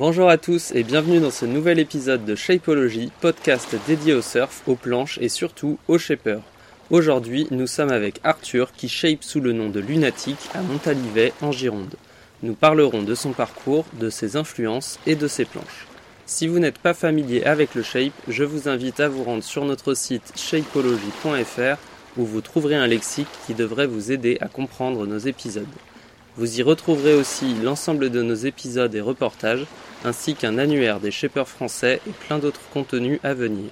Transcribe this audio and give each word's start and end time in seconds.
Bonjour 0.00 0.30
à 0.30 0.38
tous 0.38 0.72
et 0.74 0.82
bienvenue 0.82 1.20
dans 1.20 1.30
ce 1.30 1.44
nouvel 1.44 1.78
épisode 1.78 2.24
de 2.24 2.34
Shapeology, 2.34 3.12
podcast 3.20 3.76
dédié 3.86 4.14
au 4.14 4.22
surf, 4.22 4.62
aux 4.66 4.74
planches 4.74 5.18
et 5.20 5.28
surtout 5.28 5.78
aux 5.88 5.98
shapers. 5.98 6.40
Aujourd'hui, 6.88 7.46
nous 7.50 7.66
sommes 7.66 7.92
avec 7.92 8.18
Arthur 8.24 8.72
qui 8.72 8.88
shape 8.88 9.22
sous 9.22 9.40
le 9.40 9.52
nom 9.52 9.68
de 9.68 9.78
Lunatic 9.78 10.38
à 10.54 10.62
Montalivet 10.62 11.34
en 11.42 11.52
Gironde. 11.52 11.96
Nous 12.42 12.54
parlerons 12.54 13.02
de 13.02 13.14
son 13.14 13.32
parcours, 13.32 13.84
de 14.00 14.08
ses 14.08 14.36
influences 14.36 14.98
et 15.06 15.16
de 15.16 15.28
ses 15.28 15.44
planches. 15.44 15.86
Si 16.24 16.46
vous 16.46 16.60
n'êtes 16.60 16.78
pas 16.78 16.94
familier 16.94 17.44
avec 17.44 17.74
le 17.74 17.82
shape, 17.82 18.14
je 18.26 18.44
vous 18.44 18.70
invite 18.70 19.00
à 19.00 19.10
vous 19.10 19.24
rendre 19.24 19.44
sur 19.44 19.66
notre 19.66 19.92
site 19.92 20.32
shapeology.fr 20.34 21.76
où 22.16 22.24
vous 22.24 22.40
trouverez 22.40 22.76
un 22.76 22.86
lexique 22.86 23.28
qui 23.46 23.52
devrait 23.52 23.86
vous 23.86 24.12
aider 24.12 24.38
à 24.40 24.48
comprendre 24.48 25.06
nos 25.06 25.18
épisodes. 25.18 25.66
Vous 26.40 26.58
y 26.58 26.62
retrouverez 26.62 27.12
aussi 27.12 27.52
l'ensemble 27.62 28.08
de 28.08 28.22
nos 28.22 28.34
épisodes 28.34 28.94
et 28.94 29.02
reportages, 29.02 29.66
ainsi 30.06 30.34
qu'un 30.34 30.56
annuaire 30.56 30.98
des 30.98 31.10
shapers 31.10 31.46
français 31.46 32.00
et 32.08 32.12
plein 32.12 32.38
d'autres 32.38 32.62
contenus 32.72 33.20
à 33.22 33.34
venir. 33.34 33.68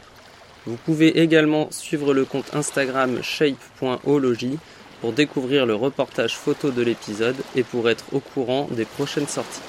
Vous 0.67 0.77
pouvez 0.77 1.19
également 1.19 1.69
suivre 1.71 2.13
le 2.13 2.27
compte 2.27 2.55
Instagram 2.55 3.23
shape.ology 3.23 4.59
pour 5.01 5.15
découvrir 5.15 5.65
le 5.65 5.75
reportage 5.75 6.37
photo 6.37 6.71
de 6.71 6.83
l'épisode 6.83 7.37
et 7.57 7.63
pour 7.63 7.89
être 7.89 8.05
au 8.13 8.21
courant 8.21 8.69
des 8.71 8.85
prochaines 8.85 9.29
sorties. 9.29 9.63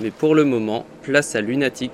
Mais 0.00 0.10
pour 0.10 0.34
le 0.34 0.42
moment, 0.42 0.84
place 1.02 1.36
à 1.36 1.40
Lunatic. 1.42 1.92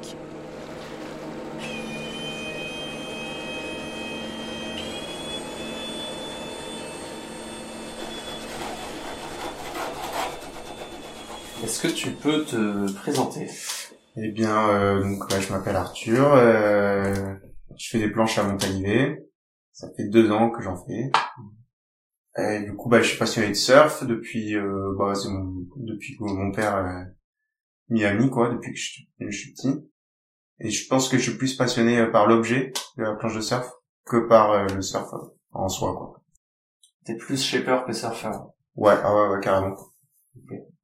Est-ce 11.78 11.94
que 11.94 11.96
tu 11.96 12.10
peux 12.10 12.44
te 12.44 12.92
présenter? 12.92 13.48
Eh 14.16 14.32
bien, 14.32 14.68
euh, 14.70 15.00
donc 15.00 15.22
je 15.30 15.52
m'appelle 15.52 15.76
Arthur. 15.76 16.34
euh, 16.34 17.36
je 17.78 17.90
fais 17.90 18.00
des 18.00 18.10
planches 18.10 18.36
à 18.36 18.42
Montalivet. 18.42 19.24
Ça 19.70 19.86
fait 19.96 20.08
deux 20.08 20.32
ans 20.32 20.50
que 20.50 20.60
j'en 20.60 20.74
fais. 20.84 21.12
Et 22.36 22.64
du 22.64 22.74
coup, 22.74 22.88
bah, 22.88 23.00
je 23.00 23.10
suis 23.10 23.16
passionné 23.16 23.50
de 23.50 23.54
surf 23.54 24.02
depuis, 24.04 24.56
euh, 24.56 24.92
bah, 24.98 25.14
c'est 25.14 25.28
mon, 25.28 25.54
depuis 25.76 26.16
que 26.16 26.24
mon 26.24 26.50
père 26.50 26.78
euh, 26.78 27.04
Miami, 27.90 28.28
quoi, 28.28 28.50
depuis 28.50 28.72
que 28.72 28.76
je, 28.78 28.84
suis- 28.90 29.08
je 29.20 29.30
suis 29.38 29.52
petit. 29.52 29.88
Et 30.58 30.70
je 30.70 30.88
pense 30.88 31.08
que 31.08 31.16
je 31.16 31.30
suis 31.30 31.38
plus 31.38 31.54
passionné 31.56 32.00
euh, 32.00 32.10
par 32.10 32.26
l'objet 32.26 32.72
de 32.96 33.04
la 33.04 33.14
planche 33.14 33.36
de 33.36 33.40
surf 33.40 33.70
que 34.04 34.26
par 34.26 34.50
euh, 34.50 34.66
le 34.74 34.82
surf 34.82 35.14
en 35.52 35.68
soi, 35.68 35.94
quoi. 35.94 36.20
T'es 37.04 37.14
plus 37.14 37.40
shaper 37.40 37.84
que 37.86 37.92
surfer. 37.92 38.32
Ouais, 38.74 38.96
ah 39.00 39.14
ouais, 39.14 39.28
ouais, 39.36 39.40
carrément. 39.40 39.76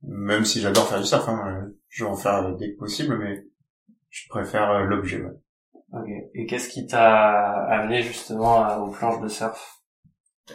Même 0.06 0.44
si 0.44 0.60
j'adore 0.60 0.88
faire 0.88 1.00
du 1.00 1.06
surf, 1.06 1.28
hein, 1.28 1.69
je 1.88 2.05
vais 2.05 2.10
en 2.10 2.16
faire 2.16 2.55
dès 2.56 2.72
que 2.72 2.78
possible, 2.78 3.19
mais 3.19 3.47
je 4.10 4.28
préfère 4.28 4.70
euh, 4.70 4.84
l'objet, 4.84 5.22
ouais. 5.22 5.33
Ok. 5.92 6.08
Et 6.34 6.47
qu'est-ce 6.47 6.69
qui 6.69 6.86
t'a 6.86 7.64
amené 7.66 8.02
justement 8.02 8.84
aux 8.84 8.91
planches 8.91 9.20
de 9.20 9.28
surf? 9.28 9.80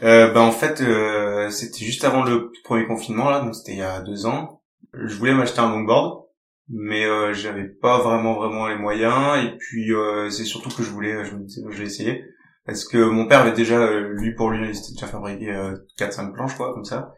Euh, 0.03 0.31
bah 0.33 0.41
en 0.41 0.51
fait, 0.51 0.81
euh, 0.81 1.49
c'était 1.49 1.83
juste 1.83 2.03
avant 2.03 2.23
le 2.23 2.51
premier 2.63 2.85
confinement 2.85 3.29
là, 3.29 3.39
donc 3.39 3.55
c'était 3.55 3.71
il 3.71 3.79
y 3.79 3.81
a 3.81 4.01
deux 4.01 4.25
ans. 4.25 4.61
Je 4.93 5.15
voulais 5.15 5.33
m'acheter 5.33 5.59
un 5.59 5.69
longboard, 5.69 6.25
mais 6.67 7.05
euh, 7.05 7.33
j'avais 7.33 7.67
pas 7.67 7.99
vraiment 7.99 8.35
vraiment 8.35 8.67
les 8.67 8.75
moyens. 8.75 9.43
Et 9.43 9.57
puis 9.57 9.93
euh, 9.93 10.29
c'est 10.29 10.43
surtout 10.43 10.69
que 10.69 10.83
je 10.83 10.91
voulais, 10.91 11.25
je 11.25 11.35
me 11.35 11.43
disais, 11.43 11.61
je 11.69 11.77
vais 11.77 11.85
essayer, 11.85 12.23
parce 12.65 12.85
que 12.85 12.97
mon 12.97 13.25
père 13.27 13.41
avait 13.41 13.53
déjà 13.53 13.79
euh, 13.79 14.13
lui 14.13 14.35
pour 14.35 14.51
lui, 14.51 14.67
il 14.67 14.75
s'était 14.75 14.93
déjà 14.93 15.07
fabriqué 15.07 15.49
euh, 15.49 15.75
quatre 15.97 16.13
cinq 16.13 16.33
planches 16.33 16.55
quoi 16.55 16.73
comme 16.73 16.85
ça. 16.85 17.15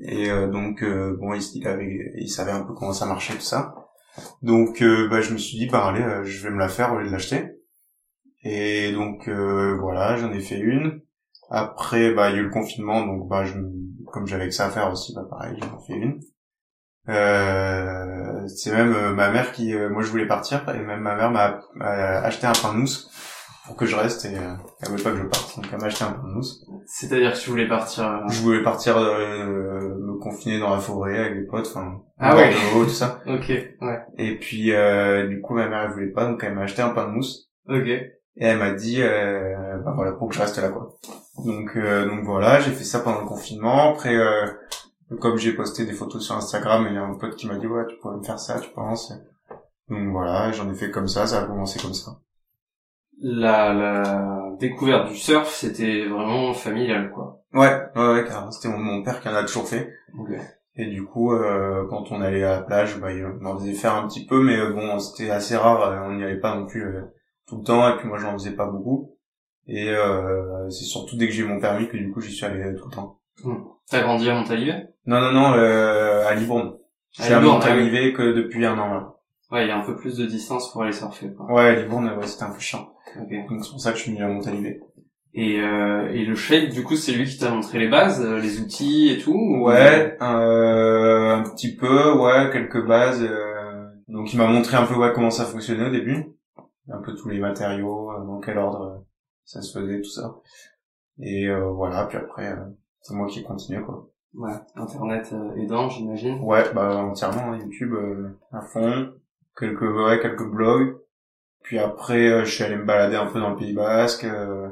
Et 0.00 0.30
euh, 0.30 0.48
donc 0.48 0.82
euh, 0.82 1.16
bon, 1.18 1.34
il, 1.34 1.66
avait, 1.66 2.12
il 2.16 2.28
savait 2.28 2.52
un 2.52 2.62
peu 2.62 2.74
comment 2.74 2.92
ça 2.92 3.06
marchait 3.06 3.34
tout 3.34 3.40
ça. 3.40 3.74
Donc 4.42 4.82
euh, 4.82 5.08
bah 5.08 5.20
je 5.20 5.32
me 5.32 5.38
suis 5.38 5.58
dit 5.58 5.66
bah 5.66 5.86
allez, 5.86 6.24
je 6.24 6.42
vais 6.42 6.50
me 6.50 6.58
la 6.58 6.68
faire 6.68 6.92
au 6.92 6.98
lieu 6.98 7.06
de 7.06 7.12
l'acheter. 7.12 7.44
Et 8.42 8.92
donc 8.92 9.28
voilà, 9.28 10.16
j'en 10.16 10.32
ai 10.32 10.40
fait 10.40 10.58
une. 10.58 11.02
Après, 11.50 12.12
bah, 12.12 12.30
il 12.30 12.36
y 12.36 12.38
a 12.38 12.40
eu 12.42 12.44
le 12.44 12.50
confinement, 12.50 13.06
donc 13.06 13.28
bah, 13.28 13.44
je, 13.44 13.54
comme 14.12 14.26
j'avais 14.26 14.48
que 14.48 14.54
ça 14.54 14.66
à 14.66 14.70
faire 14.70 14.90
aussi, 14.92 15.14
bah, 15.14 15.26
pareil, 15.28 15.56
j'en 15.60 15.78
ai 15.78 15.86
fait 15.86 15.94
une. 15.94 16.20
Euh, 17.08 18.46
c'est 18.48 18.72
même 18.72 19.14
ma 19.14 19.30
mère 19.30 19.52
qui, 19.52 19.74
euh, 19.74 19.88
moi, 19.88 20.02
je 20.02 20.10
voulais 20.10 20.26
partir, 20.26 20.68
et 20.68 20.78
même 20.78 21.00
ma 21.00 21.16
mère 21.16 21.30
m'a 21.30 21.60
m'a 21.74 21.86
acheté 22.20 22.46
un 22.46 22.52
pain 22.52 22.74
de 22.74 22.78
mousse 22.78 23.10
pour 23.68 23.76
que 23.76 23.86
je 23.86 23.94
reste, 23.94 24.24
et 24.24 24.36
euh, 24.36 24.54
elle 24.82 24.88
voulait 24.88 25.02
pas 25.04 25.10
que 25.12 25.18
je 25.18 25.22
parte, 25.24 25.54
donc 25.56 25.66
elle 25.72 25.78
m'a 25.78 25.86
acheté 25.86 26.02
un 26.04 26.10
pain 26.12 26.22
de 26.26 26.32
mousse. 26.34 26.64
C'est-à-dire 26.86 27.32
que 27.32 27.38
tu 27.38 27.50
voulais 27.50 27.68
partir. 27.68 28.08
euh, 28.08 28.18
Je 28.28 28.40
voulais 28.42 28.62
partir 28.64 28.96
euh, 28.98 29.94
me 30.00 30.18
confiner 30.18 30.58
dans 30.58 30.70
la 30.70 30.80
forêt 30.80 31.18
avec 31.18 31.34
les 31.34 31.46
potes, 31.46 31.66
enfin, 31.68 32.00
Ah 32.18 32.34
ouais. 32.34 32.48
de 32.50 32.74
l'eau, 32.74 32.84
tout 32.84 32.90
ça. 32.90 33.20
Ok. 33.26 33.48
Ouais. 33.48 34.00
Et 34.16 34.36
puis, 34.38 34.72
euh, 34.72 35.28
du 35.28 35.40
coup, 35.40 35.54
ma 35.54 35.68
mère, 35.68 35.82
elle 35.84 35.92
voulait 35.92 36.10
pas, 36.10 36.24
donc 36.26 36.42
elle 36.42 36.54
m'a 36.54 36.62
acheté 36.62 36.82
un 36.82 36.90
pain 36.90 37.06
de 37.06 37.12
mousse. 37.12 37.50
Ok. 37.68 37.86
Et 38.40 38.44
elle 38.44 38.58
m'a 38.58 38.70
dit, 38.72 39.02
euh, 39.02 39.78
bah 39.84 39.92
voilà, 39.94 40.12
pour 40.12 40.28
que 40.28 40.34
je 40.34 40.40
reste 40.40 40.58
là, 40.58 40.68
quoi. 40.70 40.94
Donc, 41.44 41.70
euh, 41.76 42.06
donc 42.08 42.24
voilà, 42.24 42.60
j'ai 42.60 42.70
fait 42.72 42.84
ça 42.84 43.00
pendant 43.00 43.20
le 43.20 43.26
confinement. 43.26 43.92
Après, 43.92 44.14
euh, 44.16 44.46
comme 45.20 45.36
j'ai 45.38 45.52
posté 45.52 45.84
des 45.84 45.92
photos 45.92 46.24
sur 46.24 46.36
Instagram, 46.36 46.86
il 46.88 46.94
y 46.94 46.98
a 46.98 47.02
un 47.02 47.14
pote 47.14 47.34
qui 47.36 47.46
m'a 47.48 47.56
dit, 47.56 47.66
ouais, 47.66 47.84
tu 47.88 47.96
pourrais 48.00 48.16
me 48.16 48.22
faire 48.22 48.38
ça, 48.38 48.58
tu 48.60 48.70
penses? 48.70 49.12
Donc 49.88 50.10
voilà, 50.12 50.52
j'en 50.52 50.70
ai 50.70 50.74
fait 50.74 50.90
comme 50.90 51.08
ça, 51.08 51.26
ça 51.26 51.42
a 51.42 51.44
commencé 51.46 51.80
comme 51.80 51.94
ça. 51.94 52.12
La, 53.20 53.72
la 53.74 54.50
découverte 54.60 55.08
du 55.08 55.16
surf, 55.16 55.48
c'était 55.48 56.06
vraiment 56.06 56.52
familial, 56.54 57.10
quoi. 57.10 57.42
Ouais, 57.52 57.76
ouais, 57.96 58.12
ouais, 58.14 58.24
carrément. 58.24 58.50
C'était 58.50 58.68
mon, 58.68 58.78
mon 58.78 59.02
père 59.02 59.20
qui 59.20 59.28
en 59.28 59.34
a 59.34 59.42
toujours 59.44 59.68
fait. 59.68 59.92
Ok. 60.18 60.30
Et 60.76 60.86
du 60.86 61.04
coup, 61.04 61.32
euh, 61.32 61.86
quand 61.90 62.12
on 62.12 62.20
allait 62.20 62.44
à 62.44 62.52
la 62.56 62.62
plage, 62.62 63.00
bah, 63.00 63.12
il 63.12 63.24
m'en 63.40 63.58
faisait 63.58 63.72
faire 63.72 63.94
un 63.96 64.06
petit 64.06 64.24
peu, 64.26 64.40
mais 64.42 64.56
bon, 64.70 64.98
c'était 65.00 65.30
assez 65.30 65.56
rare, 65.56 65.82
euh, 65.82 66.00
on 66.06 66.14
n'y 66.14 66.22
allait 66.22 66.38
pas 66.38 66.54
non 66.54 66.66
plus 66.66 66.84
euh, 66.84 67.02
tout 67.48 67.56
le 67.58 67.64
temps, 67.64 67.88
et 67.92 67.96
puis 67.96 68.06
moi, 68.06 68.18
j'en 68.18 68.32
faisais 68.34 68.52
pas 68.54 68.66
beaucoup. 68.66 69.16
Et 69.66 69.90
euh, 69.90 70.70
c'est 70.70 70.84
surtout 70.84 71.16
dès 71.16 71.26
que 71.26 71.32
j'ai 71.32 71.42
mon 71.42 71.58
permis 71.58 71.88
que 71.88 71.96
du 71.96 72.12
coup, 72.12 72.20
j'y 72.20 72.30
suis 72.32 72.46
allé 72.46 72.62
euh, 72.62 72.76
tout 72.76 72.88
le 72.88 72.94
temps. 72.94 73.18
T'as 73.90 74.02
grandi 74.02 74.30
à 74.30 74.34
Montalivet 74.34 74.90
Non, 75.06 75.20
non, 75.20 75.32
non, 75.32 75.52
euh, 75.54 76.26
à 76.26 76.34
Libourne. 76.34 76.74
Je 77.12 77.22
À 77.22 77.24
suis 77.24 77.34
à 77.34 77.38
Libourne, 77.40 77.56
Montalivet 77.58 78.12
que 78.12 78.32
depuis 78.32 78.64
un 78.64 78.78
an, 78.78 78.94
là. 78.94 79.14
Ouais, 79.50 79.64
il 79.64 79.68
y 79.68 79.70
a 79.70 79.78
un 79.78 79.84
peu 79.84 79.96
plus 79.96 80.16
de 80.16 80.26
distance 80.26 80.70
pour 80.72 80.82
aller 80.82 80.92
surfer, 80.92 81.32
quoi. 81.32 81.46
Ouais, 81.52 81.80
Libourne, 81.82 82.10
ouais, 82.18 82.26
c'était 82.26 82.44
un 82.44 82.50
peu 82.50 82.60
chiant. 82.60 82.92
Ok. 83.18 83.30
Donc 83.48 83.64
c'est 83.64 83.70
pour 83.70 83.80
ça 83.80 83.92
que 83.92 83.98
je 83.98 84.02
suis 84.02 84.12
venu 84.12 84.22
à 84.24 84.28
Montalivet. 84.28 84.80
Et, 85.34 85.60
euh, 85.60 86.08
et 86.10 86.24
le 86.24 86.34
shape, 86.34 86.68
du 86.70 86.82
coup, 86.82 86.96
c'est 86.96 87.12
lui 87.12 87.24
qui 87.26 87.38
t'a 87.38 87.50
montré 87.50 87.78
les 87.78 87.88
bases, 87.88 88.22
euh, 88.24 88.38
les 88.40 88.60
outils 88.60 89.10
et 89.10 89.18
tout 89.18 89.32
ou- 89.34 89.66
Ouais, 89.68 90.16
euh, 90.20 91.34
un 91.36 91.42
petit 91.44 91.74
peu, 91.76 92.12
ouais, 92.18 92.50
quelques 92.52 92.84
bases. 92.86 93.22
euh, 93.22 93.86
donc 94.08 94.32
il 94.32 94.38
m'a 94.38 94.46
montré 94.46 94.76
un 94.76 94.84
peu 94.86 94.94
ouais, 94.94 95.12
comment 95.14 95.30
ça 95.30 95.44
fonctionnait 95.44 95.86
au 95.86 95.90
début. 95.90 96.26
Un 96.90 97.00
peu 97.02 97.14
tous 97.14 97.28
les 97.28 97.38
matériaux, 97.38 98.10
euh, 98.12 98.24
dans 98.24 98.40
quel 98.40 98.56
ordre 98.58 98.82
euh, 98.82 98.98
ça 99.44 99.60
se 99.62 99.78
faisait, 99.78 100.00
tout 100.00 100.10
ça. 100.10 100.34
Et 101.20 101.46
euh, 101.46 101.70
voilà, 101.70 102.06
puis 102.06 102.16
après, 102.18 102.54
c'est 103.00 103.14
moi 103.14 103.26
qui 103.28 103.40
ai 103.40 103.42
continué, 103.44 103.80
quoi. 103.82 104.08
Ouais, 104.34 104.52
Internet 104.76 105.32
aidant, 105.56 105.88
j'imagine. 105.88 106.38
Ouais, 106.42 106.64
bah 106.74 106.96
entièrement, 106.96 107.52
hein, 107.52 107.58
YouTube 107.58 107.92
euh, 107.94 108.28
à 108.52 108.60
fond, 108.62 109.12
quelques 109.58 109.82
ouais, 109.82 110.20
quelques 110.20 110.46
blogs. 110.46 110.96
Puis 111.62 111.78
après, 111.78 112.28
euh, 112.28 112.44
je 112.44 112.50
suis 112.54 112.64
allé 112.64 112.76
me 112.76 112.84
balader 112.84 113.16
un 113.16 113.26
peu 113.26 113.40
dans 113.40 113.50
le 113.50 113.56
Pays 113.56 113.74
Basque 113.74 114.24
euh, 114.24 114.68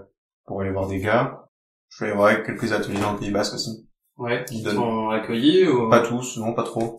pour 0.46 0.60
aller 0.60 0.70
voir 0.70 0.86
des 0.88 1.00
gars. 1.00 1.48
Je 1.90 1.96
suis 1.96 2.04
allé 2.06 2.14
voir 2.14 2.42
quelques 2.42 2.72
ateliers 2.72 3.00
dans 3.00 3.12
le 3.12 3.18
Pays 3.18 3.30
Basque 3.30 3.54
aussi. 3.54 3.88
Ouais, 4.16 4.44
ils 4.50 4.58
Ils 4.58 4.64
donnent- 4.64 4.76
t'ont 4.76 5.10
accueilli 5.10 5.66
ou... 5.68 5.90
Pas 5.90 6.00
tous, 6.00 6.38
non, 6.38 6.54
pas 6.54 6.62
trop. 6.62 6.96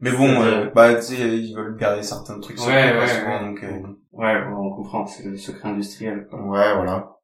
Mais 0.00 0.10
bon, 0.10 0.42
euh, 0.42 0.70
bah 0.74 0.94
tu 0.96 1.02
sais, 1.02 1.38
ils 1.38 1.54
veulent 1.54 1.76
garder 1.76 2.02
certains 2.02 2.38
trucs 2.40 2.58
Ouais, 2.58 2.64
secrets, 2.64 2.98
ouais, 2.98 3.06
souvent, 3.06 3.40
ouais. 3.42 3.48
donc 3.48 3.62
euh, 3.62 3.80
Ouais, 4.12 4.42
on 4.52 4.70
comprend, 4.74 5.06
c'est 5.06 5.24
le 5.24 5.36
secret 5.38 5.68
industriel, 5.68 6.26
quoi. 6.28 6.40
ouais, 6.42 6.74
voilà. 6.74 7.16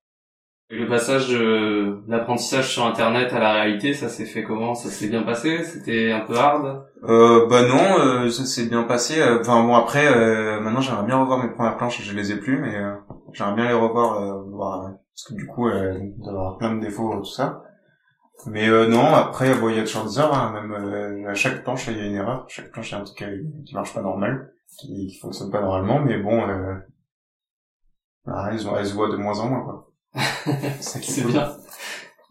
Le 0.73 0.87
passage 0.87 1.29
de 1.29 1.99
l'apprentissage 2.07 2.73
sur 2.73 2.87
Internet 2.87 3.33
à 3.33 3.41
la 3.41 3.55
réalité, 3.55 3.93
ça 3.93 4.09
s'est 4.09 4.25
fait 4.25 4.45
comment? 4.45 4.77
Ça 4.77 4.89
s'est 4.89 5.09
bien 5.09 5.25
passé? 5.25 5.65
C'était 5.65 6.13
un 6.13 6.21
peu 6.21 6.37
hard? 6.37 6.87
Euh, 7.03 7.49
bah 7.49 7.67
non, 7.67 7.99
euh, 7.99 8.31
ça 8.31 8.45
s'est 8.45 8.69
bien 8.69 8.84
passé. 8.84 9.21
euh, 9.21 9.41
Enfin 9.41 9.65
bon, 9.65 9.75
après, 9.75 10.07
euh, 10.07 10.61
maintenant 10.61 10.81
j'aimerais 10.81 11.07
bien 11.07 11.19
revoir 11.19 11.43
mes 11.43 11.51
premières 11.51 11.77
planches, 11.77 12.01
je 12.01 12.15
les 12.15 12.31
ai 12.31 12.37
plus, 12.37 12.61
mais 12.61 12.77
euh, 12.77 12.95
j'aimerais 13.33 13.57
bien 13.57 13.67
les 13.67 13.75
revoir, 13.75 14.22
euh, 14.22 14.43
voir, 14.45 14.84
euh, 14.84 14.91
parce 15.13 15.25
que 15.28 15.34
du 15.34 15.49
coup, 15.49 15.69
euh, 15.69 15.99
il 16.01 16.17
doit 16.22 16.33
y 16.33 16.37
avoir 16.37 16.57
plein 16.57 16.73
de 16.77 16.81
défauts, 16.81 17.16
tout 17.16 17.25
ça. 17.25 17.65
Mais 18.47 18.69
non, 18.89 19.13
après, 19.13 19.55
bon, 19.57 19.71
il 19.71 19.77
y 19.77 19.81
a 19.81 19.83
toujours 19.83 20.05
des 20.05 20.19
erreurs, 20.21 20.34
hein, 20.34 20.53
même 20.53 21.27
à 21.27 21.34
chaque 21.34 21.65
planche, 21.65 21.89
il 21.89 21.99
y 21.99 22.01
a 22.01 22.07
une 22.07 22.15
erreur. 22.15 22.45
Chaque 22.49 22.71
planche, 22.71 22.91
il 22.91 22.95
y 22.95 22.97
a 22.97 23.01
un 23.01 23.05
truc 23.05 23.25
qui 23.66 23.75
marche 23.75 23.93
pas 23.93 24.03
normal, 24.03 24.53
qui, 24.78 25.09
qui 25.09 25.19
fonctionne 25.19 25.51
pas 25.51 25.61
normalement, 25.61 25.99
mais 25.99 26.16
bon, 26.16 26.49
euh, 26.49 26.75
ah, 28.28 28.51
ils 28.53 28.69
ont, 28.69 28.77
elles 28.78 28.87
se 28.87 28.95
voient 28.95 29.11
de 29.11 29.16
moins 29.16 29.41
en 29.41 29.49
moins, 29.49 29.65
quoi. 29.65 29.90
C'est 30.15 30.83
ça 30.83 30.98
qui 31.01 31.10
est 31.10 31.15
C'est 31.15 31.22
cool. 31.22 31.33
bien. 31.33 31.57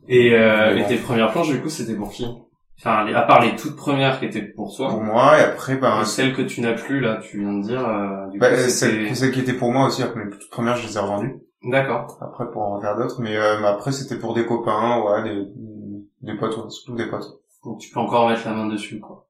Et, 0.08 0.34
euh, 0.34 0.78
et 0.78 0.86
tes 0.86 0.98
premières 0.98 1.32
planches, 1.32 1.50
du 1.50 1.62
coup, 1.62 1.70
c'était 1.70 1.96
pour 1.96 2.10
qui? 2.12 2.26
Enfin, 2.80 3.04
les- 3.06 3.14
à 3.14 3.22
part 3.24 3.42
les 3.42 3.56
toutes 3.56 3.76
premières 3.76 4.20
qui 4.20 4.26
étaient 4.26 4.42
pour 4.42 4.76
toi, 4.76 4.90
Pour 4.90 5.02
moi, 5.02 5.38
et 5.38 5.44
après, 5.44 5.74
et 5.74 6.06
celles 6.06 6.34
que 6.34 6.42
tu 6.42 6.62
n'as 6.62 6.74
plus, 6.74 7.00
là, 7.02 7.18
tu 7.18 7.40
viens 7.42 7.54
de 7.54 7.62
dire, 7.64 7.88
euh, 7.88 8.28
du 8.30 8.40
bah, 8.40 8.50
coup, 8.50 8.56
euh, 8.56 8.68
c'était... 8.70 9.06
celle, 9.08 9.16
celle 9.16 9.32
qui 9.32 9.42
était 9.42 9.54
pour 9.54 9.72
moi 9.72 9.88
aussi, 9.88 10.02
après 10.02 10.24
les 10.24 10.30
toutes 10.32 10.50
premières, 10.50 10.78
je 10.78 10.88
les 10.88 10.96
ai 10.98 11.00
revendues. 11.00 11.36
D'accord. 11.64 12.18
Après, 12.22 12.50
pour 12.52 12.62
en 12.64 12.80
faire 12.82 12.96
d'autres, 12.98 13.20
mais, 13.22 13.36
euh, 13.36 13.62
après, 13.66 13.92
c'était 13.92 14.18
pour 14.18 14.34
des 14.34 14.46
copains, 14.46 15.02
ouais, 15.02 15.24
des, 15.24 15.46
des 16.22 16.38
potes, 16.38 16.56
ouais, 16.58 16.70
surtout 16.70 16.96
des 16.96 17.08
potes. 17.10 17.28
Donc 17.66 17.80
tu 17.80 17.92
peux 17.92 18.00
encore 18.00 18.30
mettre 18.30 18.46
la 18.46 18.54
main 18.54 18.68
dessus, 18.68 19.00
quoi. 19.02 19.28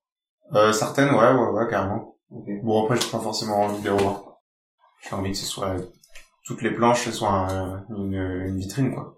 Euh, 0.54 0.72
certaines, 0.72 1.10
ouais, 1.10 1.32
ouais, 1.34 1.50
ouais, 1.52 1.68
carrément. 1.68 2.16
Bon 2.64 2.84
après 2.84 2.96
j'ai 3.02 3.10
pas 3.10 3.20
forcément 3.20 3.62
envie 3.64 3.80
de 3.80 3.86
les 3.86 3.90
revoir. 3.90 4.22
J'ai 5.02 5.16
envie 5.16 5.32
que 5.32 5.38
ce 5.38 5.46
soit 5.48 5.76
toutes 6.50 6.62
les 6.64 6.72
planches 6.74 7.10
soient 7.12 7.30
un- 7.32 7.86
une, 7.90 8.14
une 8.48 8.58
vitrine 8.58 8.94
quoi. 8.94 9.16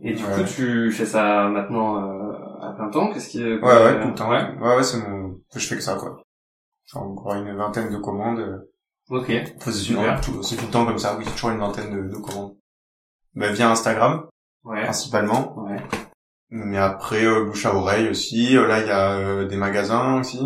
Et 0.00 0.12
du 0.14 0.24
Ouais. 0.24 0.34
coup, 0.34 0.44
tu 0.56 0.90
fais 0.90 1.06
ça 1.06 1.48
maintenant 1.48 2.02
euh, 2.02 2.32
à 2.60 2.72
plein 2.72 2.90
temps 2.90 3.12
Qu'est-ce 3.12 3.28
qui 3.28 3.42
Ouais 3.44 3.60
ouais 3.62 4.00
tout 4.02 4.08
le 4.08 4.14
temps. 4.14 4.30
Ouais. 4.30 4.56
Ouais 4.60 4.76
ouais, 4.76 4.82
c'est 4.82 4.98
mon 4.98 5.38
je 5.54 5.66
fais 5.66 5.76
que 5.76 5.82
ça 5.82 5.94
quoi. 5.96 6.20
J'ai 6.86 6.98
encore 6.98 7.34
une 7.34 7.54
vingtaine 7.56 7.90
de 7.92 7.98
commandes. 7.98 8.40
euh, 8.40 8.58
Ok. 9.10 9.30
Enfin, 9.30 9.70
c'est 9.70 9.72
Super. 9.72 10.20
tout, 10.20 10.42
c'est 10.42 10.56
tout 10.56 10.64
le 10.66 10.70
temps 10.70 10.86
comme 10.86 10.98
ça, 10.98 11.16
oui, 11.18 11.24
toujours 11.26 11.50
une 11.50 11.58
vingtaine 11.60 11.90
de, 11.94 12.08
de 12.08 12.16
commandes. 12.18 12.56
Bah, 13.34 13.52
via 13.52 13.70
Instagram, 13.70 14.26
Ouais. 14.64 14.82
principalement. 14.82 15.58
Ouais. 15.62 15.76
Mais 16.50 16.78
après, 16.78 17.24
euh, 17.26 17.44
bouche 17.44 17.66
à 17.66 17.74
oreille 17.74 18.08
aussi. 18.08 18.56
Euh, 18.56 18.66
là, 18.66 18.80
il 18.80 18.86
y 18.86 18.90
a 18.90 19.12
euh, 19.18 19.44
des 19.46 19.56
magasins 19.56 20.20
aussi. 20.20 20.40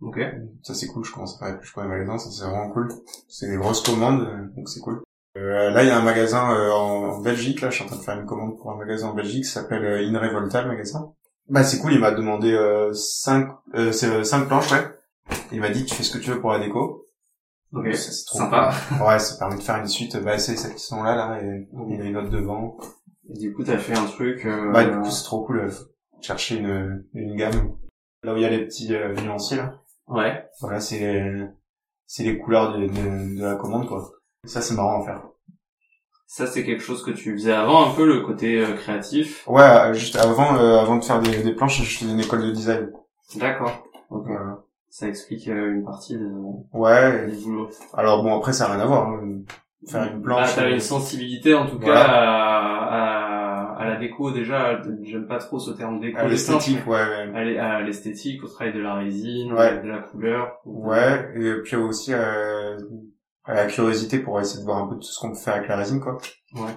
Ok. 0.00 0.20
Ça, 0.62 0.74
c'est 0.74 0.86
cool, 0.86 1.04
je 1.04 1.12
commence 1.12 1.40
à 1.42 1.46
faire 1.46 1.58
plus 1.58 1.72
pour 1.72 1.82
les 1.82 1.88
magasins, 1.88 2.18
ça, 2.18 2.30
c'est 2.30 2.44
vraiment 2.48 2.70
cool. 2.70 2.88
C'est 3.28 3.48
des 3.50 3.56
grosses 3.56 3.82
commandes, 3.82 4.22
euh, 4.22 4.46
donc 4.56 4.68
c'est 4.68 4.80
cool. 4.80 5.02
Euh, 5.36 5.70
là, 5.70 5.82
il 5.84 5.88
y 5.88 5.90
a 5.90 5.98
un 5.98 6.02
magasin 6.02 6.52
euh, 6.52 6.70
en 6.72 7.20
Belgique, 7.20 7.60
là, 7.60 7.70
je 7.70 7.76
suis 7.76 7.84
en 7.84 7.86
train 7.86 7.96
de 7.96 8.02
faire 8.02 8.18
une 8.18 8.26
commande 8.26 8.58
pour 8.58 8.72
un 8.72 8.76
magasin 8.76 9.08
en 9.08 9.14
Belgique, 9.14 9.44
ça 9.44 9.60
s'appelle 9.62 9.84
euh, 9.84 10.06
In 10.08 10.18
Revolta, 10.18 10.62
le 10.62 10.68
magasin. 10.68 11.12
Bah, 11.48 11.62
c'est 11.62 11.78
cool, 11.78 11.92
il 11.92 12.00
m'a 12.00 12.10
demandé 12.10 12.52
euh, 12.52 12.92
cinq, 12.92 13.48
euh, 13.74 13.92
euh, 14.02 14.24
cinq 14.24 14.46
planches, 14.46 14.72
ouais. 14.72 14.88
Il 15.52 15.60
m'a 15.60 15.70
dit, 15.70 15.84
tu 15.84 15.94
fais 15.94 16.02
ce 16.02 16.16
que 16.16 16.22
tu 16.22 16.30
veux 16.30 16.40
pour 16.40 16.50
la 16.50 16.58
déco. 16.58 17.04
Ok. 17.72 17.94
C'est 17.94 18.24
trop 18.26 18.38
Sympa. 18.38 18.72
cool. 18.88 19.06
Ouais, 19.06 19.18
ça 19.18 19.36
permet 19.38 19.56
de 19.56 19.62
faire 19.62 19.76
une 19.76 19.86
suite. 19.86 20.16
Bah, 20.22 20.38
c'est 20.38 20.56
celles 20.56 20.74
qui 20.74 20.84
sont 20.84 21.02
là, 21.02 21.14
là, 21.14 21.40
et 21.42 21.68
il 21.88 21.94
y 21.94 21.98
en 21.98 22.00
a 22.00 22.04
une 22.04 22.16
autre 22.16 22.30
devant. 22.30 22.78
Et 23.30 23.38
du 23.38 23.52
coup, 23.52 23.62
t'as 23.62 23.76
fait 23.78 23.96
un 23.96 24.06
truc. 24.06 24.44
Euh... 24.46 24.72
Bah, 24.72 24.84
du 24.84 24.98
coup, 24.98 25.10
c'est 25.10 25.24
trop 25.24 25.44
cool, 25.44 25.70
chercher 26.20 26.56
une, 26.56 27.04
une 27.14 27.36
gamme. 27.36 27.76
Là 28.24 28.32
où 28.32 28.36
il 28.36 28.42
y 28.42 28.46
a 28.46 28.50
les 28.50 28.64
petits 28.64 28.94
euh, 28.94 29.14
nuanciers, 29.14 29.58
là. 29.58 29.74
Ouais. 30.06 30.48
Voilà, 30.60 30.80
c'est 30.80 30.98
les, 30.98 31.46
c'est 32.06 32.24
les 32.24 32.38
couleurs 32.38 32.76
de, 32.78 32.86
de, 32.86 33.38
de 33.38 33.42
la 33.42 33.54
commande, 33.56 33.86
quoi. 33.86 34.10
Ça, 34.44 34.60
c'est 34.60 34.74
marrant 34.74 35.02
à 35.02 35.04
faire. 35.04 35.22
Ça, 36.26 36.46
c'est 36.46 36.62
quelque 36.64 36.82
chose 36.82 37.02
que 37.04 37.10
tu 37.10 37.32
faisais 37.32 37.52
avant, 37.52 37.90
un 37.90 37.94
peu 37.94 38.06
le 38.06 38.20
côté 38.20 38.60
euh, 38.60 38.74
créatif? 38.74 39.44
Ouais, 39.48 39.62
euh, 39.62 39.92
juste 39.94 40.16
avant, 40.16 40.56
euh, 40.58 40.78
avant 40.78 40.96
de 40.96 41.04
faire 41.04 41.20
des, 41.20 41.42
des 41.42 41.52
planches, 41.54 41.82
je 41.82 41.98
faisais 41.98 42.10
une 42.12 42.20
école 42.20 42.42
de 42.42 42.50
design. 42.50 42.90
D'accord. 43.36 43.82
Ok. 44.10 44.26
Voilà. 44.26 44.58
Ça 44.90 45.08
explique 45.08 45.48
euh, 45.48 45.72
une 45.74 45.84
partie 45.84 46.16
de, 46.18 46.28
Ouais. 46.72 47.26
du 47.28 47.36
boulot. 47.44 47.70
Alors 47.94 48.22
bon, 48.22 48.36
après, 48.36 48.52
ça 48.52 48.68
n'a 48.68 48.74
rien 48.74 48.82
à 48.82 48.86
voir. 48.86 49.08
hein. 49.08 49.40
Faire 49.86 50.04
une 50.04 50.20
Bah, 50.20 50.24
planche. 50.24 50.54
t'avais 50.54 50.70
euh, 50.70 50.74
une 50.74 50.80
sensibilité 50.80 51.54
en 51.54 51.66
tout 51.66 51.78
Voilà. 51.78 52.04
cas 52.04 52.08
à, 52.10 53.74
à, 53.76 53.76
à 53.80 53.84
la 53.88 53.96
déco 53.96 54.30
déjà. 54.30 54.80
J'aime 55.02 55.26
pas 55.26 55.38
trop 55.38 55.58
ce 55.58 55.70
terme 55.72 56.00
déco. 56.00 56.18
à 56.18 56.26
l'esthétique, 56.26 56.86
ouais. 56.86 57.04
ouais. 57.32 57.58
à 57.58 57.80
l'esthétique, 57.82 58.42
au 58.44 58.48
travail 58.48 58.74
de 58.74 58.80
la 58.80 58.94
résine, 58.94 59.52
Ouais. 59.52 59.80
de 59.82 59.88
la 59.88 59.98
couleur. 60.00 60.58
Ouais, 60.66 61.30
et 61.36 61.54
puis 61.62 61.76
aussi 61.76 62.12
euh, 62.12 62.76
à 63.48 63.54
la 63.54 63.66
curiosité 63.66 64.18
pour 64.18 64.38
essayer 64.38 64.60
de 64.60 64.64
voir 64.64 64.84
un 64.84 64.88
peu 64.88 64.96
tout 64.96 65.02
ce 65.02 65.18
qu'on 65.18 65.30
peut 65.30 65.38
faire 65.38 65.54
avec 65.54 65.68
la 65.68 65.76
résine, 65.76 66.00
quoi. 66.00 66.18
Ouais. 66.54 66.76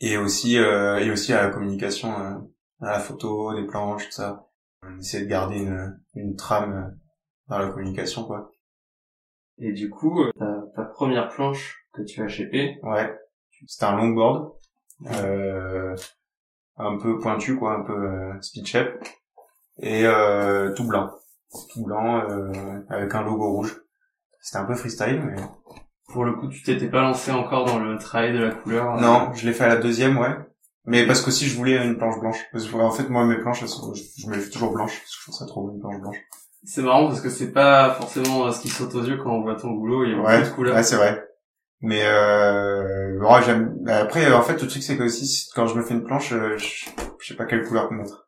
Et 0.00 0.18
aussi, 0.18 0.58
euh, 0.58 0.98
et 0.98 1.10
aussi 1.10 1.32
à 1.32 1.42
la 1.42 1.50
communication, 1.50 2.10
euh, 2.20 2.38
à 2.82 2.92
la 2.92 3.00
photo, 3.00 3.54
des 3.54 3.66
planches, 3.66 4.04
tout 4.06 4.12
ça. 4.12 4.46
On 4.82 4.98
essaie 4.98 5.22
de 5.22 5.26
garder 5.26 5.56
une, 5.56 5.98
une 6.14 6.36
trame 6.36 6.72
euh, 6.72 6.96
dans 7.48 7.58
la 7.58 7.68
communication, 7.70 8.24
quoi. 8.24 8.52
Et 9.56 9.72
du 9.72 9.88
coup, 9.90 10.24
ta, 10.38 10.62
ta 10.76 10.82
première 10.84 11.30
planche 11.30 11.84
que 11.94 12.02
tu 12.02 12.22
as 12.22 12.28
shapée, 12.28 12.78
Ouais. 12.82 13.18
C'était 13.66 13.86
un 13.86 13.96
longboard, 13.96 14.52
euh, 15.06 15.96
un 16.76 16.98
peu 16.98 17.18
pointu, 17.18 17.56
quoi, 17.56 17.72
un 17.74 17.82
peu 17.82 17.92
euh, 17.92 18.40
speed 18.40 18.66
shape, 18.66 19.04
et 19.78 20.06
euh, 20.06 20.72
tout 20.74 20.86
blanc. 20.86 21.10
Tout 21.72 21.82
blanc, 21.82 22.28
euh, 22.30 22.80
avec 22.88 23.12
un 23.14 23.22
logo 23.24 23.50
rouge. 23.52 23.80
C'était 24.40 24.58
un 24.58 24.64
peu 24.66 24.76
freestyle, 24.76 25.22
mais... 25.24 25.42
pour 26.08 26.24
le 26.24 26.32
coup, 26.34 26.48
tu 26.48 26.62
t'étais 26.62 26.88
pas 26.88 27.02
lancé 27.02 27.30
encore 27.30 27.64
dans 27.66 27.78
le 27.78 27.98
travail 27.98 28.32
de 28.32 28.38
la 28.44 28.50
couleur. 28.50 28.96
euh, 28.96 29.00
Non, 29.00 29.32
je 29.34 29.46
l'ai 29.46 29.52
fait 29.52 29.64
à 29.64 29.68
la 29.68 29.76
deuxième, 29.76 30.18
ouais. 30.18 30.34
Mais 30.86 31.06
parce 31.06 31.20
qu'aussi 31.20 31.46
je 31.46 31.54
voulais 31.56 31.84
une 31.84 31.98
planche 31.98 32.18
blanche. 32.18 32.38
Parce 32.50 32.66
que 32.66 32.74
en 32.76 32.90
fait 32.90 33.08
moi 33.10 33.26
mes 33.26 33.36
planches 33.36 33.60
elles 33.62 33.68
sont, 33.68 33.92
je, 33.92 34.02
je 34.16 34.26
me 34.26 34.34
les 34.36 34.40
fais 34.40 34.50
toujours 34.50 34.72
blanches 34.72 34.98
parce 34.98 35.10
que 35.10 35.16
je 35.18 35.22
trouve 35.22 35.34
ça 35.34 35.44
trop 35.46 35.62
beau 35.66 35.72
une 35.74 35.80
planche 35.80 36.00
blanche. 36.00 36.16
C'est 36.64 36.82
marrant 36.82 37.06
parce 37.08 37.20
que 37.20 37.28
c'est 37.28 37.52
pas 37.52 37.90
forcément 37.90 38.46
euh, 38.46 38.52
ce 38.52 38.62
qui 38.62 38.68
saute 38.68 38.94
aux 38.94 39.04
yeux 39.04 39.18
quand 39.22 39.30
on 39.32 39.42
voit 39.42 39.54
ton 39.56 39.70
boulot. 39.72 40.04
Il 40.04 40.12
y 40.12 40.14
a 40.14 40.16
Ouais, 40.18 40.38
beaucoup 40.38 40.48
de 40.50 40.54
couleurs. 40.54 40.76
ouais 40.76 40.82
c'est 40.82 40.96
vrai. 40.96 41.24
Mais 41.82 42.00
euh, 42.04 43.18
ouais, 43.20 43.42
j'aime. 43.44 43.76
Après 43.86 44.32
en 44.32 44.40
fait 44.42 44.60
le 44.62 44.66
truc 44.68 44.82
c'est 44.82 44.96
que 44.96 45.02
aussi 45.02 45.48
quand 45.54 45.66
je 45.66 45.74
me 45.76 45.82
fais 45.82 45.92
une 45.94 46.04
planche, 46.04 46.32
euh, 46.32 46.56
je, 46.56 46.86
je 47.20 47.26
sais 47.26 47.34
pas 47.36 47.44
quelle 47.44 47.64
couleur 47.66 47.92
mettre. 47.92 48.26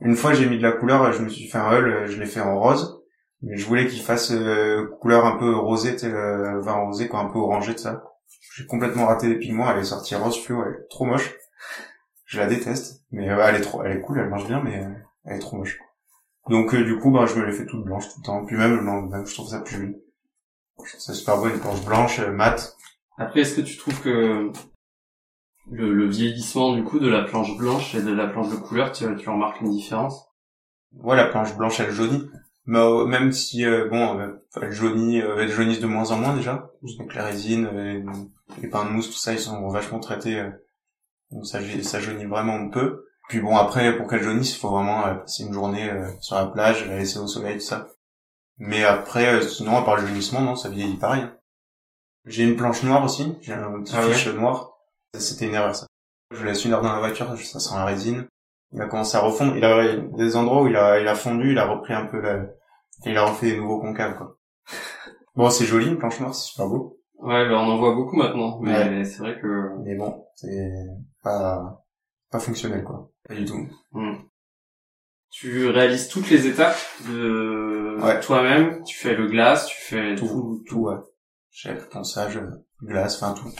Une 0.00 0.16
fois 0.16 0.34
j'ai 0.34 0.46
mis 0.46 0.58
de 0.58 0.62
la 0.62 0.72
couleur, 0.72 1.10
je 1.12 1.22
me 1.22 1.28
suis 1.30 1.48
fait 1.48 1.56
un 1.58 1.72
hull, 1.78 1.88
euh, 1.88 2.06
je 2.06 2.20
l'ai 2.20 2.26
fait 2.26 2.40
en 2.40 2.60
rose. 2.60 3.00
Mais 3.42 3.56
je 3.56 3.66
voulais 3.66 3.86
qu'il 3.86 4.00
fasse 4.00 4.32
euh, 4.32 4.86
couleur 5.00 5.26
un 5.26 5.36
peu 5.36 5.54
rosée, 5.54 5.92
tu 5.92 6.00
sais, 6.00 6.10
le 6.10 6.60
vin 6.60 6.72
rosé, 6.72 7.08
quoi, 7.08 7.20
un 7.20 7.28
peu 7.28 7.38
orangé 7.38 7.74
de 7.74 7.78
ça. 7.78 8.02
J'ai 8.54 8.66
complètement 8.66 9.06
raté 9.06 9.28
les 9.28 9.38
pigments, 9.38 9.70
elle 9.70 9.78
est 9.78 9.84
sortie 9.84 10.14
rose 10.14 10.42
fluo, 10.42 10.62
elle 10.64 10.72
est 10.72 10.88
trop 10.88 11.04
moche. 11.04 11.34
Je 12.24 12.40
la 12.40 12.46
déteste, 12.46 13.04
mais 13.12 13.28
euh, 13.30 13.44
elle 13.46 13.56
est 13.56 13.60
trop, 13.60 13.84
elle 13.84 13.98
est 13.98 14.00
cool, 14.00 14.18
elle 14.18 14.30
marche 14.30 14.46
bien, 14.46 14.62
mais 14.62 14.82
euh, 14.82 14.90
elle 15.26 15.36
est 15.36 15.40
trop 15.40 15.58
moche. 15.58 15.78
Donc 16.48 16.74
euh, 16.74 16.84
du 16.84 16.98
coup, 16.98 17.10
bah 17.10 17.26
je 17.26 17.38
me 17.38 17.44
l'ai 17.44 17.52
fait 17.52 17.66
toute 17.66 17.84
blanche 17.84 18.08
tout 18.08 18.20
le 18.20 18.24
temps. 18.24 18.44
Puis 18.46 18.56
même, 18.56 18.82
non, 18.84 19.02
même 19.02 19.26
je 19.26 19.34
trouve 19.34 19.48
ça 19.48 19.60
plus 19.60 19.76
joli. 19.76 19.96
Je 20.84 20.90
trouve 20.90 21.00
ça 21.00 21.14
super 21.14 21.38
beau, 21.38 21.48
une 21.48 21.60
planche 21.60 21.84
blanche, 21.84 22.18
euh, 22.20 22.32
mate. 22.32 22.76
Après, 23.18 23.40
est-ce 23.40 23.56
que 23.56 23.60
tu 23.60 23.76
trouves 23.76 24.00
que 24.00 24.50
le, 25.70 25.92
le 25.92 26.08
vieillissement 26.08 26.74
du 26.74 26.84
coup 26.84 26.98
de 26.98 27.08
la 27.08 27.22
planche 27.22 27.56
blanche 27.56 27.94
et 27.94 28.02
de 28.02 28.12
la 28.12 28.26
planche 28.26 28.50
de 28.50 28.56
couleur, 28.56 28.92
tu, 28.92 29.04
tu 29.16 29.28
remarques 29.28 29.60
une 29.60 29.70
différence? 29.70 30.28
Ouais, 30.94 31.16
la 31.16 31.26
planche 31.26 31.56
blanche, 31.56 31.80
elle 31.80 31.90
jaunit. 31.90 32.28
Mais 32.66 32.78
euh, 32.78 33.04
même 33.06 33.32
si, 33.32 33.64
euh, 33.64 33.88
bon, 33.88 34.18
euh, 34.18 34.44
elle 34.60 34.72
jaunit, 34.72 35.20
euh, 35.22 35.36
elle 35.38 35.50
jaunisse 35.50 35.80
de 35.80 35.86
moins 35.86 36.10
en 36.10 36.18
moins 36.18 36.34
déjà. 36.34 36.70
Donc 36.98 37.14
la 37.14 37.24
résine, 37.24 37.66
euh, 37.72 38.02
les 38.60 38.68
pains 38.68 38.84
de 38.84 38.90
mousse, 38.90 39.08
tout 39.10 39.18
ça, 39.18 39.32
ils 39.32 39.38
sont 39.38 39.68
vachement 39.68 40.00
traités. 40.00 40.38
euh, 40.40 40.50
donc 41.30 41.46
ça, 41.46 41.60
ja- 41.60 41.82
ça 41.82 42.00
jaunit 42.00 42.24
vraiment 42.24 42.68
peu. 42.68 43.04
Puis 43.28 43.40
bon, 43.40 43.56
après, 43.56 43.96
pour 43.96 44.08
qu'elle 44.08 44.22
jaunisse, 44.22 44.54
il 44.54 44.58
faut 44.58 44.70
vraiment 44.70 45.02
passer 45.02 45.44
une 45.44 45.52
journée 45.52 45.90
sur 46.20 46.36
la 46.36 46.46
plage, 46.46 46.86
la 46.88 46.96
laisser 46.98 47.18
au 47.18 47.26
soleil, 47.26 47.54
tout 47.58 47.64
ça. 47.64 47.88
Mais 48.58 48.84
après, 48.84 49.42
sinon, 49.42 49.76
à 49.76 49.82
part 49.82 49.96
le 49.96 50.06
jaunissement, 50.06 50.40
non, 50.40 50.54
ça 50.56 50.68
vieillit 50.68 50.96
pareil. 50.96 51.26
J'ai 52.24 52.44
une 52.44 52.56
planche 52.56 52.82
noire 52.82 53.04
aussi, 53.04 53.36
j'ai 53.40 53.52
un 53.52 53.82
petit 53.82 53.92
Ah 53.96 54.06
ouais 54.06 54.12
fiche 54.14 54.28
noir. 54.28 54.72
C'était 55.14 55.46
une 55.46 55.54
erreur, 55.54 55.74
ça. 55.74 55.86
Je 56.32 56.44
laisse 56.44 56.64
une 56.64 56.72
heure 56.72 56.82
dans 56.82 56.92
la 56.92 56.98
voiture, 56.98 57.36
ça 57.38 57.60
sent 57.60 57.74
la 57.74 57.84
résine. 57.84 58.26
Il 58.72 58.80
a 58.82 58.86
commencé 58.86 59.16
à 59.16 59.20
refondre. 59.20 59.56
Il 59.56 59.64
a 59.64 59.96
des 59.96 60.36
endroits 60.36 60.62
où 60.62 60.66
il 60.68 60.76
a, 60.76 61.00
il 61.00 61.08
a 61.08 61.14
fondu, 61.14 61.52
il 61.52 61.58
a 61.58 61.66
repris 61.66 61.94
un 61.94 62.06
peu 62.06 62.20
la, 62.20 62.46
il 63.04 63.16
a 63.16 63.24
refait 63.24 63.52
des 63.52 63.56
nouveaux 63.58 63.80
concaves, 63.80 64.16
quoi. 64.16 64.36
Bon, 65.36 65.50
c'est 65.50 65.66
joli, 65.66 65.88
une 65.88 65.98
planche 65.98 66.18
noire, 66.20 66.34
c'est 66.34 66.48
super 66.48 66.66
beau. 66.66 66.98
Ouais, 67.18 67.46
bah, 67.48 67.56
on 67.58 67.70
en 67.70 67.76
voit 67.78 67.94
beaucoup 67.94 68.16
maintenant, 68.16 68.58
mais 68.62 68.72
Ouais. 68.72 69.04
c'est 69.04 69.18
vrai 69.18 69.38
que 69.40 69.76
Mais 69.84 69.94
bon, 69.94 70.24
c'est 70.34 70.70
pas, 71.22 71.84
pas 72.30 72.38
fonctionnel, 72.38 72.82
quoi. 72.84 73.10
Pas 73.28 73.34
du 73.34 73.44
tout. 73.44 73.68
hmm. 73.92 74.14
tu 75.30 75.68
réalises 75.68 76.08
toutes 76.08 76.30
les 76.30 76.46
étapes 76.46 76.76
de 77.08 77.98
Ouais. 78.02 78.20
toi-même. 78.20 78.82
Tu 78.84 78.96
fais 78.96 79.14
le 79.14 79.26
glace, 79.26 79.66
tu 79.66 79.76
fais 79.80 80.14
tout. 80.14 80.26
Tout, 80.26 80.62
tout, 80.66 80.78
ouais. 80.80 80.96
Chef, 81.50 81.88
ponçage, 81.90 82.36
euh, 82.38 82.50
glace, 82.82 83.22
enfin 83.22 83.34
tout. 83.34 83.50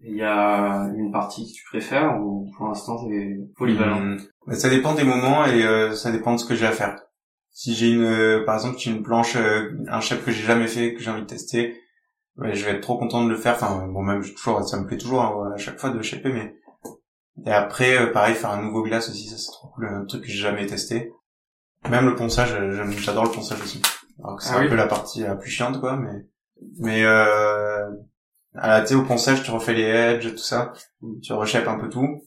Il 0.00 0.16
y 0.16 0.22
a 0.22 0.90
une 0.96 1.12
partie 1.12 1.46
que 1.50 1.56
tu 1.56 1.64
préfères 1.70 2.20
ou 2.20 2.50
pour 2.56 2.66
l'instant 2.68 2.98
c'est 2.98 3.38
polyvalent? 3.56 4.00
Mais 4.00 4.16
ça 4.50 4.68
dépend 4.68 4.94
des 4.94 5.04
moments 5.04 5.44
et 5.46 5.64
euh, 5.64 5.92
ça 5.92 6.10
dépend 6.10 6.34
de 6.34 6.38
ce 6.40 6.44
que 6.44 6.54
j'ai 6.54 6.66
à 6.66 6.72
faire. 6.72 6.98
Si 7.50 7.74
j'ai 7.74 7.90
une, 7.90 8.04
euh, 8.04 8.44
par 8.44 8.54
exemple, 8.56 8.78
j'ai 8.78 8.90
une 8.90 9.02
planche, 9.02 9.36
euh, 9.36 9.70
un 9.88 10.00
chef 10.00 10.24
que 10.24 10.30
j'ai 10.30 10.42
jamais 10.44 10.66
fait, 10.66 10.94
que 10.94 11.00
j'ai 11.02 11.10
envie 11.10 11.22
de 11.22 11.26
tester, 11.26 11.76
ouais, 12.36 12.54
je 12.54 12.64
vais 12.64 12.72
être 12.72 12.80
trop 12.80 12.98
content 12.98 13.24
de 13.24 13.28
le 13.30 13.36
faire. 13.36 13.54
Enfin, 13.54 13.86
bon, 13.88 14.02
même 14.02 14.22
toujours, 14.22 14.66
ça 14.66 14.80
me 14.80 14.86
plaît 14.86 14.96
toujours 14.96 15.22
hein, 15.22 15.52
à 15.54 15.58
chaque 15.58 15.78
fois 15.78 15.90
de 15.90 16.00
shaper, 16.02 16.32
mais 16.32 16.56
et 17.46 17.50
après, 17.50 17.96
euh, 17.98 18.12
pareil, 18.12 18.34
faire 18.34 18.50
un 18.50 18.62
nouveau 18.62 18.82
glace 18.82 19.08
aussi, 19.08 19.28
ça 19.28 19.36
c'est 19.36 19.50
trop 19.52 19.68
cool, 19.68 19.86
un 19.86 20.04
truc 20.04 20.22
que 20.22 20.28
j'ai 20.28 20.38
jamais 20.38 20.66
testé. 20.66 21.12
Même 21.88 22.06
le 22.06 22.14
ponçage, 22.14 22.52
euh, 22.52 22.84
j'adore 22.98 23.24
le 23.24 23.30
ponçage 23.30 23.60
aussi. 23.60 23.80
Alors 24.22 24.36
que 24.36 24.44
c'est 24.44 24.50
Ah 24.54 24.58
un 24.58 24.62
oui. 24.62 24.68
peu 24.68 24.76
la 24.76 24.86
partie 24.86 25.20
la 25.20 25.34
plus 25.34 25.50
chiante, 25.50 25.80
quoi, 25.80 25.96
mais 25.96 26.26
mais 26.78 27.04
euh, 27.04 27.90
à 28.54 28.68
la 28.68 28.82
thé 28.82 28.94
au 28.94 29.02
ponçage, 29.02 29.42
tu 29.42 29.50
refais 29.50 29.74
les 29.74 29.82
edges, 29.82 30.30
tout 30.30 30.38
ça, 30.38 30.72
tu 31.22 31.32
reshapes 31.32 31.66
un 31.68 31.78
peu 31.78 31.88
tout. 31.88 32.22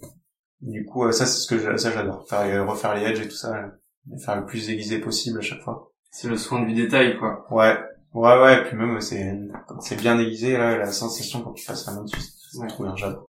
Du 0.62 0.85
coup, 0.85 1.05
euh, 1.05 1.12
ça 1.12 1.25
c'est 1.25 1.39
ce 1.39 1.47
que 1.47 1.77
ça 1.77 1.91
j'adore, 1.91 2.27
faire 2.27 2.67
refaire 2.67 2.95
les 2.95 3.03
edges 3.03 3.21
et 3.21 3.27
tout 3.27 3.35
ça, 3.35 3.55
euh, 3.55 3.67
et 4.15 4.19
faire 4.19 4.38
le 4.39 4.45
plus 4.45 4.69
aiguisé 4.69 5.00
possible 5.00 5.39
à 5.39 5.41
chaque 5.41 5.62
fois. 5.62 5.91
C'est 6.12 6.27
le 6.29 6.38
soin 6.38 6.62
du 6.65 6.74
détail, 6.74 7.17
quoi. 7.17 7.45
Ouais, 7.51 7.77
ouais, 8.13 8.41
ouais. 8.41 8.59
Et 8.62 8.63
puis 8.65 8.75
même, 8.77 9.00
c'est 9.01 9.38
c'est 9.81 9.95
bien 9.97 10.19
aiguisé 10.19 10.57
là, 10.57 10.77
la 10.77 10.91
sensation 10.91 11.41
quand 11.43 11.53
tu 11.53 11.65
passes 11.65 11.85
la 11.88 11.93
main 11.93 12.03
dessus, 12.03 12.21
c'est 12.21 12.59
Ouais. 12.59 12.67
trop 12.67 12.83
bien, 12.83 12.95
j'adore. 12.95 13.25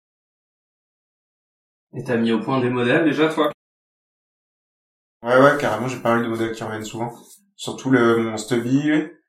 Et 1.94 2.04
t'as 2.04 2.16
mis 2.16 2.30
au 2.30 2.38
point 2.40 2.60
des 2.60 2.70
modèles 2.70 3.04
déjà, 3.04 3.28
toi? 3.28 3.50
Ouais, 5.22 5.38
ouais, 5.40 5.58
carrément, 5.58 5.88
j'ai 5.88 5.98
pas 6.00 6.14
mal 6.14 6.24
de 6.24 6.28
modèles 6.28 6.52
qui 6.52 6.62
reviennent 6.64 6.84
souvent. 6.84 7.12
Surtout 7.56 7.90
le 7.90 8.18
mon 8.22 8.36
Stubby, 8.36 8.82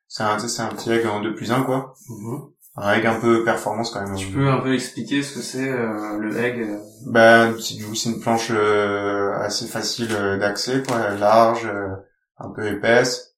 c'est 0.08 0.24
un, 0.24 0.38
c'est 0.40 0.62
un 0.62 0.70
petit 0.70 0.92
egg 0.92 1.06
en 1.06 1.22
2 1.22 1.34
plus 1.36 1.52
1 1.52 1.64
quoi. 1.64 1.94
Un 2.78 2.94
egg 2.94 3.06
un 3.08 3.20
peu 3.20 3.44
performance 3.44 3.92
quand 3.92 4.02
même. 4.06 4.16
Tu 4.16 4.28
peux 4.28 4.48
un 4.48 4.60
peu 4.60 4.74
expliquer 4.74 5.24
ce 5.24 5.36
que 5.36 5.42
c'est 5.42 5.68
euh, 5.68 6.18
le 6.20 6.38
egg 6.38 6.62
euh, 6.62 6.78
Ben, 7.08 7.56
c'est 7.60 7.76
du 7.76 7.86
coup, 7.86 7.96
c'est 7.96 8.10
une 8.10 8.20
planche 8.20 8.52
euh, 8.52 9.34
assez 9.40 9.66
facile 9.66 10.10
euh, 10.12 10.38
d'accès, 10.38 10.84
quoi, 10.88 11.10
large, 11.16 11.66
euh, 11.66 11.90
un 12.38 12.50
peu 12.52 12.68
épaisse. 12.68 13.36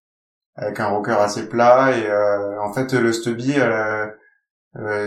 avec 0.55 0.79
un 0.81 0.88
rocker 0.88 1.17
assez 1.19 1.48
plat 1.48 1.98
et 1.98 2.12
en 2.60 2.74
fait 2.74 2.91
le 2.93 3.13
stubby 3.13 3.53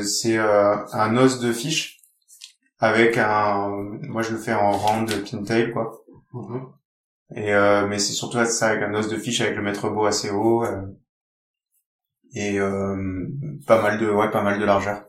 c'est 0.02 0.38
un 0.38 1.16
os 1.18 1.40
de 1.40 1.52
fiche 1.52 2.02
avec 2.82 3.16
un 3.16 3.70
moi 4.02 4.22
je 4.22 4.32
le 4.32 4.38
fais 4.38 4.52
en 4.52 4.72
round 4.72 5.08
pintail 5.30 5.72
quoi 5.72 6.02
mhm. 6.32 6.66
et 7.36 7.54
euh, 7.54 7.86
mais 7.86 8.00
c'est 8.00 8.12
surtout 8.12 8.44
ça 8.44 8.68
avec 8.68 8.82
un 8.82 8.92
os 8.94 9.08
de 9.08 9.16
fiche 9.16 9.40
avec 9.40 9.54
le 9.54 9.62
maître 9.62 9.88
beau 9.88 10.04
assez 10.04 10.30
haut 10.30 10.64
euh, 10.64 10.82
et 12.34 12.58
euh, 12.58 13.28
pas 13.66 13.80
mal 13.82 13.98
de 13.98 14.10
ouais 14.10 14.30
pas 14.30 14.42
mal 14.42 14.58
de 14.58 14.64
largeur 14.64 15.04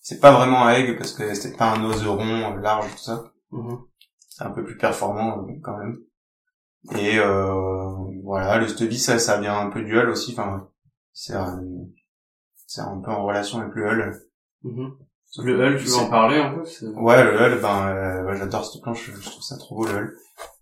c'est 0.00 0.20
pas 0.20 0.32
vraiment 0.32 0.66
un 0.66 0.72
egg 0.72 0.96
parce 0.98 1.12
que 1.12 1.34
c'est 1.34 1.56
pas 1.56 1.72
un 1.72 1.84
os 1.84 2.04
rond 2.04 2.54
large 2.56 2.90
tout 2.92 3.02
ça 3.02 3.32
mhm. 3.50 3.78
c'est 4.28 4.44
un 4.44 4.50
peu 4.50 4.64
plus 4.64 4.76
performant 4.76 5.46
quand 5.62 5.76
même 5.78 5.98
et 6.96 7.18
voilà 8.22 8.58
le 8.58 8.68
stubby 8.68 8.98
ça 8.98 9.18
ça 9.18 9.40
vient 9.40 9.58
un 9.58 9.70
peu 9.70 9.82
du 9.82 9.96
hull 9.96 10.08
aussi 10.10 10.32
enfin 10.32 10.68
c'est 11.12 11.34
un, 11.34 11.60
c'est 12.66 12.80
un 12.80 13.00
peu 13.00 13.10
en 13.10 13.24
relation 13.24 13.60
avec 13.60 13.74
le 13.74 13.86
hull 13.86 14.20
mhm. 14.62 14.96
Le 15.42 15.58
Hull, 15.58 15.78
tu 15.78 15.86
veux 15.86 15.96
en 15.96 16.08
parler 16.08 16.38
un 16.38 16.54
peu 16.54 16.62
Ouais, 16.94 17.24
le 17.24 17.34
Hull, 17.34 17.60
ben, 17.60 17.88
euh, 17.88 18.36
j'adore 18.36 18.64
cette 18.64 18.82
planche, 18.82 19.10
je 19.12 19.28
trouve 19.28 19.42
ça 19.42 19.56
trop 19.56 19.74
beau 19.74 19.86
le 19.86 19.92
Hull. 19.92 20.16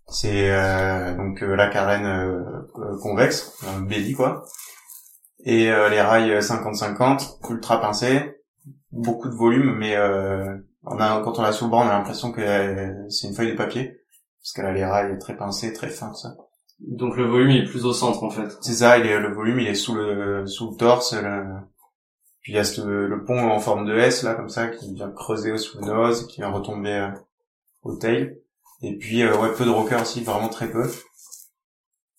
C'est 0.07 0.51
euh, 0.51 1.15
donc 1.15 1.41
euh, 1.41 1.55
la 1.55 1.69
carène 1.69 2.05
euh, 2.05 2.97
convexe, 3.01 3.63
un 3.67 3.81
belly 3.81 4.13
quoi, 4.13 4.45
et 5.43 5.65
les 5.65 6.01
rails 6.01 6.39
50-50, 6.39 7.51
ultra 7.51 7.81
pincés, 7.81 8.37
beaucoup 8.91 9.29
de 9.29 9.35
volume, 9.35 9.75
mais 9.77 9.97
on 10.83 10.99
a 10.99 11.21
quand 11.21 11.39
on 11.39 11.41
l'a 11.41 11.51
sous 11.51 11.65
le 11.65 11.69
bras, 11.69 11.85
on 11.85 11.89
a 11.89 11.97
l'impression 11.97 12.31
que 12.31 12.41
c'est 13.09 13.27
une 13.27 13.35
feuille 13.35 13.51
de 13.51 13.57
papier, 13.57 13.97
parce 14.39 14.53
qu'elle 14.53 14.65
a 14.65 14.73
les 14.73 14.85
rails 14.85 15.17
très 15.19 15.35
pincés, 15.35 15.73
très 15.73 15.89
fins, 15.89 16.13
ça. 16.13 16.35
Donc 16.79 17.15
le 17.17 17.25
volume 17.25 17.51
est 17.51 17.65
plus 17.65 17.85
au 17.85 17.93
centre 17.93 18.23
en 18.23 18.29
fait. 18.29 18.49
C'est 18.61 18.73
ça, 18.73 18.97
il 18.97 19.05
est, 19.05 19.19
le 19.19 19.33
volume 19.33 19.59
il 19.59 19.67
est 19.67 19.75
sous 19.75 19.95
le 19.95 20.45
sous 20.47 20.71
le 20.71 20.77
torse, 20.77 21.13
le, 21.13 21.45
puis 22.41 22.51
il 22.51 22.55
y 22.55 22.59
a 22.59 22.65
ce, 22.65 22.81
le 22.81 23.23
pont 23.23 23.39
en 23.39 23.59
forme 23.59 23.85
de 23.85 23.97
S 23.97 24.23
là 24.23 24.35
comme 24.35 24.49
ça 24.49 24.67
qui 24.67 24.93
vient 24.93 25.09
creuser 25.11 25.57
sous 25.57 25.79
le 25.79 25.85
nose, 25.85 26.27
qui 26.27 26.41
vient 26.41 26.51
retomber 26.51 26.91
euh, 26.91 27.09
au 27.83 27.95
tail. 27.95 28.37
Et 28.81 28.97
puis 28.97 29.21
euh, 29.23 29.37
ouais 29.37 29.53
peu 29.53 29.63
de 29.63 29.69
rocker 29.69 30.01
aussi, 30.01 30.23
vraiment 30.23 30.49
très 30.49 30.69
peu. 30.69 30.85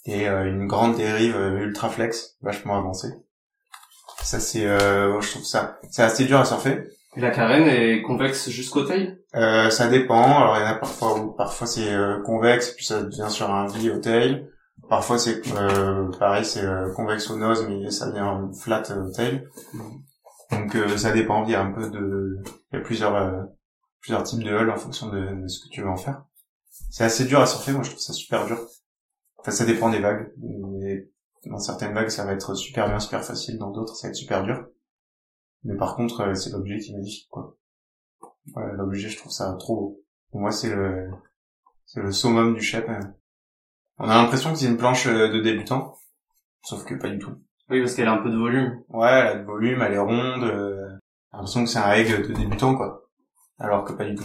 Et 0.06 0.28
euh, 0.28 0.44
une 0.44 0.66
grande 0.66 0.96
dérive 0.96 1.36
ultra 1.36 1.88
flex, 1.88 2.36
vachement 2.42 2.76
avancée. 2.76 3.14
Ça 4.22 4.40
c'est, 4.40 4.62
je 4.62 5.30
trouve 5.30 5.44
ça, 5.44 5.78
c'est 5.90 6.02
assez 6.02 6.24
dur 6.24 6.40
à 6.40 6.44
surfer. 6.44 6.88
Et 7.16 7.20
la 7.20 7.30
carène 7.30 7.68
est 7.68 8.02
convexe 8.02 8.48
jusqu'au 8.48 8.84
tail 8.84 9.18
euh, 9.34 9.68
Ça 9.70 9.88
dépend. 9.88 10.38
Alors 10.40 10.56
il 10.56 10.60
y 10.60 10.64
en 10.64 10.68
a 10.68 10.74
parfois 10.74 11.18
où 11.18 11.32
parfois 11.32 11.66
c'est 11.66 11.94
convexe 12.24 12.70
puis 12.70 12.86
ça 12.86 13.02
devient 13.02 13.28
sur 13.28 13.50
un 13.50 13.66
V 13.66 13.90
au 13.90 13.98
tail. 13.98 14.48
Parfois 14.88 15.18
c'est 15.18 15.42
pareil, 16.18 16.44
c'est 16.44 16.64
convexe 16.96 17.30
au 17.30 17.36
nose 17.36 17.66
mais 17.68 17.90
ça 17.90 18.10
devient 18.10 18.50
flat 18.58 18.82
au 18.96 19.10
tail. 19.12 19.46
Donc 20.50 20.74
euh, 20.76 20.96
ça 20.96 21.12
dépend, 21.12 21.44
il 21.44 21.50
y 21.50 21.54
a 21.54 21.62
un 21.62 21.72
peu 21.72 21.88
de, 21.90 22.38
il 22.72 22.78
y 22.78 22.80
a 22.80 22.84
plusieurs 22.84 23.14
euh, 23.14 23.42
plusieurs 24.00 24.22
types 24.22 24.42
de 24.42 24.50
hull 24.50 24.70
en 24.70 24.76
fonction 24.76 25.08
de, 25.08 25.46
ce 25.48 25.64
que 25.64 25.68
tu 25.70 25.82
veux 25.82 25.88
en 25.88 25.96
faire. 25.96 26.22
C'est 26.90 27.04
assez 27.04 27.24
dur 27.24 27.40
à 27.40 27.46
surfer, 27.46 27.72
moi 27.72 27.82
je 27.82 27.90
trouve 27.90 28.00
ça 28.00 28.12
super 28.12 28.46
dur. 28.46 28.58
Enfin 29.44 29.52
ça 29.52 29.66
dépend 29.66 29.90
des 29.90 30.00
vagues. 30.00 30.32
dans 31.44 31.58
certaines 31.58 31.92
vagues 31.92 32.08
ça 32.08 32.24
va 32.24 32.32
être 32.32 32.54
super 32.54 32.88
bien, 32.88 32.98
super 32.98 33.22
facile, 33.22 33.58
dans 33.58 33.70
d'autres 33.70 33.94
ça 33.94 34.06
va 34.06 34.10
être 34.10 34.16
super 34.16 34.42
dur. 34.42 34.66
Mais 35.64 35.76
par 35.76 35.96
contre 35.96 36.22
euh, 36.22 36.34
c'est 36.34 36.50
l'objet 36.50 36.78
qui 36.78 36.92
est 36.92 36.94
magnifique 36.94 37.28
quoi. 37.28 37.54
Voilà, 38.54 38.72
l'objet 38.72 39.10
je 39.10 39.18
trouve 39.18 39.32
ça 39.32 39.54
trop 39.58 39.76
beau. 39.76 40.02
Pour 40.30 40.40
moi 40.40 40.50
c'est 40.50 40.74
le 40.74 41.10
c'est 41.84 42.00
le 42.00 42.10
summum 42.10 42.54
du 42.54 42.62
chef. 42.62 42.86
On 43.98 44.08
a 44.08 44.14
l'impression 44.14 44.52
que 44.52 44.58
c'est 44.58 44.66
une 44.66 44.78
planche 44.78 45.06
de 45.06 45.40
débutant, 45.40 45.94
sauf 46.62 46.84
que 46.86 46.94
pas 46.94 47.10
du 47.10 47.18
tout. 47.18 47.36
Oui, 47.68 47.80
parce 47.80 47.94
qu'elle 47.94 48.08
a 48.08 48.12
un 48.12 48.22
peu 48.22 48.30
de 48.30 48.36
volume. 48.36 48.82
Ouais, 48.88 49.08
elle 49.08 49.26
a 49.26 49.34
de 49.36 49.44
volume, 49.44 49.82
elle 49.82 49.92
est 49.92 49.98
ronde. 49.98 50.44
Euh, 50.44 50.88
l'impression 51.32 51.64
que 51.64 51.70
c'est 51.70 51.78
un 51.78 51.92
egg 51.92 52.08
de 52.28 52.32
débutant, 52.32 52.74
quoi. 52.74 53.08
Alors 53.58 53.84
que 53.84 53.92
pas 53.92 54.04
du 54.04 54.14
tout. 54.14 54.24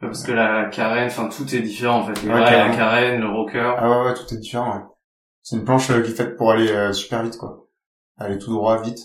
Parce 0.00 0.22
que 0.24 0.32
la 0.32 0.66
carène, 0.66 1.06
enfin 1.06 1.28
tout 1.28 1.54
est 1.54 1.60
différent 1.60 2.00
en 2.00 2.06
fait. 2.06 2.22
Les 2.22 2.28
la 2.28 2.74
carène, 2.74 3.20
le 3.20 3.28
rocker. 3.28 3.74
Ah 3.76 3.90
ouais, 3.90 4.06
ouais, 4.06 4.14
tout 4.14 4.34
est 4.34 4.38
différent. 4.38 4.74
Ouais. 4.74 4.82
C'est 5.42 5.56
une 5.56 5.64
planche 5.64 5.90
euh, 5.90 6.00
qui 6.02 6.10
est 6.12 6.14
faite 6.14 6.36
pour 6.36 6.50
aller 6.50 6.70
euh, 6.70 6.92
super 6.92 7.22
vite, 7.22 7.36
quoi. 7.36 7.66
Aller 8.18 8.38
tout 8.38 8.52
droit, 8.52 8.80
vite. 8.80 8.98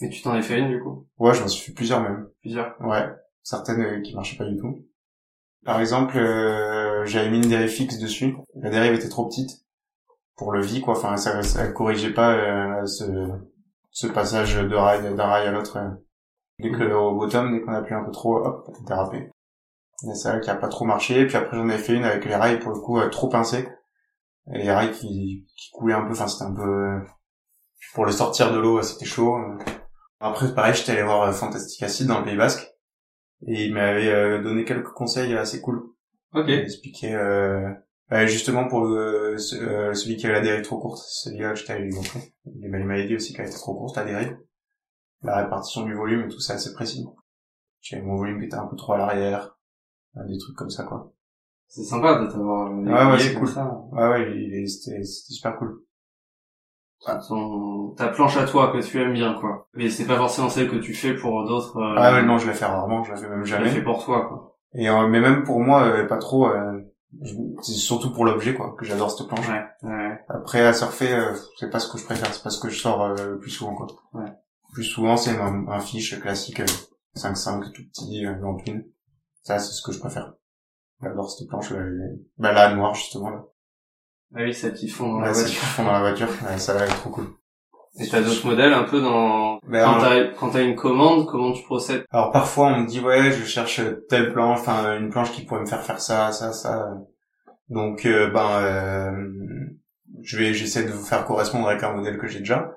Et 0.00 0.08
tu 0.08 0.22
t'en 0.22 0.34
es 0.34 0.42
fait 0.42 0.58
une 0.58 0.68
du 0.68 0.82
coup? 0.82 1.06
Ouais, 1.18 1.34
j'en 1.34 1.46
suis 1.48 1.66
fait 1.66 1.72
plusieurs 1.72 2.02
même. 2.02 2.28
Plusieurs? 2.40 2.74
Ouais, 2.80 3.06
certaines 3.42 3.80
euh, 3.80 4.00
qui 4.00 4.14
marchaient 4.14 4.36
pas 4.36 4.44
du 4.44 4.56
tout. 4.56 4.78
Par 5.64 5.80
exemple, 5.80 6.14
j'avais 7.06 7.30
mis 7.30 7.38
une 7.38 7.48
dérive 7.48 7.68
fixe 7.68 7.98
dessus. 7.98 8.36
La 8.54 8.68
dérive 8.68 8.92
était 8.92 9.08
trop 9.08 9.26
petite 9.26 9.64
pour 10.36 10.52
le 10.52 10.60
vie 10.60 10.80
quoi 10.80 10.94
enfin 10.96 11.16
ça, 11.16 11.42
ça 11.42 11.68
corrigeait 11.68 12.12
pas 12.12 12.34
euh, 12.34 12.86
ce, 12.86 13.04
ce 13.90 14.06
passage 14.06 14.56
de 14.56 14.74
rail 14.74 15.14
d'un 15.14 15.26
rail 15.26 15.46
à 15.46 15.52
l'autre 15.52 15.76
euh. 15.76 15.90
dès 16.58 16.70
que 16.70 16.92
au 16.92 17.14
bottom 17.14 17.52
dès 17.52 17.60
qu'on 17.60 17.72
appuie 17.72 17.94
un 17.94 18.04
peu 18.04 18.10
trop 18.10 18.38
hop 18.38 18.68
dérapé 18.86 19.30
c'est 20.14 20.28
vrai 20.28 20.40
qui 20.40 20.50
a 20.50 20.56
pas 20.56 20.68
trop 20.68 20.84
marché. 20.84 21.26
Puis 21.26 21.36
après 21.36 21.56
j'en 21.56 21.68
ai 21.68 21.78
fait 21.78 21.94
une 21.94 22.04
avec 22.04 22.24
les 22.24 22.34
rails 22.34 22.58
pour 22.58 22.72
le 22.72 22.80
coup 22.80 22.98
euh, 22.98 23.08
trop 23.08 23.28
pincés 23.28 23.68
et 24.52 24.58
les 24.58 24.70
rails 24.70 24.92
qui, 24.92 25.46
qui 25.56 25.70
coulaient 25.72 25.94
un 25.94 26.04
peu 26.04 26.12
enfin 26.12 26.28
c'était 26.28 26.44
un 26.44 26.54
peu 26.54 27.00
pour 27.94 28.04
le 28.04 28.12
sortir 28.12 28.52
de 28.52 28.58
l'eau 28.58 28.82
c'était 28.82 29.06
chaud 29.06 29.38
après 30.20 30.54
pareil 30.54 30.74
j'étais 30.74 30.92
allé 30.92 31.02
voir 31.02 31.32
Fantastic 31.34 31.82
Acid 31.82 32.06
dans 32.06 32.18
le 32.18 32.24
Pays 32.24 32.36
Basque. 32.36 32.70
Et 33.46 33.66
il 33.66 33.74
m'avait 33.74 34.42
donné 34.42 34.64
quelques 34.64 34.92
conseils 34.92 35.34
assez 35.34 35.60
cool. 35.60 35.82
Ok. 36.34 36.46
Il 36.48 36.60
expliquait 36.60 37.14
euh, 38.12 38.26
justement 38.26 38.68
pour 38.68 38.84
le, 38.84 39.36
euh, 39.36 39.94
celui 39.94 40.16
qui 40.16 40.26
avait 40.26 40.34
la 40.34 40.40
dérive 40.40 40.62
trop 40.62 40.78
courte, 40.78 40.98
celui-là 40.98 41.54
je 41.54 41.64
t'avais 41.64 41.88
montré. 41.88 42.34
Il 42.44 42.68
m'avait 42.68 43.06
dit 43.06 43.14
aussi 43.14 43.32
qu'elle 43.32 43.46
était 43.46 43.54
trop 43.56 43.74
courte 43.74 43.96
la 43.96 44.04
dérive. 44.04 44.36
La 45.22 45.42
répartition 45.42 45.84
du 45.84 45.94
volume 45.94 46.26
et 46.26 46.28
tout 46.28 46.40
c'est 46.40 46.52
assez 46.52 46.72
précis. 46.74 47.06
J'avais 47.80 48.02
mon 48.02 48.16
volume 48.16 48.40
qui 48.40 48.46
était 48.46 48.56
un 48.56 48.66
peu 48.66 48.76
trop 48.76 48.92
à 48.92 48.98
l'arrière, 48.98 49.42
euh, 49.46 49.53
des 50.16 50.38
trucs 50.38 50.56
comme 50.56 50.70
ça 50.70 50.84
quoi. 50.84 51.12
C'est 51.66 51.82
sympa 51.82 52.20
de 52.20 52.26
t'avoir 52.26 52.70
ouais, 52.72 53.12
ouais, 53.12 53.18
c'est 53.18 53.34
cool. 53.34 53.48
Ça. 53.48 53.80
Ouais 53.92 54.08
ouais, 54.08 54.66
c'était 54.66 55.02
super 55.02 55.56
cool. 55.56 55.82
ta 57.04 58.08
planche 58.08 58.36
à 58.36 58.44
toi 58.44 58.72
que 58.72 58.78
tu 58.78 59.00
aimes 59.00 59.14
bien 59.14 59.34
quoi. 59.34 59.68
Mais 59.74 59.90
c'est 59.90 60.06
pas 60.06 60.16
forcément 60.16 60.48
celle 60.48 60.70
que 60.70 60.76
tu 60.76 60.94
fais 60.94 61.14
pour 61.14 61.44
d'autres. 61.46 61.80
Ah 61.96 62.12
ouais 62.12 62.22
non, 62.22 62.38
je 62.38 62.46
la 62.46 62.52
fais 62.52 62.66
rarement, 62.66 63.02
je 63.02 63.10
la 63.10 63.16
fais 63.16 63.28
même 63.28 63.44
jamais. 63.44 63.64
Je 63.64 63.68
la 63.70 63.74
fais 63.76 63.84
pour 63.84 64.04
toi 64.04 64.26
quoi. 64.28 64.56
Et 64.74 64.88
mais 64.88 65.20
même 65.20 65.44
pour 65.44 65.60
moi, 65.60 66.04
pas 66.08 66.18
trop 66.18 66.48
c'est 67.62 67.72
surtout 67.72 68.12
pour 68.12 68.24
l'objet 68.24 68.54
quoi 68.54 68.74
que 68.78 68.84
j'adore 68.84 69.10
cette 69.10 69.28
planche 69.28 69.48
ouais, 69.48 69.64
ouais. 69.82 70.18
après 70.28 70.64
à 70.64 70.72
surfer 70.72 71.12
euh, 71.12 71.32
c'est 71.58 71.70
pas 71.70 71.78
ce 71.78 71.90
que 71.90 71.98
je 71.98 72.04
préfère 72.04 72.32
c'est 72.32 72.42
pas 72.42 72.50
ce 72.50 72.60
que 72.60 72.68
je 72.68 72.78
sors 72.78 73.02
euh, 73.02 73.14
le 73.32 73.38
plus 73.38 73.50
souvent 73.50 73.74
quoi 73.74 73.86
ouais. 74.14 74.32
plus 74.72 74.84
souvent 74.84 75.16
c'est 75.16 75.36
un, 75.38 75.66
un, 75.68 75.80
fiche 75.80 76.18
classique 76.20 76.62
5-5 77.16 77.62
euh, 77.62 77.66
tout 77.72 77.82
petit 77.92 78.26
euh, 78.26 78.44
en 78.44 78.56
ça 79.44 79.58
c'est 79.60 79.72
ce 79.72 79.82
que 79.82 79.92
je 79.92 80.00
préfère. 80.00 80.34
J'adore 81.00 81.30
cette 81.30 81.48
planche 81.48 81.70
là, 81.70 81.84
bah 82.38 82.52
là 82.52 82.74
noire 82.74 82.94
justement 82.94 83.30
là. 83.30 83.44
Ah 84.34 84.42
oui 84.42 84.52
celle 84.52 84.74
qui 84.74 84.88
fond 84.88 85.12
dans 85.12 85.20
la 85.20 85.32
voiture. 85.32 85.62
fond 85.62 85.84
dans 85.84 85.92
la 85.92 86.00
voiture. 86.00 86.28
Ça 86.56 86.74
va 86.74 86.84
être 86.84 86.96
trop 86.96 87.10
cool. 87.10 87.26
Et 88.00 88.08
t'as 88.08 88.22
d'autres 88.22 88.44
modèles 88.44 88.72
un 88.72 88.82
peu 88.82 89.00
dans 89.00 89.60
ben, 89.68 89.84
quand 89.84 90.00
t'as 90.00 90.24
quand 90.32 90.50
t'as 90.50 90.64
une 90.64 90.74
commande 90.74 91.26
comment 91.26 91.52
tu 91.52 91.62
procèdes? 91.62 92.04
Alors 92.10 92.32
parfois 92.32 92.68
on 92.68 92.80
me 92.80 92.86
dit 92.86 92.98
ouais 92.98 93.30
je 93.30 93.44
cherche 93.44 93.80
telle 94.08 94.32
planche 94.32 94.58
enfin 94.60 94.98
une 94.98 95.10
planche 95.10 95.30
qui 95.30 95.44
pourrait 95.44 95.60
me 95.60 95.66
faire 95.66 95.82
faire 95.82 96.00
ça 96.00 96.32
ça 96.32 96.52
ça. 96.52 96.94
Donc 97.68 98.06
euh, 98.06 98.30
ben 98.30 98.50
euh, 98.62 99.12
je 100.22 100.38
vais 100.38 100.54
j'essaie 100.54 100.84
de 100.84 100.90
vous 100.90 101.04
faire 101.04 101.24
correspondre 101.24 101.68
avec 101.68 101.82
un 101.84 101.92
modèle 101.92 102.18
que 102.18 102.26
j'ai 102.26 102.40
déjà 102.40 102.76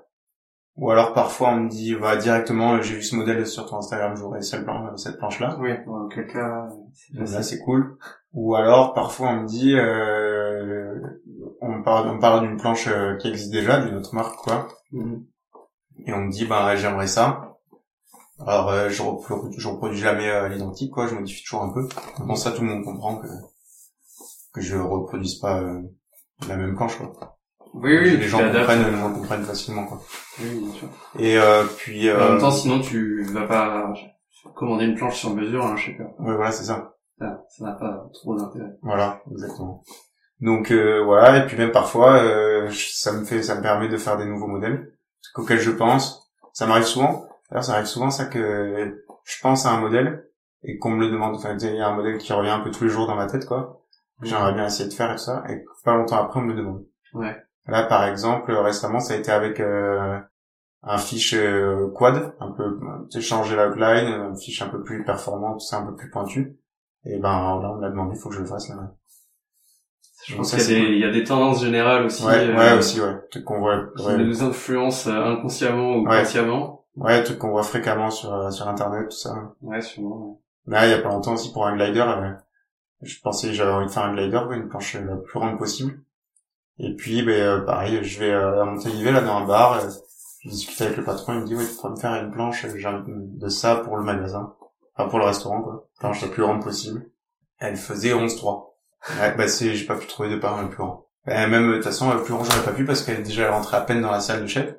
ou 0.78 0.90
alors 0.92 1.14
parfois 1.14 1.50
on 1.50 1.62
me 1.62 1.70
dit 1.70 1.96
bah 1.96 2.16
directement 2.16 2.82
j'ai 2.82 2.96
vu 2.96 3.04
ce 3.04 3.16
modèle 3.16 3.46
sur 3.46 3.66
ton 3.66 3.78
Instagram 3.78 4.16
j'aurais 4.16 4.42
cette 4.42 4.64
planche 4.64 4.90
cette 4.98 5.18
planche 5.18 5.40
là 5.40 5.58
oui 5.60 5.72
dans 5.86 6.08
quel 6.08 6.28
cas 6.28 6.70
là 7.14 7.42
c'est 7.44 7.60
cool 7.60 7.98
ou 8.34 8.56
alors 8.56 8.94
parfois 8.94 9.30
on 9.30 9.42
me 9.42 9.48
dit 9.48 9.76
euh, 9.76 11.00
on 11.62 11.82
parle 11.84 12.10
on 12.10 12.20
parle 12.20 12.48
d'une 12.48 12.58
planche 12.58 12.88
qui 13.20 13.28
existe 13.28 13.52
déjà 13.52 13.82
d'une 13.82 13.96
autre 13.96 14.16
marque 14.16 14.36
quoi 14.38 14.68
Mhm. 14.92 15.26
Et 16.06 16.14
on 16.14 16.22
me 16.22 16.32
dit, 16.32 16.46
bah, 16.46 16.76
j'aimerais 16.76 17.08
ça. 17.08 17.58
Alors, 18.40 18.70
euh, 18.70 18.90
je, 18.90 19.02
reproduis, 19.02 19.60
je 19.60 19.68
reproduis 19.68 19.98
jamais 19.98 20.30
euh, 20.30 20.48
l'identique, 20.48 20.92
quoi. 20.92 21.08
Je 21.08 21.16
modifie 21.16 21.44
toujours 21.44 21.64
un 21.64 21.70
peu. 21.74 21.88
Bon, 22.20 22.36
ça, 22.36 22.52
tout 22.52 22.62
le 22.62 22.68
monde 22.68 22.86
comprend 22.86 23.18
que 23.18 23.28
que 24.54 24.62
je 24.62 24.78
reproduise 24.78 25.36
pas 25.36 25.62
euh, 25.62 25.82
la 26.48 26.56
même 26.56 26.76
planche, 26.76 26.98
quoi. 26.98 27.37
Oui, 27.74 27.98
oui. 27.98 28.18
Les 28.18 28.28
gens 28.28 28.40
comprennent, 28.40 28.92
les 28.92 28.98
gens 28.98 29.14
comprennent 29.14 29.44
facilement, 29.44 29.86
quoi. 29.86 30.02
Oui, 30.40 30.60
bien 30.64 30.74
sûr. 30.74 30.88
Et 31.20 31.38
euh, 31.38 31.64
puis. 31.78 32.12
En 32.12 32.32
même 32.32 32.40
temps, 32.40 32.52
sinon, 32.52 32.80
tu 32.80 33.24
vas 33.32 33.48
pas 33.48 33.94
commander 34.56 34.86
une 34.86 34.96
planche 34.96 35.18
sur 35.18 35.34
mesure, 35.36 35.66
hein, 35.66 35.76
je 35.76 35.88
sais 35.88 35.98
pas. 35.98 36.10
Oui, 36.20 36.36
voilà, 36.36 36.52
c'est 36.52 36.66
ça. 36.66 36.94
Ça, 37.20 37.44
ça 37.50 37.66
n'a 37.66 37.74
pas 37.74 38.10
trop 38.14 38.36
d'intérêt. 38.38 38.78
Voilà, 38.82 39.22
exactement. 39.32 39.84
Donc 40.40 40.70
euh, 40.72 41.04
voilà, 41.04 41.38
et 41.38 41.48
puis 41.48 41.58
même 41.58 41.72
parfois, 41.72 42.22
euh, 42.22 42.70
ça 42.72 43.12
me 43.12 43.26
fait, 43.26 43.42
ça 43.42 43.56
me 43.56 43.62
permet 43.62 43.90
de 43.90 43.98
faire 43.98 44.18
des 44.18 44.26
nouveaux 44.26 44.48
modèles 44.48 44.94
auxquels 45.36 45.60
je 45.60 45.72
pense. 45.72 46.32
Ça 46.54 46.68
m'arrive 46.68 46.86
souvent. 46.86 47.28
Alors 47.50 47.64
ça 47.64 47.74
arrive 47.74 47.88
souvent 47.88 48.12
ça 48.12 48.26
que 48.26 49.04
je 49.24 49.42
pense 49.42 49.66
à 49.66 49.72
un 49.72 49.80
modèle 49.80 50.28
et 50.64 50.78
qu'on 50.78 50.92
me 50.92 51.06
le 51.06 51.12
demande. 51.12 51.36
Enfin, 51.36 51.58
il 51.60 51.76
y 51.76 51.82
a 51.82 51.88
un 51.88 51.96
modèle 51.96 52.18
qui 52.20 52.34
revient 52.34 52.52
un 52.52 52.60
peu 52.60 52.72
tous 52.72 52.84
les 52.84 52.90
jours 52.90 53.08
dans 53.08 53.16
ma 53.16 53.28
tête, 53.28 53.46
quoi. 53.46 53.82
J'aimerais 54.22 54.54
bien 54.54 54.66
essayer 54.66 54.90
de 54.90 54.94
faire 54.94 55.12
et 55.12 55.16
tout 55.16 55.24
ça. 55.24 55.44
Et 55.50 55.64
pas 55.84 55.96
longtemps 55.96 56.24
après, 56.24 56.40
on 56.40 56.44
me 56.44 56.54
le 56.54 56.60
demande. 56.60 56.86
Ouais. 57.14 57.36
Là, 57.68 57.84
par 57.84 58.06
exemple, 58.06 58.52
récemment, 58.54 59.00
ça 59.00 59.14
a 59.14 59.18
été 59.18 59.32
avec 59.32 59.60
euh, 59.60 60.20
un 60.84 60.98
fiche 60.98 61.34
euh, 61.34 61.90
quad, 61.90 62.34
un 62.40 62.52
peu, 62.52 62.80
tu 63.12 63.20
sais, 63.20 63.28
changer 63.28 63.56
l'outline, 63.56 64.08
un 64.08 64.36
fiche 64.36 64.62
un 64.62 64.70
peu 64.70 64.84
plus 64.84 65.04
performant, 65.04 65.54
tout 65.54 65.60
ça, 65.66 65.80
un 65.80 65.86
peu 65.86 65.96
plus 65.96 66.10
pointu. 66.10 66.58
Et 67.06 67.18
ben 67.20 67.30
là, 67.62 67.72
on 67.74 67.80
m'a 67.80 67.90
demandé, 67.90 68.16
il 68.16 68.20
faut 68.20 68.30
que 68.30 68.36
je 68.36 68.42
le 68.42 68.48
fasse 68.48 68.70
là. 68.70 68.76
Je 70.26 70.36
pense 70.36 70.50
qu'il 70.54 70.60
y, 70.60 70.64
a 70.64 70.68
des, 70.68 70.92
il 70.92 71.00
y 71.00 71.06
a 71.06 71.12
des 71.12 71.24
tendances 71.24 71.62
générales 71.64 72.06
aussi. 72.06 72.26
Ouais, 72.26 72.48
euh, 72.50 72.58
ouais, 72.58 72.78
aussi, 72.78 73.00
ouais. 73.00 73.16
Trucs 73.32 73.46
qu'on 73.46 73.60
voit, 73.60 73.86
qui 73.96 74.06
ouais, 74.08 74.18
nous 74.18 74.44
influencent 74.44 75.10
euh, 75.10 75.24
inconsciemment 75.24 75.96
ou 75.96 76.08
Ouais. 76.08 76.20
consciemment. 76.20 76.86
ouais, 76.98 77.24
trucs 77.24 77.38
qu'on 77.38 77.52
voit 77.52 77.64
fréquemment 77.64 78.10
sur 78.10 78.52
sur 78.52 78.68
internet, 78.68 79.06
tout 79.10 79.16
ça. 79.16 79.54
Ouais, 79.62 79.82
sûrement. 79.82 80.42
Là, 80.66 80.86
il 80.86 80.92
y 80.92 80.94
a 80.94 81.00
pas 81.02 81.10
longtemps 81.10 81.34
aussi 81.34 81.54
pour 81.54 81.66
un 81.66 81.78
glider, 81.78 82.04
je 83.04 83.20
pensais 83.22 83.54
j'avais 83.54 83.72
envie 83.72 83.86
de 83.86 83.92
faire 83.92 84.04
un 84.04 84.14
glider, 84.16 84.40
une 84.52 84.68
planche 84.68 84.96
la 84.96 85.16
plus 85.16 85.40
grande 85.40 85.58
possible. 85.58 86.00
Et 86.80 86.94
puis, 86.96 87.24
ben, 87.24 87.32
euh, 87.34 87.62
pareil, 87.62 88.04
je 88.04 88.20
vais 88.20 88.32
euh, 88.32 88.62
à 88.62 88.66
Montalivet, 88.66 89.12
là, 89.12 89.22
dans 89.22 89.38
un 89.38 89.46
bar, 89.46 89.74
euh, 89.74 89.90
je 90.44 90.50
discute 90.50 90.80
avec 90.82 90.98
le 90.98 91.04
patron, 91.04 91.34
il 91.34 91.42
me 91.42 91.46
dit, 91.46 91.56
ouais, 91.56 91.66
tu 91.66 91.76
pourrais 91.76 91.92
me 91.92 91.96
faire 91.96 92.16
une 92.16 92.32
planche 92.32 92.66
de 92.66 93.50
ça 93.50 93.78
pour 93.78 93.98
le 93.98 94.04
magasin. 94.04 94.56
Enfin, 94.96 95.10
pour 95.10 95.20
le 95.20 95.26
restaurant, 95.26 95.62
quoi. 95.62 95.88
Planche 96.00 96.22
la 96.22 96.28
plus 96.28 96.44
grande 96.44 96.64
possible. 96.64 97.10
Elle 97.60 97.78
faisait 97.78 98.14
11,3. 98.14 98.74
Ouais, 99.20 99.36
bah, 99.36 99.48
c'est, 99.48 99.76
j'ai 99.76 99.86
pas 99.86 99.96
pu 99.96 100.08
trouver 100.08 100.30
de 100.30 100.36
le 100.36 100.40
plus 100.40 100.78
grand. 100.78 101.08
Euh, 101.28 101.48
même, 101.48 101.70
de 101.70 101.76
toute 101.76 101.84
façon, 101.84 102.10
plus 102.24 102.34
grand, 102.34 102.44
j'aurais 102.44 102.64
pas 102.64 102.72
pu 102.72 102.86
parce 102.86 103.04
qu'elle 103.04 103.24
déjà 103.24 103.46
elle 103.46 103.52
rentrait 103.52 103.78
à 103.78 103.82
peine 103.82 104.02
dans 104.02 104.12
la 104.12 104.22
salle 104.22 104.42
de 104.42 104.48
chef. 104.48 104.76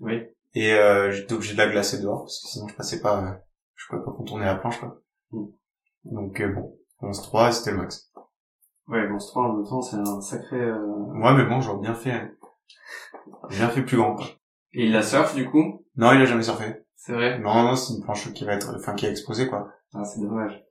Oui. 0.00 0.22
Et, 0.54 0.72
euh, 0.72 1.10
j'étais 1.10 1.32
obligé 1.32 1.54
de 1.54 1.58
la 1.58 1.68
glacer 1.68 2.00
dehors 2.00 2.22
parce 2.22 2.40
que 2.40 2.48
sinon 2.48 2.68
je 2.68 2.74
passais 2.74 3.00
pas, 3.00 3.20
euh, 3.22 3.32
je 3.74 3.86
pouvais 3.88 4.04
pas 4.04 4.12
contourner 4.12 4.44
la 4.44 4.54
planche, 4.54 4.78
quoi. 4.78 5.00
Mm. 5.32 5.46
Donc, 6.04 6.40
euh, 6.40 6.52
bon. 6.52 6.74
11,3, 7.00 7.52
c'était 7.52 7.70
le 7.72 7.78
max. 7.78 8.10
Ouais, 8.88 9.06
bon, 9.06 9.18
ce 9.18 9.28
3 9.28 9.44
en 9.44 9.52
même 9.54 9.66
temps, 9.66 9.82
c'est 9.82 9.96
un 9.96 10.20
sacré... 10.20 10.60
euh, 10.60 10.78
Ouais, 11.14 11.34
mais 11.34 11.44
bon, 11.44 11.60
j'aurais 11.60 11.80
bien 11.80 11.94
fait, 11.94 12.12
hein. 12.12 12.30
Bien 13.50 13.68
fait 13.68 13.82
plus 13.82 13.96
grand, 13.96 14.14
quoi. 14.14 14.26
Et 14.72 14.86
il 14.86 14.92
la 14.92 15.02
surfe, 15.02 15.34
du 15.34 15.48
coup? 15.48 15.84
Non, 15.96 16.12
il 16.12 16.22
a 16.22 16.24
jamais 16.26 16.42
surfé. 16.42 16.84
C'est 16.96 17.12
vrai? 17.12 17.38
Non, 17.38 17.62
non, 17.62 17.76
c'est 17.76 17.94
une 17.94 18.02
planche 18.02 18.32
qui 18.32 18.44
va 18.44 18.54
être, 18.54 18.74
enfin, 18.76 18.94
qui 18.94 19.06
est 19.06 19.10
exposée, 19.10 19.48
quoi. 19.48 19.68
Ah, 19.94 20.04
c'est 20.04 20.20
dommage. 20.20 20.64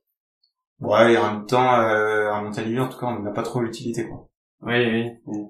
Ouais, 0.80 1.14
et 1.14 1.18
en 1.18 1.34
même 1.34 1.46
temps, 1.46 1.80
euh, 1.80 2.32
à 2.32 2.42
Montalivet, 2.42 2.80
en 2.80 2.90
tout 2.90 3.00
cas, 3.00 3.08
on 3.08 3.20
n'a 3.20 3.32
pas 3.32 3.44
trop 3.44 3.62
l'utilité, 3.62 4.08
quoi. 4.08 4.28
Oui, 4.62 4.76
oui. 4.76 5.12
oui. 5.26 5.46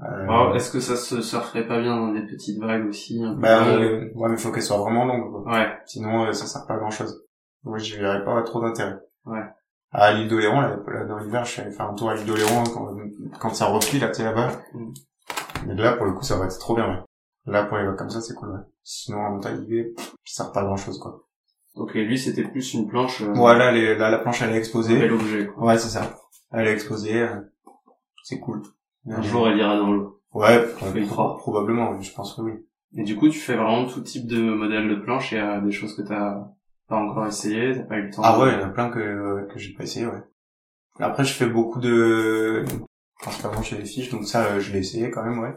Euh, 0.00 0.54
est-ce 0.54 0.70
que 0.70 0.80
ça 0.80 0.96
se 0.96 1.20
surferait 1.22 1.66
pas 1.66 1.80
bien 1.80 1.96
dans 1.96 2.12
des 2.12 2.24
petites 2.24 2.60
vagues 2.60 2.86
aussi 2.86 3.20
un 3.22 3.34
peu 3.34 3.40
bah, 3.40 3.64
longues 3.64 3.82
euh, 3.82 4.12
ouais, 4.14 4.28
mais 4.28 4.36
faut 4.36 4.52
qu'elle 4.52 4.62
soit 4.62 4.78
vraiment 4.78 5.04
longue, 5.04 5.30
quoi. 5.30 5.52
Ouais, 5.52 5.76
Sinon, 5.86 6.26
euh, 6.26 6.32
ça 6.32 6.46
sert 6.46 6.66
pas 6.66 6.74
à 6.74 6.78
grand 6.78 6.90
chose. 6.90 7.24
Moi, 7.64 7.78
j'y 7.78 7.96
verrais 7.96 8.24
pas 8.24 8.40
trop 8.42 8.60
d'intérêt. 8.60 8.98
Ouais. 9.24 9.42
À 9.90 10.12
l'île 10.12 10.28
d'Oléron, 10.28 10.60
là, 10.60 10.76
dans 11.08 11.18
l'hiver, 11.18 11.44
je 11.44 11.50
suis 11.52 11.60
allé 11.62 11.70
faire 11.70 11.88
un 11.88 11.94
tour 11.94 12.10
à 12.10 12.14
l'île 12.14 12.26
d'Oléron 12.26 12.64
quand, 12.64 12.94
quand 13.40 13.54
ça 13.54 13.66
replie, 13.66 13.98
là, 13.98 14.08
tu 14.08 14.14
sais, 14.16 14.24
là-bas. 14.24 14.50
Mm. 14.74 14.92
Mais 15.66 15.74
là, 15.74 15.92
pour 15.92 16.06
le 16.06 16.12
coup, 16.12 16.22
ça 16.22 16.36
va 16.36 16.44
être 16.46 16.58
trop 16.58 16.74
bien, 16.74 16.88
ouais. 16.88 17.02
Là, 17.46 17.64
pour 17.64 17.78
les 17.78 17.86
vagues 17.86 17.96
comme 17.96 18.10
ça, 18.10 18.20
c'est 18.20 18.34
cool, 18.34 18.50
ouais. 18.50 18.60
Sinon, 18.82 19.24
à 19.24 19.30
Montalivet, 19.30 19.92
pff, 19.96 20.14
ça 20.24 20.44
sert 20.44 20.52
pas 20.52 20.60
à 20.60 20.64
grand 20.64 20.76
chose, 20.76 20.98
quoi. 20.98 21.24
Ok, 21.74 21.94
lui, 21.94 22.18
c'était 22.18 22.42
plus 22.44 22.74
une 22.74 22.88
planche... 22.88 23.22
Euh, 23.22 23.32
Voilà, 23.34 23.72
les, 23.72 23.94
là, 23.96 24.10
la 24.10 24.18
planche, 24.18 24.42
elle 24.42 24.50
est 24.52 24.58
exposée. 24.58 24.98
bel 24.98 25.12
objet, 25.12 25.46
quoi. 25.46 25.64
Ouais, 25.68 25.78
c'est 25.78 25.88
ça. 25.88 26.18
Elle 26.52 26.66
est 26.66 26.72
exposée, 26.72 27.22
euh, 27.22 27.36
c'est 28.24 28.40
cool. 28.40 28.62
Un 29.08 29.22
jour, 29.22 29.48
elle 29.48 29.56
ira 29.58 29.76
dans 29.76 29.90
l'eau. 29.90 30.20
Ouais, 30.34 30.66
pro- 31.08 31.36
probablement, 31.36 31.98
je 32.00 32.12
pense 32.12 32.34
que 32.34 32.42
oui. 32.42 32.52
Et 32.94 33.02
du 33.04 33.16
coup, 33.16 33.28
tu 33.28 33.38
fais 33.38 33.54
vraiment 33.56 33.86
tout 33.86 34.00
type 34.02 34.26
de 34.26 34.38
modèle 34.40 34.88
de 34.88 34.96
planche. 34.96 35.32
Il 35.32 35.38
a 35.38 35.60
des 35.60 35.72
choses 35.72 35.94
que 35.96 36.02
t'as 36.02 36.46
pas 36.88 36.96
encore 36.96 37.26
essayé, 37.26 37.74
t'as 37.74 37.82
pas 37.82 37.96
eu 37.96 38.02
le 38.06 38.10
temps. 38.10 38.22
Ah 38.24 38.38
ouais, 38.38 38.52
il 38.52 38.60
y 38.60 38.62
en 38.62 38.68
a 38.68 38.70
plein 38.70 38.90
que, 38.90 38.98
euh, 38.98 39.46
que 39.46 39.58
j'ai 39.58 39.74
pas 39.74 39.84
essayé, 39.84 40.06
ouais. 40.06 40.22
Après, 40.98 41.24
je 41.24 41.32
fais 41.32 41.48
beaucoup 41.48 41.80
de, 41.80 42.64
principalement 43.20 43.62
chez 43.62 43.78
les 43.78 43.84
fiches, 43.84 44.10
donc 44.10 44.26
ça, 44.26 44.44
euh, 44.46 44.60
je 44.60 44.72
l'ai 44.72 44.80
essayé 44.80 45.10
quand 45.10 45.22
même, 45.22 45.38
ouais. 45.38 45.56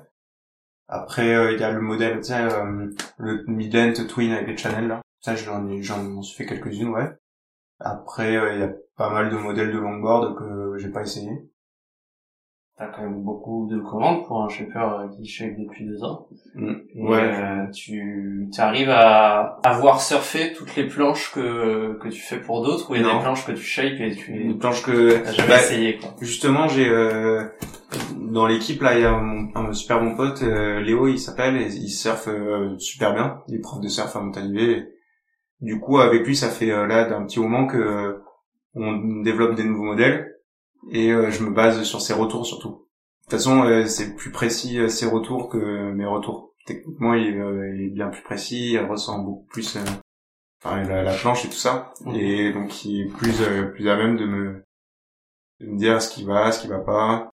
Après, 0.87 1.33
euh, 1.33 1.53
il 1.53 1.59
y 1.59 1.63
a 1.63 1.71
le 1.71 1.81
modèle, 1.81 2.17
tu 2.17 2.25
sais, 2.25 2.41
euh, 2.41 2.93
le 3.17 3.43
Midland 3.47 3.93
Twin 4.07 4.33
avec 4.33 4.47
les 4.47 4.57
channels, 4.57 4.87
là. 4.87 5.01
Ça, 5.21 5.35
j'en 5.35 5.67
ai, 5.69 5.81
j'en 5.81 6.21
suis 6.21 6.35
fait 6.35 6.45
quelques-unes, 6.45 6.89
ouais. 6.89 7.11
Après, 7.79 8.35
euh, 8.35 8.53
il 8.53 8.59
y 8.59 8.63
a 8.63 8.73
pas 8.95 9.09
mal 9.09 9.29
de 9.29 9.37
modèles 9.37 9.71
de 9.71 9.79
longboard 9.79 10.37
que 10.37 10.77
j'ai 10.77 10.89
pas 10.89 11.01
essayé. 11.01 11.31
T'as 12.77 12.87
quand 12.87 13.03
même 13.03 13.21
beaucoup 13.21 13.67
de 13.69 13.79
commandes 13.79 14.25
pour 14.25 14.41
un 14.43 14.49
shaper 14.49 14.79
euh, 14.79 15.07
qui 15.09 15.27
shape 15.27 15.55
depuis 15.59 15.85
deux 15.85 16.03
ans. 16.03 16.27
Mm. 16.55 16.73
Et 16.95 17.01
Ouais. 17.03 17.19
euh, 17.21 17.67
tu 17.71 18.49
arrives 18.57 18.89
à 18.89 19.59
avoir 19.63 20.01
surfé 20.01 20.53
toutes 20.53 20.75
les 20.75 20.87
planches 20.87 21.31
que 21.33 21.97
que 21.99 22.07
tu 22.07 22.21
fais 22.21 22.39
pour 22.39 22.63
d'autres 22.63 22.89
ou 22.89 22.95
il 22.95 23.01
y 23.01 23.05
a 23.05 23.13
des 23.13 23.19
planches 23.19 23.45
que 23.45 23.51
tu 23.51 23.61
shapes 23.63 23.99
et 23.99 24.15
tu 24.15 24.31
Une 24.31 24.57
planche 24.57 24.81
que, 24.83 25.17
t'as 25.23 25.31
jamais 25.31 25.49
bah, 25.49 25.59
essayé 25.59 25.97
quoi. 25.99 26.09
Justement, 26.21 26.67
j'ai 26.67 26.89
euh, 26.89 27.43
dans 28.17 28.47
l'équipe 28.47 28.81
là, 28.81 28.97
il 28.97 29.01
y 29.01 29.05
a 29.05 29.11
mon, 29.11 29.49
un 29.53 29.73
super 29.73 29.99
bon 29.99 30.15
pote, 30.15 30.41
euh, 30.41 30.79
Léo, 30.79 31.07
il 31.07 31.19
s'appelle, 31.19 31.57
et 31.57 31.67
il 31.67 31.89
surfe 31.89 32.29
super 32.79 33.13
bien. 33.13 33.41
Il 33.47 33.55
est 33.55 33.59
prof 33.59 33.79
de 33.81 33.89
surf 33.89 34.15
à 34.15 34.21
Montalivet. 34.21 34.87
Du 35.59 35.79
coup, 35.79 35.99
avec 35.99 36.25
lui, 36.25 36.35
ça 36.35 36.49
fait 36.49 36.67
là 36.67 37.05
d'un 37.05 37.23
petit 37.25 37.39
moment 37.39 37.67
que 37.67 37.77
euh, 37.77 38.23
on 38.73 39.21
développe 39.21 39.53
des 39.55 39.65
nouveaux 39.65 39.83
modèles 39.83 40.30
et 40.89 41.11
euh, 41.11 41.29
je 41.31 41.43
me 41.43 41.51
base 41.51 41.83
sur 41.83 42.01
ses 42.01 42.13
retours 42.13 42.45
surtout. 42.45 42.69
De 42.69 42.75
toute 43.25 43.31
façon, 43.31 43.63
euh, 43.63 43.85
c'est 43.85 44.15
plus 44.15 44.31
précis 44.31 44.79
euh, 44.79 44.89
ses 44.89 45.05
retours 45.05 45.49
que 45.49 45.91
mes 45.91 46.05
retours. 46.05 46.53
Techniquement, 46.65 47.13
il, 47.13 47.27
est, 47.35 47.39
euh, 47.39 47.75
il 47.75 47.81
est 47.87 47.89
bien 47.89 48.09
plus 48.09 48.23
précis, 48.23 48.73
il 48.73 48.79
ressent 48.79 49.19
beaucoup 49.19 49.45
plus, 49.45 49.75
euh, 49.77 49.81
enfin 50.63 50.83
la, 50.83 51.03
la 51.03 51.13
planche 51.13 51.45
et 51.45 51.49
tout 51.49 51.53
ça, 51.55 51.93
Mhm. 52.05 52.15
et 52.15 52.53
donc 52.53 52.85
il 52.85 53.01
est 53.01 53.09
plus 53.11 53.41
euh, 53.41 53.65
plus 53.71 53.89
à 53.89 53.95
même 53.97 54.17
de 54.17 54.25
me 54.25 54.63
de 55.59 55.67
me 55.67 55.77
dire 55.77 56.01
ce 56.01 56.09
qui 56.09 56.23
va, 56.25 56.51
ce 56.51 56.61
qui 56.61 56.67
va 56.67 56.79
pas. 56.79 57.29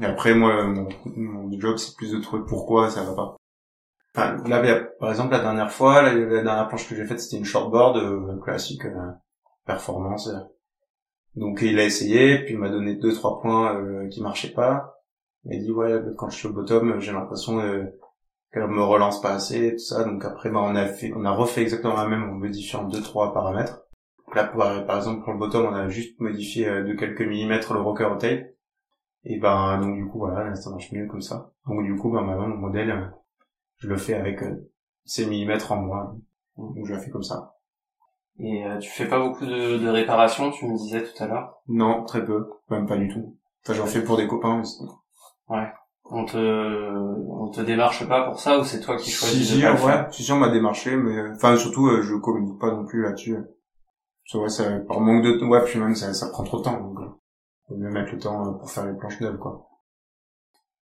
Et 0.00 0.04
après, 0.06 0.34
moi, 0.34 0.64
mon, 0.64 0.88
mon 1.16 1.60
job, 1.60 1.76
c'est 1.78 1.94
plus 1.96 2.10
de 2.12 2.18
trouver 2.18 2.42
pourquoi 2.48 2.90
ça 2.90 3.04
va 3.04 3.14
pas. 3.14 3.36
Enfin, 4.16 4.36
là, 4.48 4.60
par 5.00 5.10
exemple, 5.10 5.32
la 5.32 5.40
dernière 5.40 5.70
fois, 5.72 6.02
la, 6.02 6.14
la 6.14 6.42
dernière 6.42 6.68
planche 6.68 6.88
que 6.88 6.94
j'ai 6.96 7.04
faite, 7.06 7.20
c'était 7.20 7.36
une 7.36 7.44
shortboard 7.44 7.96
euh, 7.98 8.40
classique, 8.40 8.84
euh, 8.84 9.10
performance. 9.66 10.28
Euh. 11.36 11.40
Donc, 11.40 11.60
il 11.62 11.78
a 11.78 11.84
essayé, 11.84 12.38
puis 12.44 12.54
il 12.54 12.58
m'a 12.58 12.68
donné 12.68 12.96
deux, 12.96 13.12
trois 13.12 13.40
points 13.40 13.76
euh, 13.76 14.08
qui 14.08 14.22
marchaient 14.22 14.52
pas. 14.52 15.00
Il 15.44 15.56
m'a 15.56 15.62
dit, 15.62 15.70
ouais, 15.72 16.00
quand 16.16 16.30
je 16.30 16.36
suis 16.36 16.48
au 16.48 16.52
bottom, 16.52 16.92
euh, 16.92 17.00
j'ai 17.00 17.12
l'impression 17.12 17.60
euh, 17.60 17.84
qu'elle 18.52 18.68
me 18.68 18.82
relance 18.82 19.20
pas 19.20 19.34
assez, 19.34 19.72
tout 19.72 19.78
ça. 19.78 20.04
Donc 20.04 20.24
après, 20.24 20.50
bah, 20.50 20.60
on 20.62 20.74
a 20.76 20.86
fait, 20.86 21.12
on 21.14 21.24
a 21.24 21.32
refait 21.32 21.62
exactement 21.62 21.96
la 21.96 22.08
même 22.08 22.22
en 22.22 22.34
modifiant 22.34 22.84
deux, 22.84 23.02
trois 23.02 23.34
paramètres. 23.34 23.84
Là, 24.34 24.44
par, 24.44 24.86
par 24.86 24.96
exemple, 24.96 25.22
pour 25.22 25.32
le 25.32 25.38
bottom, 25.38 25.66
on 25.66 25.74
a 25.74 25.88
juste 25.88 26.18
modifié 26.20 26.68
euh, 26.68 26.84
de 26.84 26.94
quelques 26.94 27.20
millimètres 27.22 27.74
le 27.74 27.80
rocker 27.80 28.10
au 28.10 28.16
tape. 28.16 28.46
Et 29.24 29.38
ben, 29.38 29.80
donc 29.80 29.96
du 29.96 30.06
coup, 30.06 30.18
voilà, 30.18 30.44
là, 30.44 30.54
ça 30.54 30.70
marche 30.70 30.92
mieux 30.92 31.06
comme 31.06 31.22
ça. 31.22 31.50
Donc 31.66 31.84
du 31.84 31.96
coup, 31.96 32.10
ben, 32.10 32.22
maintenant, 32.22 32.48
mon 32.48 32.56
modèle, 32.56 32.90
euh, 32.90 33.06
je 33.78 33.88
le 33.88 33.96
fais 33.96 34.14
avec 34.14 34.42
euh, 34.42 34.70
ces 35.04 35.26
millimètres 35.26 35.72
en 35.72 35.76
moins. 35.76 36.16
Donc 36.56 36.86
je 36.86 36.92
le 36.92 36.98
fais 36.98 37.10
comme 37.10 37.22
ça. 37.22 37.53
Et 38.38 38.64
euh, 38.66 38.78
tu 38.78 38.90
fais 38.90 39.06
pas 39.06 39.20
beaucoup 39.20 39.46
de, 39.46 39.78
de 39.78 39.88
réparations, 39.88 40.50
tu 40.50 40.66
me 40.66 40.76
disais 40.76 41.02
tout 41.02 41.22
à 41.22 41.26
l'heure? 41.26 41.54
Non, 41.68 42.04
très 42.04 42.24
peu. 42.24 42.48
Même 42.68 42.86
pas 42.86 42.96
du 42.96 43.08
tout. 43.08 43.36
Enfin, 43.64 43.74
j'en 43.74 43.86
fais 43.86 44.02
pour 44.02 44.16
des 44.16 44.26
copains, 44.26 44.58
mais 44.58 44.64
c'est... 44.64 44.84
On 46.10 46.24
te 46.26 46.36
on 46.36 47.48
te 47.48 47.60
démarche 47.60 48.06
pas 48.06 48.24
pour 48.24 48.38
ça 48.38 48.58
ou 48.58 48.64
c'est 48.64 48.80
toi 48.80 48.96
qui 48.96 49.10
Si, 49.10 49.16
choisis 49.16 49.48
si, 49.48 49.56
de 49.56 49.62
pas 49.62 49.72
le 49.72 49.74
ouais. 49.74 49.80
faire? 49.80 50.12
Si, 50.12 50.22
si, 50.22 50.32
on 50.32 50.36
m'a 50.36 50.50
démarché, 50.50 50.96
mais... 50.96 51.30
Enfin, 51.34 51.56
surtout, 51.56 51.86
euh, 51.86 52.02
je 52.02 52.14
communique 52.16 52.58
pas 52.58 52.70
non 52.72 52.84
plus 52.84 53.02
là-dessus. 53.02 53.38
C'est 54.26 54.38
vrai, 54.38 54.48
ça, 54.48 54.64
par 54.80 55.00
manque 55.00 55.24
de 55.24 55.38
temps, 55.38 55.48
ouais, 55.48 55.64
puis 55.64 55.78
même, 55.78 55.94
ça, 55.94 56.12
ça 56.12 56.28
prend 56.30 56.44
trop 56.44 56.58
de 56.58 56.64
temps, 56.64 56.80
donc... 56.80 57.00
Euh, 57.00 57.08
faut 57.66 57.76
mieux 57.76 57.88
mettre 57.88 58.12
le 58.12 58.18
temps 58.18 58.46
euh, 58.46 58.52
pour 58.58 58.70
faire 58.70 58.84
les 58.84 58.98
planches 58.98 59.20
neuves, 59.22 59.38
quoi. 59.38 59.66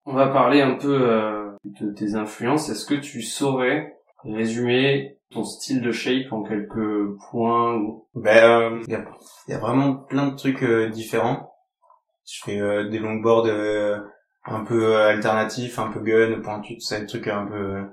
On 0.05 0.15
va 0.15 0.27
parler 0.29 0.61
un 0.63 0.75
peu 0.75 1.09
euh, 1.09 1.53
de 1.65 1.93
tes 1.93 2.17
influences. 2.17 2.69
Est-ce 2.69 2.85
que 2.85 2.95
tu 2.97 3.23
saurais 3.23 4.02
résumer 4.25 5.19
ton 5.31 5.45
style 5.45 5.81
de 5.81 5.93
shape 5.93 6.33
en 6.33 6.43
quelques 6.43 7.17
points 7.31 7.75
ou- 7.77 8.07
Ben, 8.15 8.81
il 8.87 8.93
y, 8.93 8.97
a, 8.97 9.05
y 9.49 9.53
a 9.55 9.59
vraiment 9.59 9.95
plein 9.95 10.29
de 10.29 10.37
trucs 10.37 10.63
euh, 10.63 10.89
différents. 10.89 11.55
Je 12.27 12.41
fais 12.45 12.61
euh, 12.61 12.89
des 12.89 12.99
longboards 12.99 13.47
euh, 13.47 13.99
un 14.45 14.65
peu 14.65 14.95
euh, 14.95 15.09
alternatifs, 15.09 15.79
un 15.79 15.91
peu 15.91 16.01
gun, 16.01 16.41
pointus, 16.43 16.77
tout 16.79 16.85
ça, 16.87 17.01
des 17.01 17.07
trucs 17.07 17.29
un 17.29 17.47
peu 17.47 17.85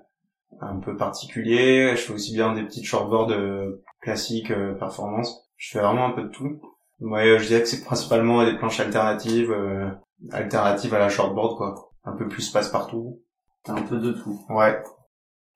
un 0.62 0.80
peu 0.80 0.98
particuliers. 0.98 1.92
Je 1.96 2.02
fais 2.02 2.14
aussi 2.14 2.34
bien 2.34 2.54
des 2.54 2.64
petites 2.64 2.86
shortboards 2.86 3.32
euh, 3.32 3.84
classiques, 4.02 4.52
euh, 4.52 4.74
performance. 4.76 5.50
Je 5.58 5.72
fais 5.72 5.80
vraiment 5.84 6.08
un 6.08 6.12
peu 6.12 6.24
de 6.24 6.30
tout. 6.30 6.60
Ouais, 7.00 7.28
euh, 7.30 7.40
je 7.40 7.48
dirais 7.48 7.62
que 7.62 7.68
c'est 7.68 7.84
principalement 7.84 8.44
des 8.46 8.58
planches 8.58 8.80
alternatives, 8.80 9.52
euh, 9.52 9.90
alternatives 10.32 10.94
à 10.94 11.00
la 11.00 11.10
shortboard, 11.10 11.58
quoi. 11.58 11.92
Un 12.04 12.14
peu 12.14 12.28
plus 12.28 12.50
passe-partout. 12.50 13.22
T'as 13.64 13.74
un 13.74 13.82
peu 13.84 13.98
de 13.98 14.12
tout. 14.12 14.40
Ouais, 14.50 14.82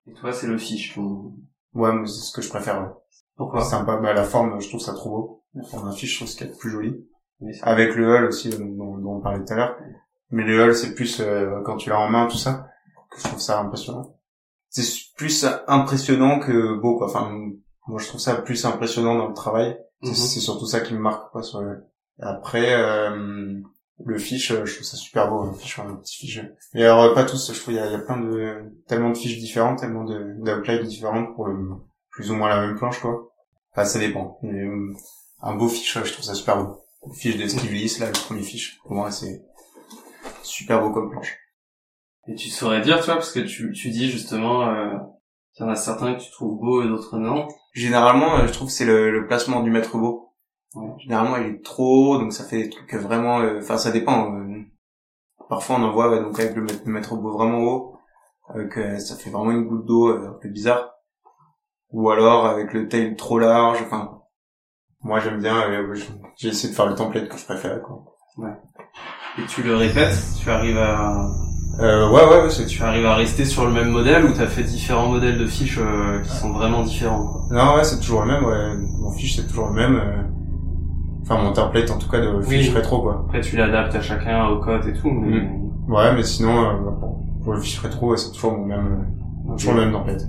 Et 0.06 0.12
toi, 0.14 0.32
c'est 0.32 0.46
le 0.46 0.58
fiche. 0.58 0.94
ton- 0.94 1.34
ouais, 1.74 1.92
mais 1.92 2.06
c'est 2.06 2.20
ce 2.26 2.32
que 2.32 2.42
je 2.42 2.48
préfère. 2.48 2.80
Ouais. 2.82 2.88
Pourquoi 3.36 3.62
C'est 3.62 3.70
sympa, 3.70 3.96
bah, 3.96 4.12
la 4.12 4.24
forme, 4.24 4.60
je 4.60 4.68
trouve 4.68 4.80
ça 4.80 4.92
trop 4.94 5.10
beau. 5.10 5.42
La 5.54 5.64
forme 5.64 5.88
d'un 5.88 5.94
fiche, 5.96 6.12
je 6.12 6.16
trouve 6.18 6.28
ce 6.28 6.36
qu'il 6.36 6.46
y 6.46 6.50
a 6.50 6.52
de 6.52 6.58
plus 6.58 6.70
joli. 6.70 7.06
Avec 7.62 7.94
le 7.94 8.04
hull 8.06 8.24
aussi 8.26 8.50
dont, 8.50 8.96
dont- 8.98 9.16
on 9.16 9.20
parlait 9.20 9.44
tout 9.44 9.52
à 9.52 9.56
l'heure. 9.56 9.76
Mais 10.30 10.44
le 10.44 10.56
hull 10.64 10.74
c'est 10.74 10.94
plus 10.94 11.20
euh, 11.20 11.60
quand 11.64 11.76
tu 11.76 11.90
l'as 11.90 11.98
en 12.00 12.08
main 12.08 12.26
tout 12.26 12.36
ça 12.38 12.68
que 13.10 13.18
je 13.20 13.24
trouve 13.28 13.40
ça 13.40 13.60
impressionnant. 13.60 14.16
C'est 14.70 14.84
plus 15.16 15.44
impressionnant 15.68 16.38
que 16.40 16.74
beau 16.80 16.96
quoi. 16.96 17.08
Enfin 17.08 17.30
moi 17.86 18.00
je 18.00 18.06
trouve 18.08 18.20
ça 18.20 18.34
plus 18.36 18.64
impressionnant 18.64 19.16
dans 19.16 19.28
le 19.28 19.34
travail. 19.34 19.76
C'est 20.02 20.10
Mhm. 20.10 20.14
surtout 20.42 20.66
ça 20.66 20.80
qui 20.80 20.94
me 20.94 21.00
marque 21.00 21.30
quoi 21.32 21.42
sur 21.42 21.60
le... 21.60 21.84
Après 22.20 22.72
euh, 22.74 23.60
le 24.04 24.18
fiche, 24.18 24.50
euh, 24.50 24.64
je 24.64 24.74
trouve 24.74 24.86
ça 24.86 24.96
super 24.96 25.30
beau, 25.30 25.42
un 25.42 25.54
fiche, 25.54 25.78
un 25.78 25.94
petit 25.96 26.16
fiche. 26.16 26.40
Et 26.74 26.84
alors, 26.84 27.04
euh, 27.04 27.14
pas 27.14 27.24
tous, 27.24 27.52
je 27.52 27.60
trouve, 27.60 27.74
il 27.74 27.76
y 27.76 27.80
a, 27.80 27.86
il 27.86 27.92
y 27.92 27.96
a 27.96 28.00
plein 28.00 28.18
de, 28.18 28.72
tellement 28.88 29.10
de 29.10 29.16
fiches 29.16 29.38
différentes, 29.38 29.78
tellement 29.78 30.04
de, 30.04 30.34
d'outlines 30.44 30.82
différentes 30.82 31.34
pour 31.34 31.46
le, 31.46 31.76
plus 32.10 32.30
ou 32.30 32.34
moins 32.34 32.48
la 32.48 32.66
même 32.66 32.76
planche, 32.76 33.00
quoi. 33.00 33.30
Enfin, 33.72 33.84
ça 33.84 33.98
dépend. 33.98 34.38
Mais, 34.42 34.60
euh, 34.60 34.92
un 35.42 35.54
beau 35.54 35.68
fiche, 35.68 35.98
je 36.02 36.12
trouve 36.12 36.24
ça 36.24 36.34
super 36.34 36.56
beau. 36.56 36.78
Le 37.06 37.14
fiche 37.14 37.36
de 37.36 37.46
Steve 37.46 37.72
Lillis, 37.72 37.98
là, 38.00 38.06
le 38.06 38.12
premier 38.12 38.42
fiche, 38.42 38.78
pour 38.82 38.92
moi, 38.92 39.10
c'est 39.10 39.42
super 40.42 40.80
beau 40.80 40.90
comme 40.90 41.10
planche. 41.10 41.38
Et 42.26 42.34
tu 42.34 42.48
saurais 42.48 42.80
dire, 42.80 42.98
tu 42.98 43.06
vois, 43.06 43.16
parce 43.16 43.32
que 43.32 43.40
tu, 43.40 43.72
tu 43.72 43.90
dis 43.90 44.10
justement, 44.10 44.68
euh, 44.68 44.96
qu'il 45.54 45.64
y 45.64 45.68
en 45.68 45.72
a 45.72 45.76
certains 45.76 46.14
que 46.14 46.20
tu 46.20 46.30
trouves 46.30 46.58
beaux 46.58 46.82
et 46.82 46.88
d'autres 46.88 47.18
non. 47.18 47.46
Généralement, 47.72 48.38
euh, 48.38 48.46
je 48.46 48.52
trouve 48.52 48.68
que 48.68 48.72
c'est 48.72 48.86
le, 48.86 49.10
le 49.10 49.26
placement 49.26 49.62
du 49.62 49.70
maître 49.70 49.98
beau. 49.98 50.33
Ouais. 50.74 50.90
Généralement, 50.98 51.36
il 51.36 51.46
est 51.46 51.64
trop 51.64 52.14
haut, 52.14 52.18
donc 52.18 52.32
ça 52.32 52.44
fait 52.44 52.64
des 52.64 52.70
trucs 52.70 52.94
vraiment... 52.94 53.40
euh, 53.40 53.60
Enfin, 53.60 53.76
ça 53.78 53.90
dépend. 53.90 54.34
euh, 54.34 54.62
parfois, 55.48 55.76
on 55.78 55.82
en 55.84 55.92
voit 55.92 56.10
ouais, 56.10 56.20
donc 56.20 56.38
avec 56.40 56.56
le 56.56 56.62
le 56.62 56.92
maître 56.92 57.14
beau 57.16 57.32
vraiment 57.32 57.58
haut, 57.58 57.96
avec, 58.48 58.76
euh, 58.78 58.98
ça 58.98 59.16
fait 59.16 59.30
vraiment 59.30 59.52
une 59.52 59.64
goutte 59.64 59.86
d'eau 59.86 60.08
euh, 60.08 60.30
un 60.30 60.38
peu 60.40 60.48
bizarre. 60.48 60.90
Ou 61.92 62.10
alors 62.10 62.46
avec 62.46 62.72
le 62.72 62.88
tail 62.88 63.14
trop 63.16 63.38
large. 63.38 63.78
Enfin, 63.86 64.20
moi, 65.02 65.20
j'aime 65.20 65.40
bien... 65.40 65.62
J'ai 66.36 66.48
essayé 66.48 66.70
de 66.70 66.74
faire 66.76 66.86
le 66.86 66.94
template 66.96 67.28
que 67.28 67.38
je 67.38 67.44
préférais, 67.44 67.80
quoi. 67.80 68.04
Et 69.38 69.46
tu 69.46 69.62
le 69.62 69.76
répètes, 69.76 70.18
tu 70.40 70.50
arrives 70.50 70.78
à, 70.78 71.28
Euh, 71.80 72.08
ouais, 72.10 72.24
ouais, 72.24 72.42
ouais, 72.42 72.50
c'est... 72.50 72.66
tu 72.66 72.82
arrives 72.82 73.06
à 73.06 73.14
rester 73.14 73.44
sur 73.44 73.64
le 73.64 73.72
même 73.72 73.90
modèle 73.90 74.24
ou 74.24 74.32
t'as 74.32 74.46
fait 74.46 74.62
différents 74.64 75.08
modèles 75.08 75.38
de 75.38 75.46
fiches 75.46 75.78
euh, 75.80 76.20
qui 76.22 76.30
sont 76.30 76.50
vraiment 76.52 76.82
différents, 76.82 77.26
quoi? 77.26 77.42
Non, 77.50 77.74
ouais, 77.76 77.84
c'est 77.84 77.98
toujours 78.00 78.22
le 78.22 78.28
même, 78.28 78.44
ouais. 78.44 78.76
Mon 79.00 79.12
fiche, 79.12 79.36
c'est 79.36 79.46
toujours 79.46 79.68
le 79.68 79.74
même. 79.74 79.96
euh. 79.96 80.22
Enfin, 81.26 81.42
mon 81.42 81.52
template, 81.52 81.90
en 81.90 81.98
tout 81.98 82.08
cas, 82.10 82.20
de 82.20 82.28
Oui. 82.46 82.58
fiche 82.62 82.74
rétro, 82.74 83.00
quoi. 83.00 83.22
Après, 83.26 83.40
tu 83.40 83.56
l'adaptes 83.56 83.94
à 83.94 84.00
chacun, 84.02 84.46
au 84.48 84.58
code 84.60 84.86
et 84.86 84.92
tout, 84.92 85.10
mais... 85.10 85.48
Ouais, 85.88 86.14
mais 86.14 86.22
sinon, 86.22 86.64
euh, 86.64 86.90
pour, 87.00 87.18
pour 87.42 87.52
le 87.54 87.60
fiche 87.60 87.78
rétro, 87.80 88.14
c'est 88.16 88.30
toujours 88.32 88.52
mon 88.58 88.66
même, 88.66 88.86
euh, 89.48 89.52
Ok. 89.52 89.56
toujours 89.58 89.74
le 89.74 89.80
même 89.82 89.92
template. 89.92 90.26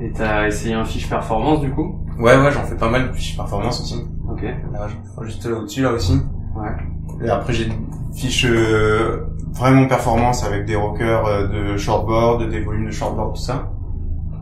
Et 0.00 0.10
t'as 0.10 0.48
essayé 0.48 0.74
un 0.74 0.84
fiche 0.84 1.08
performance, 1.08 1.60
du 1.60 1.70
coup? 1.70 2.04
Ouais, 2.18 2.36
ouais, 2.36 2.50
j'en 2.50 2.64
fais 2.64 2.76
pas 2.76 2.90
mal 2.90 3.08
de 3.08 3.12
fiches 3.12 3.36
performance 3.36 3.80
aussi. 3.80 4.04
Ok. 4.28 4.42
Là, 4.72 4.88
juste 5.22 5.44
là 5.48 5.56
au-dessus, 5.56 5.82
là 5.82 5.92
aussi. 5.92 6.20
Ouais. 6.56 7.24
Et 7.24 7.30
après, 7.30 7.52
j'ai 7.52 7.66
une 7.66 7.86
fiche 8.12 8.44
euh, 8.48 9.26
vraiment 9.52 9.86
performance 9.86 10.44
avec 10.44 10.66
des 10.66 10.74
rockers 10.74 11.26
euh, 11.26 11.46
de 11.46 11.76
shortboard, 11.76 12.48
des 12.50 12.60
volumes 12.60 12.86
de 12.86 12.90
shortboard, 12.90 13.34
tout 13.36 13.40
ça. 13.40 13.70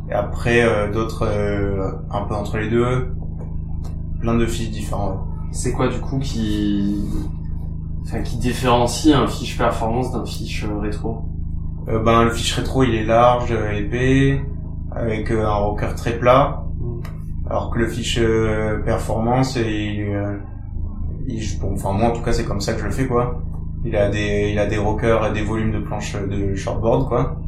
Et 0.08 0.14
après, 0.14 0.62
euh, 0.62 0.90
d'autres 0.90 1.26
euh, 1.26 1.90
un 2.10 2.22
peu 2.22 2.34
entre 2.34 2.56
les 2.56 2.70
deux. 2.70 3.14
Plein 4.20 4.36
de 4.36 4.46
fiches 4.46 4.70
différentes. 4.70 5.18
C'est 5.52 5.72
quoi, 5.72 5.88
du 5.88 6.00
coup, 6.00 6.18
qui... 6.18 7.04
Enfin, 8.04 8.22
qui 8.22 8.36
différencie 8.38 9.14
un 9.14 9.26
fiche 9.28 9.56
performance 9.56 10.10
d'un 10.12 10.24
fiche 10.26 10.64
euh, 10.64 10.78
rétro? 10.78 11.22
Euh, 11.88 12.02
ben, 12.02 12.24
le 12.24 12.30
fiche 12.30 12.54
rétro, 12.54 12.82
il 12.82 12.94
est 12.94 13.04
large, 13.04 13.52
euh, 13.52 13.70
épais, 13.72 14.40
avec 14.90 15.30
un 15.30 15.52
rocker 15.54 15.94
très 15.96 16.18
plat. 16.18 16.64
Alors 17.48 17.70
que 17.70 17.78
le 17.78 17.88
fiche 17.88 18.20
performance, 18.84 19.56
il, 19.56 20.06
il- 21.26 21.58
bon, 21.60 21.72
enfin 21.74 21.92
moi 21.92 22.08
en 22.08 22.12
tout 22.12 22.22
cas 22.22 22.32
c'est 22.32 22.44
comme 22.44 22.60
ça 22.60 22.72
que 22.72 22.80
je 22.80 22.84
le 22.86 22.90
fais 22.92 23.06
quoi. 23.06 23.42
Il 23.84 23.94
a 23.96 24.08
des, 24.08 24.50
il 24.52 24.58
a 24.58 24.66
des 24.66 24.78
rockers 24.78 25.26
et 25.26 25.32
des 25.32 25.42
volumes 25.42 25.72
de 25.72 25.80
planches 25.80 26.16
de 26.16 26.54
shortboard 26.54 27.08
quoi, 27.08 27.40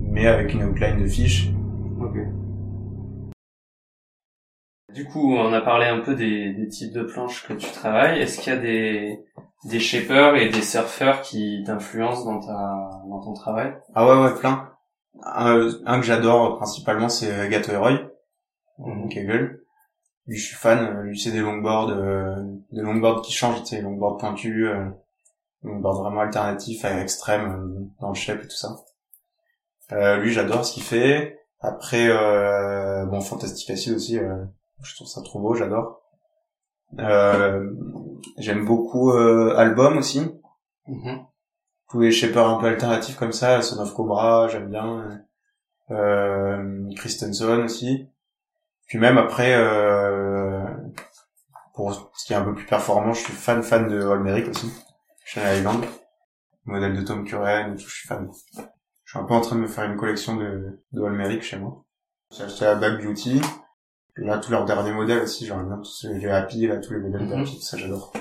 mais 0.00 0.26
avec 0.26 0.54
une 0.54 0.64
outline 0.64 1.02
de 1.02 1.06
fiche. 1.06 1.52
Ok. 2.00 2.16
Du 4.94 5.04
coup, 5.04 5.34
on 5.36 5.52
a 5.52 5.60
parlé 5.60 5.86
un 5.86 6.00
peu 6.00 6.14
des, 6.14 6.52
des 6.52 6.68
types 6.68 6.92
de 6.92 7.02
planches 7.02 7.46
que 7.46 7.52
tu 7.52 7.70
travailles. 7.70 8.20
Est-ce 8.20 8.40
qu'il 8.40 8.52
y 8.52 8.56
a 8.56 8.58
des, 8.58 9.24
des 9.64 9.80
shapers 9.80 10.36
et 10.36 10.48
des 10.48 10.62
surfeurs 10.62 11.22
qui 11.22 11.62
t'influencent 11.64 12.24
dans 12.24 12.40
ta, 12.40 13.02
dans 13.08 13.20
ton 13.20 13.32
travail? 13.32 13.76
Ah 13.94 14.06
ouais 14.06 14.24
ouais 14.24 14.34
plein. 14.38 14.70
Un, 15.22 15.68
un 15.86 16.00
que 16.00 16.06
j'adore 16.06 16.56
principalement 16.56 17.08
c'est 17.08 17.30
euh, 17.30 17.48
Gato 17.48 17.78
Roy, 17.78 17.98
Kegel. 19.10 19.60
Lui 20.26 20.38
je 20.38 20.46
suis 20.46 20.56
fan, 20.56 20.78
euh, 20.78 21.02
lui 21.02 21.18
c'est 21.18 21.32
des 21.32 21.40
longboards, 21.40 21.90
euh, 21.90 22.36
des 22.72 22.82
longboards 22.82 23.22
qui 23.22 23.32
changent, 23.32 23.62
tu 23.62 23.76
sais, 23.76 23.82
longboards 23.82 24.18
pointus, 24.18 24.66
euh, 24.68 24.86
longboards 25.62 26.02
vraiment 26.02 26.22
alternatifs, 26.22 26.84
euh, 26.84 27.02
extrêmes 27.02 27.50
euh, 27.50 27.90
dans 28.00 28.08
le 28.08 28.14
shape 28.14 28.42
et 28.42 28.48
tout 28.48 28.56
ça. 28.56 28.76
Euh, 29.92 30.16
lui 30.18 30.32
j'adore 30.32 30.64
ce 30.64 30.74
qu'il 30.74 30.82
fait. 30.82 31.38
Après 31.60 32.08
euh, 32.08 33.04
bon 33.06 33.20
Fantastic 33.20 33.68
Acid 33.70 33.94
aussi, 33.94 34.18
je 34.82 34.94
trouve 34.94 35.08
ça 35.08 35.22
trop 35.22 35.40
beau, 35.40 35.54
j'adore. 35.54 36.00
Euh, 36.98 37.70
J'aime 38.38 38.64
beaucoup 38.64 39.12
euh, 39.12 39.54
Album 39.56 39.98
aussi. 39.98 40.22
Mhm. 40.86 41.24
Tous 41.88 42.00
les 42.00 42.12
shapers 42.12 42.48
un 42.48 42.60
peu 42.60 42.66
alternatifs 42.66 43.16
comme 43.16 43.32
ça, 43.32 43.62
Son 43.62 43.80
of 43.80 43.94
Cobra, 43.94 44.48
j'aime 44.48 44.68
bien. 44.68 45.22
Euh, 45.90 46.88
Christensen 46.96 47.62
aussi. 47.64 48.08
Puis 48.86 48.98
même 48.98 49.18
après, 49.18 49.54
euh, 49.54 50.64
pour 51.74 52.10
ce 52.14 52.24
qui 52.24 52.32
est 52.32 52.36
un 52.36 52.44
peu 52.44 52.54
plus 52.54 52.66
performant, 52.66 53.12
je 53.12 53.20
suis 53.20 53.32
fan 53.32 53.62
fan 53.62 53.88
de 53.88 54.00
Holmeric 54.00 54.48
aussi. 54.48 54.70
Channel 55.24 55.58
Island. 55.58 55.84
Modèle 56.64 56.94
de 56.96 57.02
Tom 57.02 57.24
Curran 57.24 57.72
et 57.72 57.76
tout, 57.76 57.88
je 57.88 57.94
suis 57.94 58.08
fan. 58.08 58.30
Je 59.04 59.10
suis 59.10 59.18
un 59.18 59.24
peu 59.24 59.34
en 59.34 59.40
train 59.40 59.56
de 59.56 59.62
me 59.62 59.66
faire 59.66 59.84
une 59.84 59.96
collection 59.96 60.36
de, 60.36 60.80
de 60.92 61.00
Holmeric 61.00 61.42
chez 61.42 61.58
moi. 61.58 61.84
J'ai 62.30 62.44
acheté 62.44 62.64
la 62.64 62.76
Back 62.76 63.02
Beauty. 63.02 63.40
Là, 64.16 64.38
tous 64.38 64.50
leurs 64.50 64.64
derniers 64.64 64.92
modèles 64.92 65.22
aussi, 65.22 65.46
j'aimerais 65.46 65.64
bien 65.64 65.78
tous 65.78 66.06
les 66.08 66.26
Happy, 66.28 66.66
là, 66.66 66.76
tous 66.78 66.92
les 66.92 66.98
modèles 67.00 67.26
de 67.28 67.34
Mhm. 67.34 67.40
Happy, 67.42 67.56
tout 67.56 67.62
ça 67.62 67.76
j'adore. 67.78 68.12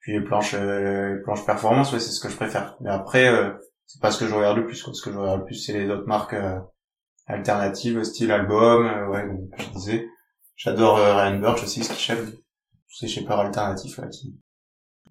Puis 0.00 0.12
les 0.12 0.20
planches, 0.24 0.54
euh, 0.54 1.16
les 1.16 1.22
planches 1.22 1.44
performance, 1.44 1.92
ouais, 1.92 1.98
c'est 2.00 2.12
ce 2.12 2.20
que 2.20 2.28
je 2.28 2.36
préfère. 2.36 2.76
Mais 2.80 2.90
après, 2.90 3.28
euh, 3.28 3.52
c'est 3.86 4.00
pas 4.00 4.10
ce 4.10 4.18
que 4.20 4.26
je 4.26 4.34
regarde 4.34 4.56
le 4.56 4.66
plus, 4.66 4.82
quoi. 4.82 4.94
Ce 4.94 5.02
que 5.02 5.12
je 5.12 5.18
regarde 5.18 5.40
le 5.40 5.44
plus, 5.44 5.56
c'est 5.56 5.72
les 5.72 5.90
autres 5.90 6.06
marques 6.06 6.34
euh, 6.34 6.58
alternatives, 7.26 8.02
style 8.04 8.30
album, 8.30 8.86
euh, 8.86 9.08
ouais, 9.08 9.22
comme 9.26 9.48
je 9.58 9.70
disais. 9.70 10.08
J'adore 10.56 10.98
euh, 10.98 11.14
Ryan 11.14 11.38
Birch 11.40 11.62
aussi, 11.64 11.82
chef, 11.82 12.30
tous 12.32 12.96
ces 13.00 13.08
shapers 13.08 13.40
alternatifs, 13.40 13.98
là, 13.98 14.06
qui... 14.08 14.38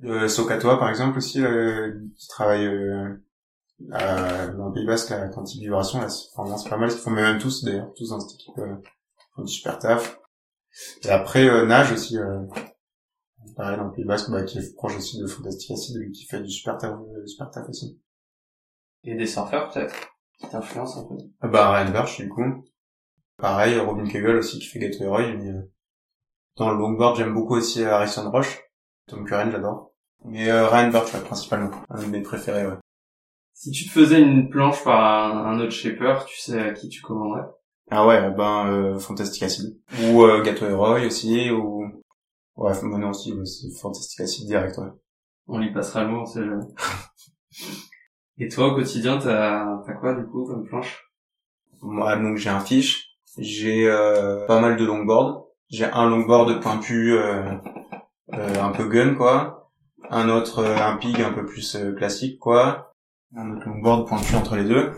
Euh, 0.04 0.28
Sokatoa, 0.28 0.78
par 0.80 0.89
exemple, 0.89 1.17
aussi, 1.17 1.41
euh, 1.43 1.93
qui 2.17 2.28
travaille 2.28 2.65
euh, 2.65 3.21
à- 3.91 4.47
dans 4.47 4.67
le 4.67 4.73
Pays 4.73 4.86
Basque, 4.86 5.10
là, 5.10 5.21
avec 5.23 5.38
anti-vibration, 5.38 6.01
là, 6.01 6.10
c'est 6.10 6.34
vraiment, 6.36 6.62
pas 6.63 6.78
mal, 6.78 6.89
ils 6.91 6.97
font 6.97 7.12
mais 7.12 7.21
même 7.21 7.38
tous, 7.39 7.63
d'ailleurs, 7.63 7.93
tous 7.95 8.10
dans 8.10 8.19
cette 8.19 8.39
du 9.43 9.52
super 9.52 9.80
taf. 9.80 10.19
Et 11.04 11.10
après, 11.10 11.48
euh, 11.48 11.65
Nage 11.65 11.91
aussi, 11.91 12.17
euh, 12.17 12.41
pareil, 13.56 13.78
dans 13.78 13.86
le 13.86 13.91
Pays 13.91 14.06
Basque, 14.06 14.30
bah, 14.30 14.43
qui 14.43 14.58
est 14.58 14.76
proche 14.76 14.98
aussi 14.98 15.19
de 15.19 15.28
Fantastic 15.28 15.71
Acid, 15.71 15.98
lui, 15.98 16.12
qui 16.12 16.26
fait 16.26 16.41
du 16.41 16.50
super 16.50 16.78
taf, 16.78 16.91
euh, 16.93 17.26
super 17.26 17.50
taf 17.50 17.67
aussi. 17.69 18.00
Et 19.04 19.15
des 19.15 19.28
surfeurs, 19.28 19.69
peut-être 19.71 19.95
Qui 20.39 20.50
t'influencent 20.50 21.00
un 21.02 21.04
peu 21.06 21.15
Ah 21.41 21.48
Bah, 21.48 21.71
Ryan 21.71 21.91
Birch, 21.91 22.17
du 22.19 22.30
coup. 22.30 22.65
Pareil, 23.38 23.78
Robin 23.80 24.06
Kegel 24.08 24.38
aussi, 24.38 24.60
qui 24.60 24.65
fait 24.67 24.80
Gateway 24.80 25.08
Roy, 25.08 25.34
mais, 25.34 25.50
euh, 25.50 25.71
dans 26.58 26.71
le 26.71 26.78
longboard, 26.78 27.17
j'aime 27.17 27.34
beaucoup 27.34 27.56
aussi 27.56 27.84
euh, 27.84 27.91
Harrison 27.93 28.30
Roche. 28.32 28.62
Tom 29.08 29.26
Curran, 29.26 29.52
j'adore. 29.52 29.91
Mais, 30.24 30.50
euh, 30.50 30.67
Ryan 30.67 30.89
Birch, 30.89 31.13
ouais, 31.13 31.21
principalement. 31.21 31.71
Un 31.89 32.02
de 32.02 32.08
mes 32.08 32.21
préférés, 32.21 32.65
ouais. 32.65 32.78
Si 33.54 33.71
tu 33.71 33.86
te 33.86 33.91
faisais 33.91 34.21
une 34.21 34.50
planche 34.50 34.84
par 34.84 35.00
un, 35.02 35.45
un 35.45 35.60
autre 35.60 35.71
shaper, 35.71 36.26
tu 36.26 36.39
sais 36.39 36.60
à 36.60 36.74
qui 36.74 36.89
tu 36.89 37.02
commanderais? 37.02 37.48
Ah 37.91 38.08
ouais, 38.08 38.32
ben, 38.32 38.67
euh, 38.67 39.00
Fantastic 39.00 39.43
Acid. 39.43 39.80
Ou, 40.04 40.24
euh, 40.24 40.41
Gateway 40.41 40.74
Roy 40.74 41.06
aussi, 41.06 41.52
ou, 41.52 41.86
ouais, 42.58 42.71
non 42.84 43.10
aussi, 43.10 43.34
ouais, 43.34 43.45
c'est 43.45 43.69
Fantastic 43.80 44.19
Acid 44.21 44.48
direct, 44.48 44.78
ouais. 44.78 44.89
On 45.48 45.60
lui 45.60 45.71
passera 45.71 46.04
le 46.04 46.10
mot, 46.10 46.21
on 46.21 46.26
sait 46.26 46.43
jamais. 46.43 46.65
Et 48.38 48.50
toi, 48.50 48.67
au 48.67 48.76
quotidien, 48.76 49.17
t'as 49.17 49.82
t'as 49.86 49.93
quoi, 49.93 50.13
du 50.15 50.26
coup, 50.26 50.45
comme 50.45 50.65
planche? 50.67 51.06
Moi, 51.82 52.15
donc, 52.17 52.38
j'ai 52.38 52.50
un 52.50 52.60
fiche. 52.60 53.12
J'ai, 53.38 53.88
euh, 53.88 54.45
pas 54.48 54.60
mal 54.60 54.78
de 54.78 54.86
longboard. 54.86 55.43
J'ai 55.69 55.86
un 55.86 56.10
longboard 56.10 56.60
pointu, 56.62 57.13
euh, 57.13 57.43
euh, 58.34 58.62
un 58.62 58.71
peu 58.71 58.88
gun, 58.89 59.15
quoi. 59.15 59.69
Un 60.10 60.30
autre, 60.30 60.60
euh, 60.60 60.76
un 60.78 60.98
pig 60.98 61.21
un 61.21 61.32
peu 61.34 61.45
plus 61.45 61.76
euh, 61.76 61.93
classique, 61.93 62.39
quoi. 62.39 62.93
Un 63.36 63.56
autre 63.56 63.67
longboard 63.67 64.08
pointu 64.08 64.36
entre 64.36 64.56
les 64.56 64.63
deux. 64.63 64.91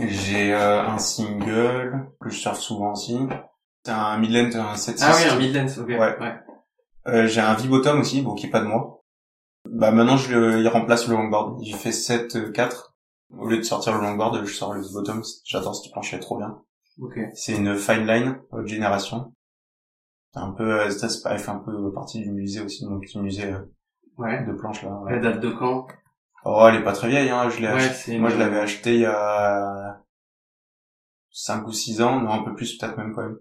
J'ai 0.00 0.52
euh, 0.54 0.82
un 0.82 0.98
single 0.98 2.08
que 2.20 2.28
je 2.30 2.36
surfe 2.38 2.58
souvent 2.60 2.92
aussi. 2.92 3.18
C'est 3.84 3.92
un 3.92 4.18
midland, 4.18 4.50
un 4.54 4.76
7 4.76 4.98
Ah 5.02 5.12
oui, 5.16 5.28
un 5.28 5.36
midlens, 5.38 5.78
ok. 5.78 5.88
Ouais. 5.88 6.16
Euh, 7.08 7.26
j'ai 7.26 7.40
un 7.40 7.54
V-bottom 7.54 8.00
aussi, 8.00 8.20
bon, 8.22 8.34
qui 8.34 8.46
est 8.46 8.50
pas 8.50 8.60
de 8.60 8.66
moi. 8.66 9.02
Bah 9.68 9.90
maintenant, 9.92 10.16
je 10.16 10.34
le, 10.34 10.60
il 10.60 10.68
remplace 10.68 11.06
le 11.08 11.14
longboard. 11.14 11.60
Il 11.62 11.74
fait 11.74 11.90
7-4. 11.90 12.92
Au 13.38 13.48
lieu 13.48 13.58
de 13.58 13.62
sortir 13.62 13.94
le 13.96 14.00
longboard, 14.04 14.44
je 14.44 14.52
sors 14.52 14.74
le 14.74 14.80
V-bottom. 14.82 15.22
J'adore 15.44 15.74
cette 15.74 15.92
planche, 15.92 16.12
elle 16.12 16.18
est 16.18 16.22
trop 16.22 16.38
bien. 16.38 16.60
Ok. 17.00 17.18
C'est 17.34 17.54
une 17.54 17.76
fine 17.76 18.06
line, 18.06 18.38
haute 18.50 18.66
génération. 18.66 19.32
C'est 20.32 20.40
un 20.40 20.50
peu, 20.52 20.80
euh, 20.80 20.90
ça, 20.90 21.08
c'est 21.08 21.22
pas- 21.22 21.30
elle 21.32 21.38
fait 21.38 21.50
un 21.50 21.58
peu 21.58 21.92
partie 21.92 22.20
du 22.20 22.30
musée 22.30 22.60
aussi, 22.60 22.84
de 22.84 22.88
mon 22.90 23.00
petit 23.00 23.18
musée 23.18 23.52
euh, 23.52 23.60
Ouais. 24.18 24.44
de 24.44 24.52
planches 24.52 24.82
là. 24.82 25.00
Elle 25.10 25.20
date 25.20 25.40
de 25.40 25.50
quand? 25.50 25.86
Oh, 26.48 26.64
elle 26.68 26.76
est 26.76 26.84
pas 26.84 26.92
très 26.92 27.08
vieille, 27.08 27.28
hein. 27.28 27.50
Je 27.50 27.58
l'ai 27.60 27.66
Ouais, 27.66 27.92
c'est 27.92 28.16
Moi, 28.18 28.30
je 28.30 28.36
l'avais 28.36 28.60
acheté 28.60 28.94
il 28.94 29.00
y 29.00 29.04
a 29.04 30.00
5 31.32 31.66
ou 31.66 31.72
6 31.72 32.00
ans, 32.02 32.20
non, 32.20 32.30
un 32.30 32.44
peu 32.44 32.54
plus 32.54 32.78
peut-être 32.78 32.96
même 32.96 33.12
quand 33.12 33.22
même. 33.22 33.38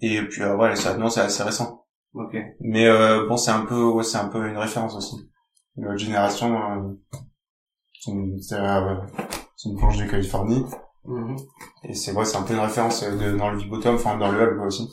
Et 0.00 0.22
puis, 0.22 0.42
euh, 0.42 0.54
ouais, 0.54 0.76
ça, 0.76 0.96
non, 0.96 1.10
c'est 1.10 1.22
assez 1.22 1.42
récent. 1.42 1.84
Ok. 2.14 2.36
Mais 2.60 2.86
euh, 2.86 3.26
bon, 3.26 3.36
c'est 3.36 3.50
un 3.50 3.66
peu, 3.66 3.82
ouais, 3.82 4.04
c'est 4.04 4.18
un 4.18 4.28
peu 4.28 4.46
une 4.46 4.56
référence 4.56 4.94
aussi. 4.94 5.16
une 5.76 5.86
autre 5.86 5.96
génération. 5.96 6.56
euh, 6.56 6.94
c'est 7.98 8.12
une, 8.12 9.76
planche 9.76 9.96
de 9.96 10.08
Californie. 10.08 10.64
Mhm. 11.06 11.36
Et 11.82 11.94
c'est 11.94 12.12
ouais, 12.12 12.24
c'est 12.24 12.36
un 12.36 12.42
peu 12.42 12.54
une 12.54 12.60
référence 12.60 13.02
euh, 13.02 13.16
de, 13.16 13.36
dans 13.36 13.50
le 13.50 13.58
V-bottom, 13.58 13.96
enfin 13.96 14.16
dans 14.16 14.30
le 14.30 14.40
hub 14.40 14.60
aussi. 14.60 14.88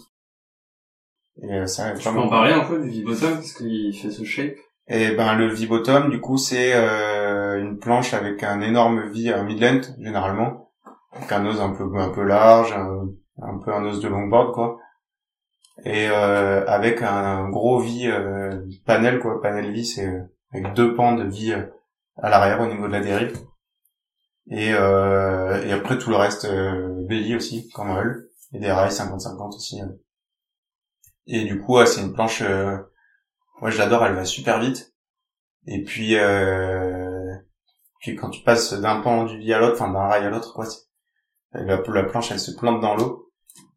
Et 1.44 1.54
euh, 1.54 1.68
ça, 1.68 1.92
Tu 1.92 2.10
peux 2.10 2.18
en 2.18 2.28
parler 2.28 2.54
un 2.54 2.66
peu 2.66 2.80
du 2.80 2.90
V-bottom 2.90 3.40
Qu'est-ce 3.40 3.54
qu'il 3.56 3.96
fait 3.96 4.10
ce 4.10 4.24
shape? 4.24 4.56
Et 4.88 5.12
ben 5.16 5.36
le 5.36 5.48
V-bottom, 5.48 6.10
du 6.10 6.20
coup, 6.20 6.38
c'est 6.38 6.74
euh, 6.76 7.60
une 7.60 7.80
planche 7.80 8.14
avec 8.14 8.44
un 8.44 8.62
énorme 8.62 9.10
V, 9.12 9.32
un 9.34 9.44
mid-length 9.44 9.96
généralement, 9.98 10.72
avec 11.14 11.32
un 11.32 11.46
os 11.46 11.60
un 11.60 11.72
peu 11.74 11.90
un 11.98 12.10
peu 12.10 12.24
large, 12.24 12.74
un, 12.74 13.58
peu 13.60 13.74
un 13.74 13.86
os 13.86 14.00
de 14.02 14.08
longboard 14.10 14.54
quoi, 14.54 14.78
et 15.86 16.08
euh, 16.10 16.66
avec 16.68 17.02
un, 17.02 17.50
gros 17.50 17.80
V 17.80 18.08
euh, 18.08 18.62
panel 18.86 19.20
quoi, 19.20 19.42
panel 19.42 19.72
V, 19.74 19.84
c'est 19.84 20.08
euh, 20.08 20.22
avec 20.54 20.74
deux 20.74 20.94
pans 20.96 21.16
de 21.16 21.24
V 21.24 21.54
euh, 21.54 21.66
à 22.18 22.30
l'arrière 22.30 22.62
au 22.62 22.68
niveau 22.68 22.88
de 22.88 22.94
la 22.94 23.02
dérive. 23.02 23.38
Et, 24.52 24.72
et 24.72 25.72
après 25.72 25.98
tout 25.98 26.10
le 26.10 26.18
reste 26.18 26.46
BI 27.08 27.34
aussi, 27.34 27.70
comme 27.70 27.92
Hull, 27.92 28.30
et 28.54 28.60
des 28.60 28.72
rails 28.72 28.92
50-50 28.92 29.56
aussi. 29.56 29.82
euh. 29.82 29.86
Et 31.28 31.46
du 31.46 31.60
coup, 31.62 31.84
c'est 31.86 32.02
une 32.02 32.14
planche, 32.14 32.44
moi 33.64 33.70
je 33.70 33.78
l'adore, 33.78 34.06
elle 34.06 34.16
va 34.16 34.26
super 34.26 34.60
vite. 34.60 34.94
Et 35.68 35.84
puis, 35.86 36.18
euh, 36.18 37.34
puis 38.02 38.18
quand 38.18 38.30
tu 38.30 38.44
passes 38.44 38.74
d'un 38.74 39.00
pan 39.00 39.24
du 39.24 39.38
vie 39.38 39.54
à 39.54 39.60
l'autre, 39.60 39.82
enfin 39.82 39.90
d'un 39.90 40.06
rail 40.06 40.26
à 40.26 40.30
l'autre, 40.30 40.54
quoi, 40.54 40.66
la, 41.54 41.78
la 41.78 42.04
planche 42.04 42.30
elle 42.30 42.42
se 42.42 42.52
plante 42.52 42.82
dans 42.82 42.94
l'eau 42.98 43.32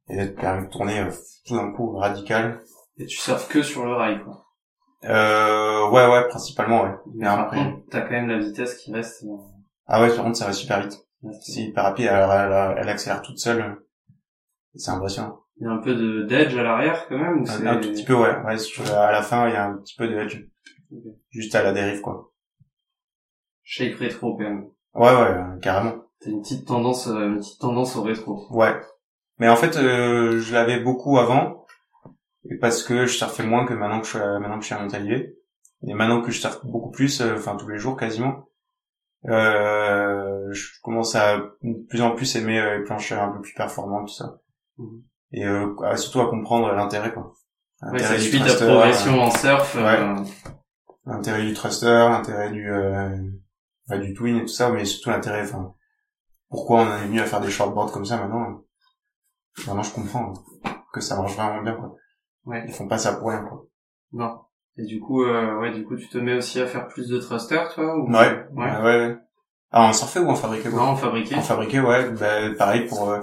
et 0.09 0.17
elle 0.17 0.35
te 0.35 0.41
permet 0.41 0.67
de 0.67 0.73
tourner 0.73 0.99
euh, 1.03 1.13
tout 1.47 1.55
d'un 1.55 1.71
coup 1.71 1.97
radical. 1.97 2.61
Et 2.97 3.07
tu 3.07 3.17
surfes 3.17 3.47
que 3.47 3.63
sur 3.63 3.85
le 3.85 3.93
rail, 3.93 4.25
quoi. 4.25 4.45
Euh, 5.05 5.89
ouais, 5.91 6.09
ouais, 6.09 6.27
principalement, 6.27 6.83
ouais. 6.83 6.97
Mais 7.15 7.29
après, 7.29 7.77
t'as 7.89 8.01
quand 8.01 8.11
même 8.11 8.29
la 8.29 8.39
vitesse 8.39 8.79
qui 8.79 8.93
reste... 8.93 9.23
euh, 9.23 9.37
ah 9.87 10.03
ouais, 10.03 10.13
par 10.17 10.25
contre, 10.25 10.37
ça 10.37 10.47
va 10.47 10.53
super 10.53 10.81
vite. 10.81 10.99
C'est 11.43 11.61
hyper 11.61 11.85
rapide, 11.85 12.07
elle, 12.11 12.29
elle, 12.29 12.79
elle 12.79 12.89
accélère 12.89 13.23
toute 13.23 13.39
seule. 13.39 13.79
C'est 14.75 14.91
impressionnant. 14.91 15.46
Il 15.59 15.65
y 15.65 15.67
a 15.67 15.71
un 15.73 15.79
peu 15.79 15.95
de 15.95 16.23
d'edge 16.25 16.55
à 16.57 16.63
l'arrière, 16.63 17.07
quand 17.09 17.17
même 17.19 17.39
ou 17.41 17.43
Un, 17.43 17.47
c'est- 17.47 17.67
un 17.67 17.77
tout 17.79 17.89
petit 17.91 18.05
peu, 18.05 18.15
ouais. 18.15 18.37
ouais 18.45 18.59
sur- 18.59 18.91
à 18.95 19.11
la 19.13 19.23
fin, 19.23 19.49
il 19.49 19.55
y 19.55 19.57
a 19.57 19.67
un 19.67 19.77
petit 19.79 19.97
peu 19.97 20.07
de 20.09 20.17
edge. 20.17 20.45
Juste 21.31 21.55
à 21.55 21.63
la 21.63 21.73
dérive, 21.73 22.01
quoi. 22.03 22.33
Shape 23.63 23.95
rétro, 23.99 24.37
quand 24.37 24.45
même. 24.45 24.69
Ouais, 24.95 25.11
ouais, 25.11 25.33
euh, 25.33 25.59
carrément. 25.61 25.95
T'as 26.21 26.31
une 26.31 26.41
petite 26.43 26.67
tendance, 26.67 27.09
euh, 27.09 27.29
une 27.29 27.39
petite 27.39 27.61
tendance 27.61 27.97
au 27.97 28.03
rétro. 28.03 28.47
Ouais. 28.51 28.81
Mais 29.39 29.49
en 29.49 29.57
fait, 29.57 29.77
euh, 29.77 30.41
je 30.41 30.53
l'avais 30.55 30.81
beaucoup 30.81 31.19
avant, 31.19 31.67
et 32.49 32.57
parce 32.59 32.83
que 32.83 33.07
je 33.07 33.17
surfais 33.17 33.45
moins 33.45 33.67
que 33.67 33.75
maintenant 33.75 33.99
que 34.01 34.07
je 34.07 34.11
suis 34.11 34.19
à, 34.21 34.39
maintenant 34.39 34.57
que 34.57 34.63
je 34.63 34.67
suis 34.67 34.75
à 34.75 34.81
Montalivet. 34.83 35.37
Et 35.87 35.93
maintenant 35.95 36.23
que 36.23 36.31
je 36.31 36.41
surfe 36.41 36.65
beaucoup 36.65 36.91
plus, 36.91 37.21
euh, 37.21 37.35
enfin 37.37 37.57
tous 37.57 37.69
les 37.69 37.79
jours 37.79 37.97
quasiment, 37.97 38.49
euh, 39.29 40.47
je 40.53 40.69
commence 40.83 41.15
à 41.15 41.39
de 41.63 41.87
plus 41.89 42.01
en 42.03 42.13
plus 42.15 42.35
aimer 42.37 42.59
euh, 42.61 42.79
les 42.79 42.85
planches 42.85 43.13
un 43.13 43.31
peu 43.33 43.41
plus 43.41 43.55
performantes, 43.55 44.09
tout 44.09 44.15
ça. 44.15 44.39
Mhm. 44.79 45.03
Et 45.33 45.45
euh, 45.45 45.75
à- 45.85 45.97
surtout 45.97 46.21
à 46.21 46.29
comprendre 46.31 46.71
l'intérêt, 46.73 47.13
quoi. 47.13 47.33
Ouais, 47.83 47.99
ça 47.99 48.15
L'intérêt 48.15 48.17
du 48.17 48.23
suit 48.23 48.39
ta 48.39 48.45
thruster, 48.47 48.67
progression 48.67 49.21
en 49.23 49.31
surf. 49.31 49.77
euh, 49.77 50.15
l'intérêt 51.05 51.43
du 51.43 51.53
thruster, 51.55 51.87
l'intérêt 52.11 52.51
du 52.51 52.71
euh, 52.73 53.17
bah, 53.89 53.99
du 53.99 54.15
twin 54.15 54.37
et 54.39 54.41
tout 54.43 54.49
ça, 54.49 54.71
mais 54.71 54.85
surtout 54.85 55.11
l'intérêt, 55.11 55.43
enfin, 55.43 55.75
pourquoi 56.49 56.81
on 56.81 56.87
en 56.91 56.97
est 56.97 57.07
venu 57.07 57.21
à 57.21 57.25
faire 57.25 57.41
des 57.41 57.51
shortboards 57.51 57.93
comme 57.93 58.05
ça 58.07 58.17
maintenant. 58.17 58.43
hein. 58.43 58.61
Maintenant, 59.67 59.83
je 59.83 59.93
comprends 59.95 60.33
hein, 60.65 60.71
que 60.93 61.01
ça 61.01 61.17
marche 61.17 61.35
vraiment 61.35 61.63
bien, 61.63 61.75
quoi. 61.75 61.95
Ouais. 62.45 62.65
Ils 62.67 62.73
font 62.75 62.89
pas 62.89 62.99
ça 62.99 63.15
pour 63.15 63.29
rien, 63.31 63.43
quoi. 63.45 63.65
Non. 64.13 64.41
Et 64.79 64.85
du 64.85 65.01
coup, 65.01 65.25
euh, 65.25 65.59
ouais, 65.59 65.73
du 65.73 65.85
coup, 65.85 65.97
tu 65.97 66.09
te 66.09 66.19
mets 66.19 66.35
aussi 66.37 66.61
à 66.61 66.67
faire 66.67 66.87
plus 66.89 67.09
de 67.09 67.19
thruster, 67.19 67.59
toi 67.75 67.97
ou... 67.97 68.11
Ouais. 68.11 68.47
Ouais. 68.53 68.71
Ouais, 68.71 68.83
ouais. 68.83 69.17
Ah, 69.71 69.89
en 69.89 69.93
surfait 69.93 70.21
ou 70.21 70.29
en 70.29 70.35
fabriqué, 70.35 70.69
quoi? 70.71 70.79
Non, 70.79 70.97
fabriqué. 70.97 71.35
En 71.35 71.41
fabriqué, 71.43 71.81
ouais. 71.81 72.11
Bah, 72.11 72.55
pareil 72.59 72.87
pour 72.87 73.11
euh, 73.11 73.21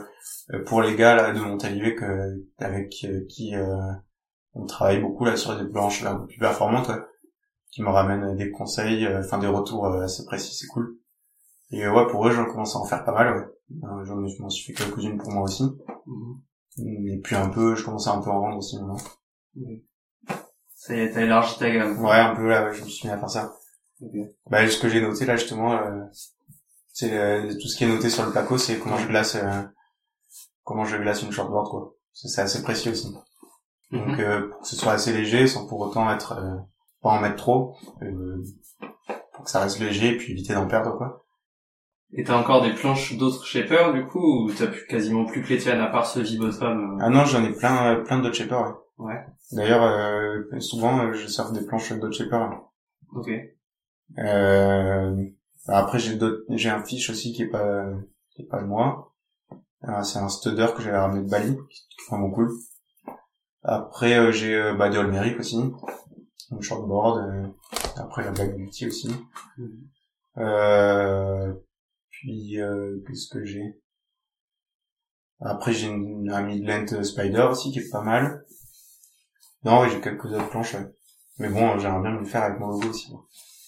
pour 0.66 0.82
les 0.82 0.96
gars 0.96 1.16
là 1.16 1.32
de 1.32 1.40
Montalivet 1.40 1.96
que 1.96 2.44
avec 2.60 3.06
euh, 3.06 3.26
qui 3.30 3.56
euh, 3.56 3.92
on 4.54 4.66
travaille 4.66 5.02
beaucoup 5.02 5.26
là 5.26 5.36
sur 5.36 5.58
des 5.58 5.70
planches 5.70 6.04
là, 6.04 6.22
plus 6.28 6.38
performantes, 6.38 6.90
ouais, 6.90 7.02
qui 7.72 7.82
me 7.82 7.90
ramènent 7.90 8.36
des 8.36 8.52
conseils, 8.52 9.06
euh, 9.06 9.22
enfin 9.22 9.40
des 9.40 9.48
retours 9.48 9.88
euh, 9.88 10.04
assez 10.04 10.26
précis, 10.26 10.56
c'est 10.56 10.68
cool. 10.68 10.98
Et 11.72 11.86
euh, 11.86 11.94
ouais, 11.94 12.08
pour 12.12 12.28
eux, 12.28 12.32
j'en 12.32 12.46
commence 12.46 12.76
à 12.76 12.80
en 12.80 12.86
faire 12.86 13.04
pas 13.04 13.14
mal, 13.14 13.36
ouais. 13.36 13.46
Euh, 13.84 14.06
J'en 14.06 14.24
ai, 14.24 14.28
je 14.28 14.42
m'en 14.42 14.50
suis 14.50 14.74
fait 14.74 14.84
quelques-unes 14.84 15.18
pour 15.18 15.32
moi 15.32 15.44
aussi. 15.44 15.64
Mhm. 16.06 16.42
Et 16.86 17.20
puis 17.24 17.36
un 17.36 17.50
peu, 17.50 17.76
je 17.76 17.84
commence 17.84 18.08
à 18.08 18.14
un 18.14 18.22
peu 18.22 18.30
en 18.30 18.40
vendre 18.42 18.58
aussi 18.58 18.78
maintenant. 18.78 18.98
T'as 20.86 21.22
élargi 21.22 21.58
ta 21.58 21.72
gamme. 21.72 22.00
Ouais, 22.04 22.12
un 22.12 22.36
peu 22.36 22.48
là, 22.48 22.66
ouais, 22.66 22.74
je 22.74 22.84
me 22.84 22.90
suis 22.90 23.08
mis 23.08 23.14
à 23.14 23.18
faire 23.18 23.30
ça. 23.30 23.54
Bah, 24.50 24.68
ce 24.68 24.80
que 24.80 24.90
j'ai 24.90 25.02
noté 25.02 25.26
là 25.26 25.38
justement, 25.38 25.74
euh, 25.74 26.04
c'est 26.92 27.18
euh, 27.18 27.54
tout 27.54 27.68
ce 27.68 27.78
qui 27.78 27.86
est 27.86 27.88
noté 27.88 28.10
sur 28.10 28.26
le 28.26 28.32
placo, 28.32 28.58
c'est 28.58 28.78
comment 28.80 28.98
je 28.98 29.08
glace, 29.08 29.36
euh, 29.36 29.62
comment 30.64 30.86
je 30.86 30.98
glace 30.98 31.22
une 31.24 31.32
shortboard 31.32 31.70
quoi. 31.70 31.94
C'est 32.14 32.42
assez 32.42 32.62
précis 32.64 32.90
aussi. 32.90 33.12
Donc 33.92 34.08
Mhm. 34.08 34.20
euh, 34.20 34.48
pour 34.50 34.62
que 34.62 34.68
ce 34.68 34.76
soit 34.76 34.94
assez 34.94 35.14
léger, 35.14 35.48
sans 35.48 35.68
pour 35.68 35.80
autant 35.82 36.10
être 36.12 36.34
euh, 36.34 36.56
pas 37.02 37.10
en 37.12 37.20
mettre 37.20 37.36
trop, 37.38 37.76
euh, 38.02 38.44
pour 39.34 39.44
que 39.46 39.50
ça 39.52 39.62
reste 39.62 39.80
léger 39.80 40.14
et 40.14 40.18
puis 40.18 40.32
éviter 40.32 40.54
d'en 40.54 40.68
perdre 40.68 40.98
quoi. 40.98 41.26
Et 42.16 42.24
t'as 42.24 42.38
encore 42.40 42.62
des 42.62 42.74
planches 42.74 43.18
d'autres 43.18 43.44
shapers, 43.44 43.92
du 43.92 44.06
coup, 44.06 44.46
ou 44.46 44.52
t'as 44.54 44.68
plus, 44.68 44.86
quasiment 44.86 45.26
plus 45.26 45.42
que 45.42 45.50
les 45.50 45.58
tiennes, 45.58 45.80
à 45.82 45.88
part 45.88 46.06
ce 46.06 46.20
V-bottom 46.20 46.94
euh, 46.94 46.98
Ah 47.02 47.10
non, 47.10 47.26
j'en 47.26 47.44
ai 47.44 47.52
plein, 47.52 47.96
euh, 47.96 48.04
plein 48.04 48.20
d'autres 48.20 48.36
shapers. 48.36 48.78
Ouais. 49.00 49.14
Ouais. 49.14 49.26
D'ailleurs, 49.54 49.82
euh, 49.84 50.44
souvent 50.60 51.12
je 51.12 51.26
surfe 51.28 51.52
des 51.54 51.66
planches 51.66 51.92
d'autres 51.94 52.16
shapers. 52.16 52.62
Ok. 53.16 53.30
Après 55.68 55.98
j'ai 56.00 56.16
d'autres, 56.16 56.44
j'ai 56.50 56.70
un 56.70 56.84
fiche 56.84 57.10
aussi 57.10 57.34
qui 57.34 57.44
est 57.44 57.48
pas, 57.50 57.86
qui 58.32 58.44
est 58.44 58.48
pas 58.48 58.62
de 58.62 58.68
moi. 58.68 59.13
Euh, 59.86 60.04
c'est 60.04 60.20
un 60.20 60.30
studder 60.30 60.68
que 60.76 60.82
j'avais 60.82 60.98
ramené 60.98 61.24
de 61.24 61.30
Bali, 61.30 61.58
qui 61.70 61.82
est 61.82 62.10
vraiment 62.10 62.32
cool. 62.32 62.52
Après 63.64 64.18
euh, 64.18 64.32
j'ai 64.32 64.56
euh, 64.56 64.74
bah, 64.74 64.90
Olmeric 64.90 65.40
aussi, 65.40 65.62
un 66.52 66.62
shortboard. 66.62 67.18
euh, 67.20 67.48
après 67.98 68.24
la 68.24 68.32
Black 68.32 68.58
Beauty 68.58 68.88
aussi. 68.88 69.10
Euh, 70.38 71.54
puis 72.10 72.60
euh, 72.60 73.04
qu'est-ce 73.06 73.28
que 73.30 73.44
j'ai? 73.46 73.80
Après 75.42 75.74
j'ai 75.74 75.90
un 75.90 76.42
mid-length 76.44 77.04
Spider 77.04 77.48
aussi 77.52 77.72
qui 77.72 77.80
est 77.80 77.90
pas 77.92 78.02
mal. 78.02 78.46
Non, 79.64 79.82
ouais, 79.82 79.90
j'ai 79.90 80.02
quelques 80.02 80.26
autres 80.26 80.50
planches. 80.50 80.76
Mais 81.40 81.50
bon, 81.50 81.78
j'aimerais 81.80 82.02
bien 82.02 82.12
le 82.12 82.26
faire 82.26 82.44
avec 82.44 82.60
mon 82.60 82.68
logo 82.68 82.90
aussi. 82.90 83.14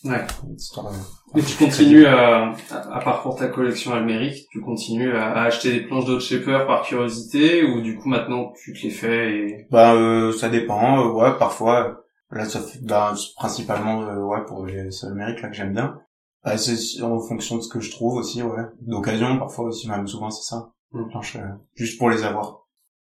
Ouais. 0.06 0.24
Histoire, 0.56 0.92
Et 1.36 1.42
tu 1.42 1.58
continues 1.58 2.06
à, 2.06 2.54
à, 2.72 2.96
à 2.96 3.02
part 3.04 3.24
pour 3.24 3.36
ta 3.36 3.48
collection 3.48 3.92
almérique, 3.92 4.46
tu 4.52 4.62
continues 4.62 5.16
à, 5.16 5.32
à 5.32 5.44
acheter 5.46 5.72
des 5.72 5.82
planches 5.82 6.06
d'autres 6.06 6.22
shapers 6.22 6.68
par 6.68 6.84
curiosité, 6.84 7.64
ou 7.64 7.82
du 7.82 7.98
coup 7.98 8.10
maintenant 8.10 8.54
tu 8.54 8.74
te 8.74 8.84
les 8.84 8.92
fais 8.92 9.38
et... 9.38 9.68
Bah 9.72 9.94
euh, 9.96 10.32
ça 10.32 10.50
dépend, 10.50 11.00
euh, 11.00 11.12
ouais, 11.12 11.38
parfois 11.40 12.04
là 12.30 12.46
ça 12.46 12.60
fait 12.62 12.80
bah, 12.84 13.16
principalement 13.36 14.04
euh, 14.04 14.18
ouais 14.18 14.46
pour 14.46 14.66
les 14.66 14.92
seuls 14.92 15.16
mérites 15.16 15.42
là 15.42 15.50
que 15.50 15.56
j'aime 15.56 15.74
bien. 15.74 15.98
Bah, 16.44 16.58
c'est 16.58 17.02
en 17.02 17.20
fonction 17.20 17.58
de 17.58 17.62
ce 17.62 17.70
que 17.70 17.80
je 17.80 17.90
trouve 17.90 18.18
aussi, 18.18 18.44
ouais. 18.44 18.64
D'occasion 18.82 19.40
parfois 19.40 19.66
aussi, 19.66 19.90
même 19.90 20.08
souvent 20.08 20.30
c'est 20.30 20.48
ça. 20.48 20.70
Mm. 20.92 21.00
Les 21.00 21.10
planches, 21.10 21.36
euh, 21.38 21.50
juste 21.74 21.98
pour 21.98 22.12
les 22.12 22.24
avoir. 22.24 22.60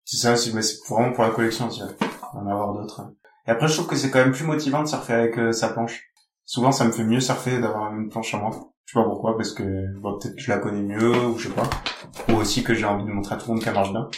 C'est 0.04 0.18
ça 0.18 0.32
mais 0.54 0.60
c'est 0.62 0.76
vraiment 0.90 1.12
pour 1.12 1.24
la 1.24 1.30
collection 1.30 1.68
aussi, 1.68 1.82
ouais. 1.82 1.88
En 2.34 2.46
avoir 2.46 2.74
d'autres. 2.74 3.00
Et 3.46 3.50
après 3.50 3.68
je 3.68 3.74
trouve 3.74 3.86
que 3.86 3.96
c'est 3.96 4.10
quand 4.10 4.18
même 4.18 4.32
plus 4.32 4.44
motivant 4.44 4.82
de 4.82 4.88
surfer 4.88 5.14
avec 5.14 5.38
euh, 5.38 5.52
sa 5.52 5.70
planche. 5.70 6.02
Souvent 6.44 6.72
ça 6.72 6.84
me 6.84 6.92
fait 6.92 7.04
mieux 7.04 7.20
surfer 7.20 7.60
d'avoir 7.60 7.94
une 7.94 8.08
planche 8.08 8.34
à 8.34 8.38
moi. 8.38 8.50
Je 8.84 8.92
sais 8.92 9.00
pas 9.00 9.08
pourquoi, 9.08 9.36
parce 9.36 9.52
que 9.52 9.98
bon, 10.00 10.18
peut-être 10.18 10.34
que 10.34 10.40
je 10.40 10.50
la 10.50 10.58
connais 10.58 10.82
mieux, 10.82 11.26
ou 11.26 11.38
je 11.38 11.48
sais 11.48 11.54
pas. 11.54 11.68
Ou 12.28 12.36
aussi 12.36 12.62
que 12.62 12.74
j'ai 12.74 12.84
envie 12.84 13.04
de 13.04 13.10
montrer 13.10 13.34
à 13.34 13.38
tout 13.38 13.48
le 13.48 13.54
monde 13.54 13.64
qu'elle 13.64 13.74
marche 13.74 13.92
bien. 13.92 14.08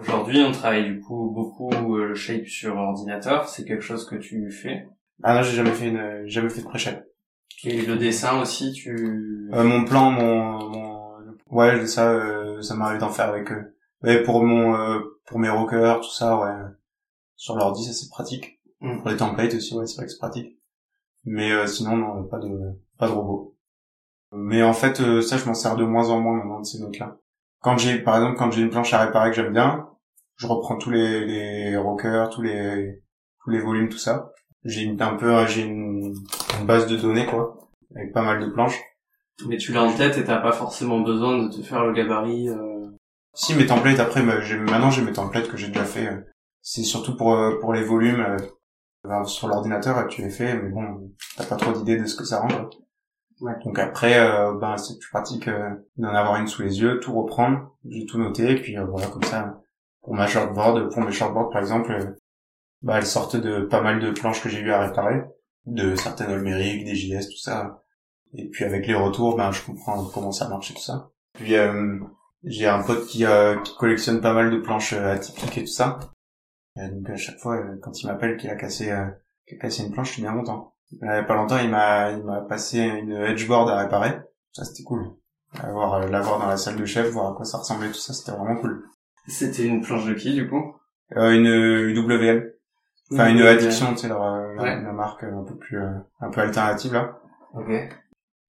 Aujourd'hui 0.00 0.42
on 0.42 0.52
travaille 0.52 0.84
du 0.84 1.00
coup 1.00 1.30
beaucoup 1.34 1.96
euh, 1.96 2.08
le 2.08 2.14
shape 2.14 2.46
sur 2.46 2.76
ordinateur, 2.76 3.48
c'est 3.48 3.64
quelque 3.64 3.82
chose 3.82 4.06
que 4.06 4.16
tu 4.16 4.50
fais? 4.50 4.88
Ah 5.22 5.34
non, 5.34 5.42
j'ai 5.42 5.56
jamais 5.56 5.72
fait 5.72 5.88
une, 5.88 6.26
jamais 6.26 6.48
fait 6.48 6.60
de 6.60 6.66
pré-shape. 6.66 7.04
Et 7.64 7.82
le 7.82 7.96
dessin 7.96 8.40
aussi, 8.40 8.72
tu... 8.72 9.50
Euh, 9.52 9.64
mon 9.64 9.84
plan, 9.84 10.12
mon, 10.12 10.68
mon... 10.68 11.14
ouais, 11.50 11.84
ça, 11.88 12.12
euh, 12.12 12.62
ça 12.62 12.76
m'arrive 12.76 13.00
d'en 13.00 13.10
faire 13.10 13.30
avec 13.30 13.50
eux. 13.50 13.74
Ouais, 14.04 14.22
pour 14.22 14.44
mon, 14.44 14.76
euh, 14.76 15.00
pour 15.26 15.40
mes 15.40 15.48
rockers, 15.48 16.00
tout 16.00 16.12
ça, 16.12 16.38
ouais. 16.38 16.54
Sur 17.34 17.56
l'ordi, 17.56 17.84
ça 17.84 17.92
c'est 17.92 18.08
pratique. 18.08 18.60
Mm. 18.80 19.00
Pour 19.00 19.10
les 19.10 19.16
templates 19.16 19.54
aussi, 19.54 19.74
ouais, 19.74 19.86
c'est 19.86 19.96
vrai 19.96 20.06
que 20.06 20.12
c'est 20.12 20.18
pratique. 20.18 20.57
Mais 21.30 21.52
euh, 21.52 21.66
sinon, 21.66 21.96
non, 21.96 22.24
pas 22.24 22.38
de, 22.38 22.48
pas 22.98 23.06
de 23.06 23.12
robot. 23.12 23.54
Mais 24.32 24.62
en 24.62 24.72
fait, 24.72 25.00
euh, 25.00 25.20
ça, 25.20 25.36
je 25.36 25.44
m'en 25.46 25.54
sers 25.54 25.76
de 25.76 25.84
moins 25.84 26.08
en 26.10 26.20
moins 26.20 26.34
maintenant 26.36 26.60
de 26.60 26.64
ces 26.66 26.80
notes-là. 26.80 27.16
Quand 27.60 27.76
j'ai, 27.76 27.98
par 27.98 28.16
exemple, 28.16 28.36
quand 28.38 28.50
j'ai 28.50 28.62
une 28.62 28.70
planche 28.70 28.94
à 28.94 29.04
réparer 29.04 29.30
que 29.30 29.36
j'aime 29.36 29.52
bien, 29.52 29.88
je 30.36 30.46
reprends 30.46 30.76
tous 30.78 30.90
les, 30.90 31.24
les 31.26 31.76
rockers, 31.76 32.30
tous 32.30 32.42
les, 32.42 33.02
tous 33.42 33.50
les 33.50 33.60
volumes, 33.60 33.88
tout 33.88 33.98
ça. 33.98 34.32
J'ai 34.64 34.82
une, 34.82 35.00
un 35.02 35.14
peu, 35.16 35.46
j'ai 35.46 35.62
une, 35.62 36.14
une 36.60 36.66
base 36.66 36.86
de 36.86 36.96
données, 36.96 37.26
quoi, 37.26 37.58
avec 37.94 38.12
pas 38.12 38.22
mal 38.22 38.40
de 38.40 38.50
planches. 38.50 38.80
Mais 39.46 39.56
tu 39.56 39.72
l'as 39.72 39.82
en 39.84 39.92
tête 39.92 40.16
et 40.18 40.24
t'as 40.24 40.38
pas 40.40 40.52
forcément 40.52 41.00
besoin 41.00 41.44
de 41.44 41.48
te 41.48 41.62
faire 41.62 41.84
le 41.84 41.92
gabarit. 41.92 42.48
euh, 42.48 42.88
Si 43.34 43.54
mes 43.54 43.66
templates 43.66 44.00
après, 44.00 44.22
bah, 44.22 44.36
maintenant 44.70 44.90
j'ai 44.90 45.02
mes 45.02 45.12
templates 45.12 45.48
que 45.48 45.56
j'ai 45.56 45.68
déjà 45.68 45.84
fait. 45.84 46.08
euh, 46.08 46.20
C'est 46.60 46.82
surtout 46.82 47.16
pour 47.16 47.34
euh, 47.34 47.58
pour 47.60 47.72
les 47.72 47.84
volumes. 47.84 48.36
Euh, 49.04 49.08
Ben, 49.08 49.24
sur 49.24 49.48
l'ordinateur, 49.48 50.06
tu 50.08 50.22
les 50.22 50.30
fais, 50.30 50.54
mais 50.54 50.70
bon, 50.70 51.12
t'as 51.36 51.44
pas 51.44 51.56
trop 51.56 51.72
d'idée 51.72 51.98
de 51.98 52.06
ce 52.06 52.16
que 52.16 52.24
ça 52.24 52.40
rend. 52.40 52.70
Donc 53.40 53.78
après, 53.78 54.18
euh, 54.18 54.54
ben 54.54 54.76
c'est 54.76 54.98
plus 54.98 55.10
pratique 55.10 55.48
euh, 55.48 55.70
d'en 55.96 56.08
avoir 56.08 56.36
une 56.40 56.48
sous 56.48 56.62
les 56.62 56.80
yeux, 56.80 56.98
tout 57.00 57.14
reprendre, 57.14 57.76
j'ai 57.88 58.04
tout 58.04 58.18
noté, 58.18 58.50
et 58.50 58.56
puis 58.56 58.76
euh, 58.76 58.84
voilà 58.84 59.06
comme 59.06 59.22
ça. 59.22 59.60
Pour 60.02 60.14
ma 60.14 60.26
shortboard, 60.26 60.92
pour 60.92 61.02
mes 61.02 61.12
shortboards 61.12 61.50
par 61.50 61.60
exemple, 61.60 62.16
bah 62.82 62.98
elles 62.98 63.06
sortent 63.06 63.36
de 63.36 63.60
pas 63.60 63.80
mal 63.80 64.00
de 64.00 64.10
planches 64.10 64.42
que 64.42 64.48
j'ai 64.48 64.60
eu 64.60 64.72
à 64.72 64.80
réparer, 64.80 65.22
de 65.66 65.94
certaines 65.94 66.32
Olmeric, 66.32 66.84
des 66.84 66.94
JS, 66.96 67.28
tout 67.28 67.38
ça. 67.38 67.82
Et 68.34 68.48
puis 68.48 68.64
avec 68.64 68.86
les 68.86 68.94
retours, 68.94 69.36
ben 69.36 69.52
je 69.52 69.62
comprends 69.64 70.04
comment 70.06 70.32
ça 70.32 70.48
marche 70.48 70.72
et 70.72 70.74
tout 70.74 70.82
ça. 70.82 71.10
Puis 71.34 71.54
j'ai 72.44 72.66
un 72.66 72.82
pote 72.82 73.06
qui, 73.06 73.24
qui 73.64 73.76
collectionne 73.76 74.20
pas 74.20 74.32
mal 74.32 74.50
de 74.50 74.58
planches 74.58 74.94
atypiques 74.94 75.58
et 75.58 75.64
tout 75.64 75.72
ça. 75.72 75.98
Et 76.80 76.88
donc 76.88 77.10
à 77.10 77.16
chaque 77.16 77.38
fois, 77.38 77.58
quand 77.82 78.02
il 78.02 78.06
m'appelle 78.06 78.36
qu'il 78.36 78.50
a 78.50 78.56
cassé, 78.56 78.94
qu'il 79.46 79.58
a 79.58 79.60
cassé 79.60 79.84
une 79.84 79.92
planche, 79.92 80.08
je 80.08 80.12
suis 80.14 80.22
bien 80.22 80.32
content. 80.32 80.74
Il 80.92 81.06
y 81.06 81.08
a 81.08 81.22
pas 81.22 81.34
longtemps, 81.34 81.58
il 81.58 81.70
m'a, 81.70 82.12
il 82.12 82.24
m'a 82.24 82.40
passé 82.40 82.78
une 82.78 83.12
edgeboard 83.12 83.68
à 83.68 83.78
réparer. 83.78 84.20
Ça, 84.52 84.64
c'était 84.64 84.84
cool. 84.84 85.04
Avoir, 85.62 85.94
euh, 85.94 86.08
l'avoir 86.08 86.38
dans 86.38 86.46
la 86.46 86.56
salle 86.56 86.76
de 86.76 86.84
chef, 86.84 87.10
voir 87.10 87.32
à 87.32 87.34
quoi 87.34 87.44
ça 87.44 87.58
ressemblait, 87.58 87.88
tout 87.88 87.94
ça, 87.94 88.12
c'était 88.12 88.32
vraiment 88.32 88.56
cool. 88.56 88.84
C'était 89.26 89.66
une 89.66 89.82
planche 89.82 90.06
de 90.06 90.14
qui, 90.14 90.34
du 90.34 90.48
coup? 90.48 90.76
Euh, 91.16 91.32
une 91.32 91.46
UWM. 91.46 92.50
Enfin, 93.12 93.30
une 93.30 93.40
addiction, 93.40 93.92
tu 93.92 93.98
sais, 93.98 94.08
leur, 94.08 94.22
euh, 94.22 94.54
la, 94.56 94.92
marque 94.92 95.24
un 95.24 95.44
peu 95.44 95.56
plus, 95.56 95.78
euh, 95.78 95.90
un 96.20 96.30
peu 96.30 96.42
alternative, 96.42 96.92
là. 96.92 97.18
Ok. 97.54 97.70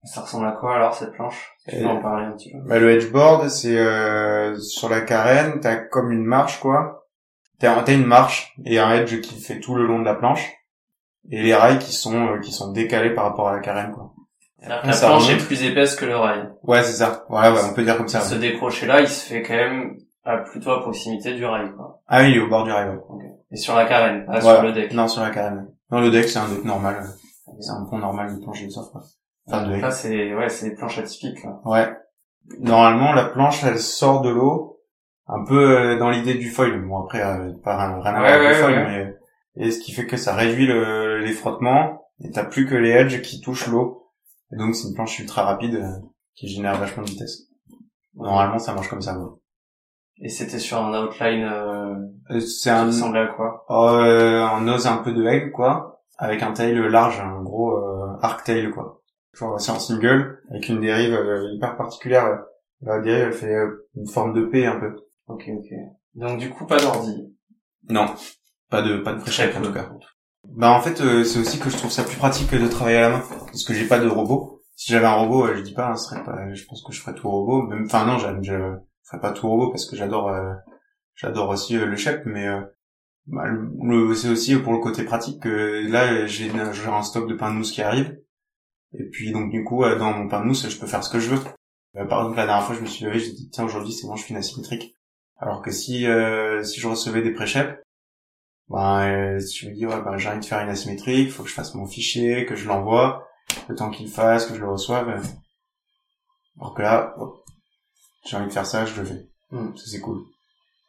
Ça 0.03 0.21
ressemble 0.21 0.47
à 0.47 0.53
quoi, 0.53 0.75
alors, 0.75 0.93
cette 0.93 1.11
planche? 1.11 1.55
Tu 1.67 1.77
peux 1.77 1.85
en 1.85 2.01
parler 2.01 2.25
un 2.25 2.31
petit 2.31 2.51
peu. 2.51 2.57
Bah, 2.67 2.79
le 2.79 2.91
edgeboard, 2.91 3.49
c'est, 3.49 3.77
euh, 3.77 4.57
sur 4.57 4.89
la 4.89 5.01
carène, 5.01 5.59
t'as 5.61 5.75
comme 5.75 6.11
une 6.11 6.25
marche, 6.25 6.59
quoi. 6.59 6.98
T'as, 7.59 7.85
une 7.93 8.05
marche 8.05 8.55
et 8.63 8.79
un 8.79 8.91
edge 8.91 9.19
qui 9.21 9.39
fait 9.39 9.59
tout 9.59 9.75
le 9.75 9.85
long 9.85 9.99
de 9.99 10.05
la 10.05 10.15
planche 10.15 10.49
et 11.29 11.41
les 11.41 11.53
rails 11.53 11.79
qui 11.79 11.93
sont 11.93 12.27
euh, 12.27 12.39
qui 12.39 12.51
sont 12.51 12.71
décalés 12.71 13.13
par 13.13 13.25
rapport 13.25 13.49
à 13.49 13.53
la 13.53 13.59
carène 13.59 13.91
quoi. 13.91 14.13
la 14.65 14.77
planche 14.79 15.29
est 15.29 15.45
plus 15.45 15.63
épaisse 15.63 15.95
que 15.95 16.05
le 16.05 16.15
rail. 16.15 16.49
Ouais, 16.63 16.81
c'est 16.83 16.93
ça. 16.93 17.25
Voilà, 17.27 17.53
ouais, 17.53 17.59
on 17.69 17.73
peut 17.73 17.83
dire 17.83 17.97
comme 17.97 18.07
ça. 18.07 18.21
Ce 18.21 18.35
décroché 18.35 18.85
là, 18.85 19.01
il 19.01 19.09
se 19.09 19.25
fait 19.25 19.41
quand 19.41 19.55
même 19.55 19.97
à, 20.23 20.37
plutôt 20.37 20.71
à 20.71 20.81
proximité 20.81 21.33
du 21.33 21.45
rail 21.45 21.71
quoi. 21.75 22.01
Ah 22.07 22.21
oui, 22.21 22.31
il 22.31 22.37
est 22.37 22.39
au 22.39 22.47
bord 22.47 22.63
du 22.63 22.71
rail. 22.71 22.97
Ouais. 23.09 23.25
Et 23.51 23.57
sur 23.57 23.75
la 23.75 23.85
carène, 23.85 24.25
pas 24.25 24.39
sur 24.39 24.61
le 24.61 24.71
deck. 24.71 24.93
Non, 24.93 25.09
sur 25.09 25.21
la 25.21 25.31
carène. 25.31 25.67
Non, 25.91 25.99
le 25.99 26.11
deck 26.11 26.29
c'est 26.29 26.39
un 26.39 26.47
deck 26.47 26.63
normal. 26.63 27.05
C'est 27.59 27.71
un 27.71 27.83
pont 27.89 27.97
normal 27.97 28.35
de 28.35 28.41
planche 28.41 28.63
de 28.63 28.69
surf 28.69 28.89
quoi. 28.91 29.01
Enfin, 29.47 29.67
de 29.67 29.75
là 29.75 29.91
c'est 29.91 30.33
ouais, 30.33 30.47
c'est 30.47 30.69
des 30.69 30.75
planches 30.75 30.99
atypiques 30.99 31.43
là. 31.43 31.59
Ouais. 31.65 31.93
Normalement, 32.59 33.11
la 33.13 33.25
planche 33.25 33.63
elle 33.63 33.79
sort 33.79 34.21
de 34.21 34.29
l'eau 34.29 34.78
un 35.29 35.43
peu 35.45 35.77
euh, 35.77 35.97
dans 35.97 36.09
l'idée 36.09 36.33
du 36.33 36.49
foil. 36.49 36.85
Bon 36.87 37.03
après 37.03 37.21
euh, 37.21 37.53
pas 37.63 37.77
rien 37.77 37.95
à 37.95 38.19
voir 38.19 38.33
avec 38.33 38.49
le 38.49 38.55
foil 38.55 38.87
mais 38.87 39.15
et 39.57 39.71
ce 39.71 39.79
qui 39.79 39.91
fait 39.91 40.05
que 40.05 40.17
ça 40.17 40.35
réduit 40.35 40.67
le, 40.67 41.19
les 41.19 41.33
frottements 41.33 42.05
et 42.23 42.31
t'as 42.31 42.45
plus 42.45 42.65
que 42.65 42.75
les 42.75 42.89
edges 42.89 43.21
qui 43.21 43.41
touchent 43.41 43.67
l'eau. 43.67 44.11
Et 44.51 44.57
donc 44.57 44.75
c'est 44.75 44.87
une 44.87 44.95
planche 44.95 45.19
ultra 45.19 45.43
rapide 45.43 45.75
euh, 45.75 45.99
qui 46.35 46.47
génère 46.47 46.77
vachement 46.77 47.03
de 47.03 47.09
vitesse. 47.09 47.47
Normalement 48.15 48.59
ça 48.59 48.73
marche 48.73 48.89
comme 48.89 49.01
ça 49.01 49.13
quoi. 49.13 49.37
et 50.21 50.29
c'était 50.29 50.59
sur 50.59 50.83
un 50.83 51.03
outline 51.03 51.43
euh, 51.43 51.95
euh 52.31 52.39
c'est 52.39 52.71
un 52.71 52.87
ressemblait 52.87 53.21
à 53.21 53.27
quoi? 53.27 53.65
Euh, 53.69 54.43
un 54.43 54.61
nose 54.61 54.87
un 54.87 54.97
peu 54.97 55.13
de 55.13 55.25
egg 55.25 55.51
quoi. 55.51 56.01
Avec 56.17 56.41
un 56.41 56.51
tail 56.51 56.73
large 56.89 57.19
un 57.19 57.41
gros 57.43 57.77
euh, 57.77 58.17
arc 58.21 58.43
tail 58.43 58.71
quoi. 58.71 59.01
C'est 59.33 59.71
en 59.71 59.79
single 59.79 60.41
avec 60.49 60.67
une 60.69 60.81
dérive 60.81 61.13
euh, 61.13 61.53
hyper 61.53 61.77
particulière. 61.77 62.43
La 62.81 62.99
dérive 62.99 63.25
elle 63.25 63.33
fait 63.33 63.55
une 63.95 64.07
forme 64.07 64.33
de 64.33 64.45
P 64.45 64.65
un 64.65 64.79
peu 64.79 64.95
ok 65.29 65.49
ok 65.57 65.69
donc 66.15 66.39
du 66.39 66.49
coup 66.49 66.65
pas 66.65 66.79
d'ordi 66.79 67.33
non 67.89 68.05
pas 68.69 68.81
de 68.81 68.97
pas 68.97 69.13
de 69.13 69.19
pré 69.19 69.57
en 69.57 69.61
tout 69.61 69.73
cas. 69.73 69.89
Bah 70.43 70.71
en 70.71 70.81
fait 70.81 71.01
euh, 71.01 71.23
c'est 71.23 71.39
aussi 71.39 71.59
que 71.59 71.69
je 71.69 71.77
trouve 71.77 71.91
ça 71.91 72.03
plus 72.03 72.17
pratique 72.17 72.49
que 72.49 72.55
de 72.55 72.67
travailler 72.67 72.97
à 72.97 73.09
la 73.09 73.17
main 73.17 73.23
parce 73.47 73.63
que 73.63 73.73
j'ai 73.73 73.87
pas 73.87 73.99
de 73.99 74.07
robot. 74.07 74.61
Si 74.75 74.91
j'avais 74.91 75.07
un 75.07 75.15
robot, 75.15 75.47
euh, 75.47 75.55
je 75.57 75.61
dis 75.61 75.73
pas, 75.73 75.91
hein. 75.91 76.53
Je 76.53 76.65
pense 76.65 76.83
que 76.83 76.93
je 76.93 77.01
ferais 77.01 77.13
tout 77.13 77.29
robot. 77.29 77.69
Enfin 77.83 78.05
non, 78.05 78.17
je, 78.17 78.27
je 78.41 78.77
ferais 79.03 79.19
pas 79.19 79.31
tout 79.31 79.49
robot 79.49 79.71
parce 79.71 79.85
que 79.89 79.95
j'adore 79.95 80.29
euh, 80.29 80.53
j'adore 81.15 81.49
aussi 81.49 81.77
le 81.77 81.95
chef, 81.97 82.21
mais 82.25 82.47
bah, 83.25 83.43
le, 83.47 84.13
c'est 84.15 84.29
aussi 84.29 84.55
pour 84.57 84.73
le 84.73 84.79
côté 84.79 85.03
pratique 85.03 85.41
que 85.43 85.89
là 85.89 86.25
j'ai 86.27 86.49
un 86.51 87.03
stock 87.03 87.27
de 87.27 87.35
pain 87.35 87.51
de 87.51 87.57
mousse 87.57 87.71
qui 87.71 87.81
arrive 87.81 88.17
et 88.93 89.03
puis 89.11 89.31
donc 89.31 89.51
du 89.51 89.63
coup 89.63 89.83
dans 89.83 90.13
mon 90.13 90.27
pain 90.27 90.41
de 90.41 90.45
mousse 90.45 90.67
je 90.67 90.79
peux 90.79 90.87
faire 90.87 91.03
ce 91.03 91.11
que 91.11 91.19
je 91.19 91.35
veux. 91.35 91.43
par 92.07 92.21
exemple 92.21 92.37
la 92.37 92.45
dernière 92.45 92.63
fois 92.63 92.75
je 92.75 92.81
me 92.81 92.85
suis 92.85 93.05
levé, 93.05 93.19
j'ai 93.19 93.33
dit 93.33 93.49
tiens 93.51 93.65
aujourd'hui 93.65 93.91
c'est 93.91 94.07
bon 94.07 94.15
je 94.15 94.23
fais 94.23 94.31
une 94.31 94.37
asymétrique. 94.37 94.95
Alors 95.39 95.61
que 95.61 95.71
si 95.71 96.05
si 96.63 96.79
je 96.79 96.87
recevais 96.87 97.21
des 97.21 97.31
pré 97.33 97.45
bah, 98.69 99.07
euh, 99.07 99.39
je 99.39 99.67
me 99.67 99.73
dis, 99.73 99.85
ouais, 99.85 100.01
bah, 100.01 100.15
j'ai 100.17 100.29
envie 100.29 100.39
de 100.39 100.45
faire 100.45 100.61
une 100.61 100.69
asymétrique, 100.69 101.31
faut 101.31 101.43
que 101.43 101.49
je 101.49 101.53
fasse 101.53 101.73
mon 101.73 101.87
fichier, 101.87 102.45
que 102.45 102.55
je 102.55 102.67
l'envoie, 102.67 103.27
le 103.67 103.75
temps 103.75 103.89
qu'il 103.89 104.07
fasse, 104.07 104.45
que 104.45 104.53
je 104.53 104.59
le 104.59 104.69
reçoive. 104.69 105.21
Alors 106.59 106.75
que 106.75 106.81
là, 106.81 107.15
j'ai 108.25 108.37
envie 108.37 108.47
de 108.47 108.51
faire 108.51 108.67
ça, 108.67 108.85
je 108.85 108.99
le 108.99 109.05
fais. 109.05 109.27
Hmm. 109.51 109.75
Ça, 109.75 109.83
c'est 109.87 109.99
cool. 109.99 110.21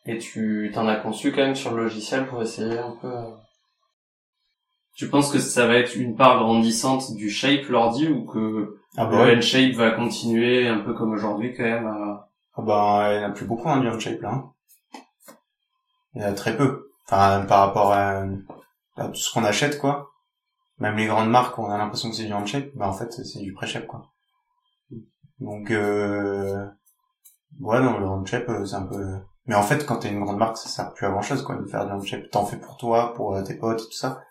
Et 0.05 0.19
tu 0.19 0.71
t'en 0.75 0.89
as 0.89 0.97
conçu 0.97 1.33
quand 1.33 1.43
même 1.43 1.55
sur 1.55 1.75
le 1.75 1.85
logiciel 1.85 2.27
pour 2.27 2.43
essayer 2.43 2.79
un 2.79 2.97
peu 3.01 3.09
euh, 3.09 3.31
Tu 4.95 5.09
penses 5.09 5.31
que 5.31 5.39
ça 5.39 5.67
va 5.67 5.77
être 5.77 5.97
une 5.97 6.17
part 6.17 6.43
grandissante 6.43 7.15
du 7.15 7.31
shape 7.31 7.69
l'ordi 7.69 8.09
ou 8.09 8.25
que 8.25 8.79
ah 8.97 9.07
bah 9.07 9.33
le 9.33 9.41
shape 9.41 9.75
va 9.75 9.93
continuer 9.93 10.67
un 10.67 10.81
peu 10.81 10.95
comme 10.95 11.13
aujourd'hui 11.13 11.55
quand 11.55 11.63
même 11.63 12.19
Ah 12.55 12.63
bah, 12.63 13.13
il 13.13 13.19
n'y 13.19 13.25
en 13.25 13.31
a 13.31 13.33
plus 13.33 13.47
beaucoup 13.47 13.69
hein, 13.69 13.81
du 13.81 14.01
shape 14.01 14.21
là. 14.21 14.31
Hein. 14.31 14.53
Il 16.15 16.23
y 16.23 16.25
en 16.25 16.29
a 16.29 16.33
très 16.33 16.57
peu. 16.57 16.91
Enfin, 17.07 17.45
par 17.47 17.61
rapport 17.67 17.93
à, 17.93 18.25
tout 18.97 19.15
ce 19.15 19.33
qu'on 19.33 19.45
achète, 19.45 19.79
quoi. 19.79 20.11
Même 20.79 20.97
les 20.97 21.07
grandes 21.07 21.31
marques, 21.31 21.59
on 21.59 21.71
a 21.71 21.79
l'impression 21.79 22.11
que 22.11 22.17
c'est 22.17 22.25
du 22.25 22.33
handshake, 22.33 22.75
bah 22.75 22.89
en 22.89 22.93
fait, 22.93 23.13
c'est 23.13 23.41
du 23.41 23.53
pré 23.53 23.67
quoi. 23.87 24.11
Donc, 25.39 25.71
euh... 25.71 26.67
ouais, 27.61 27.81
non, 27.81 27.99
le 27.99 28.07
handshake, 28.07 28.49
euh, 28.49 28.65
c'est 28.65 28.77
un 28.77 28.87
peu... 28.87 29.19
Mais 29.47 29.55
en 29.55 29.63
fait, 29.63 29.85
quand 29.87 29.99
t'es 29.99 30.11
une 30.11 30.21
grande 30.21 30.39
marque, 30.39 30.57
ça 30.57 30.69
sert 30.69 30.93
plus 30.93 31.07
à 31.07 31.11
grand 31.11 31.23
chose, 31.23 31.43
quoi, 31.43 31.57
de 31.57 31.67
faire 31.67 31.87
du 31.87 31.93
handshake. 31.93 32.31
T'en 32.31 32.47
fais 32.47 32.59
pour 32.59 32.77
toi, 32.77 33.15
pour 33.15 33.35
euh, 33.35 33.43
tes 33.43 33.55
potes 33.55 33.83
et 33.83 33.87
tout 33.87 33.93
ça. 33.93 34.23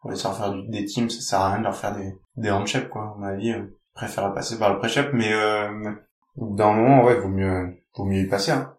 Pour 0.00 0.10
les 0.10 0.16
faire 0.16 0.54
des 0.68 0.84
teams, 0.84 1.10
ça 1.10 1.20
sert 1.20 1.40
à 1.40 1.50
rien 1.50 1.58
de 1.58 1.64
leur 1.64 1.76
faire 1.76 1.94
des, 1.94 2.18
des 2.36 2.50
quoi. 2.90 3.02
À 3.02 3.18
mon 3.18 3.24
avis, 3.24 3.52
euh, 3.52 3.78
préfère 3.94 4.32
passer 4.34 4.58
par 4.58 4.72
le 4.72 4.78
pré 4.78 4.88
mais 5.12 5.32
euh, 5.32 5.92
d'un 6.36 6.72
moment, 6.72 7.04
ouais, 7.04 7.18
vaut 7.18 7.28
mieux, 7.28 7.82
vaut 7.96 8.04
mieux 8.04 8.20
y 8.20 8.28
passer, 8.28 8.52
hein. 8.52 8.74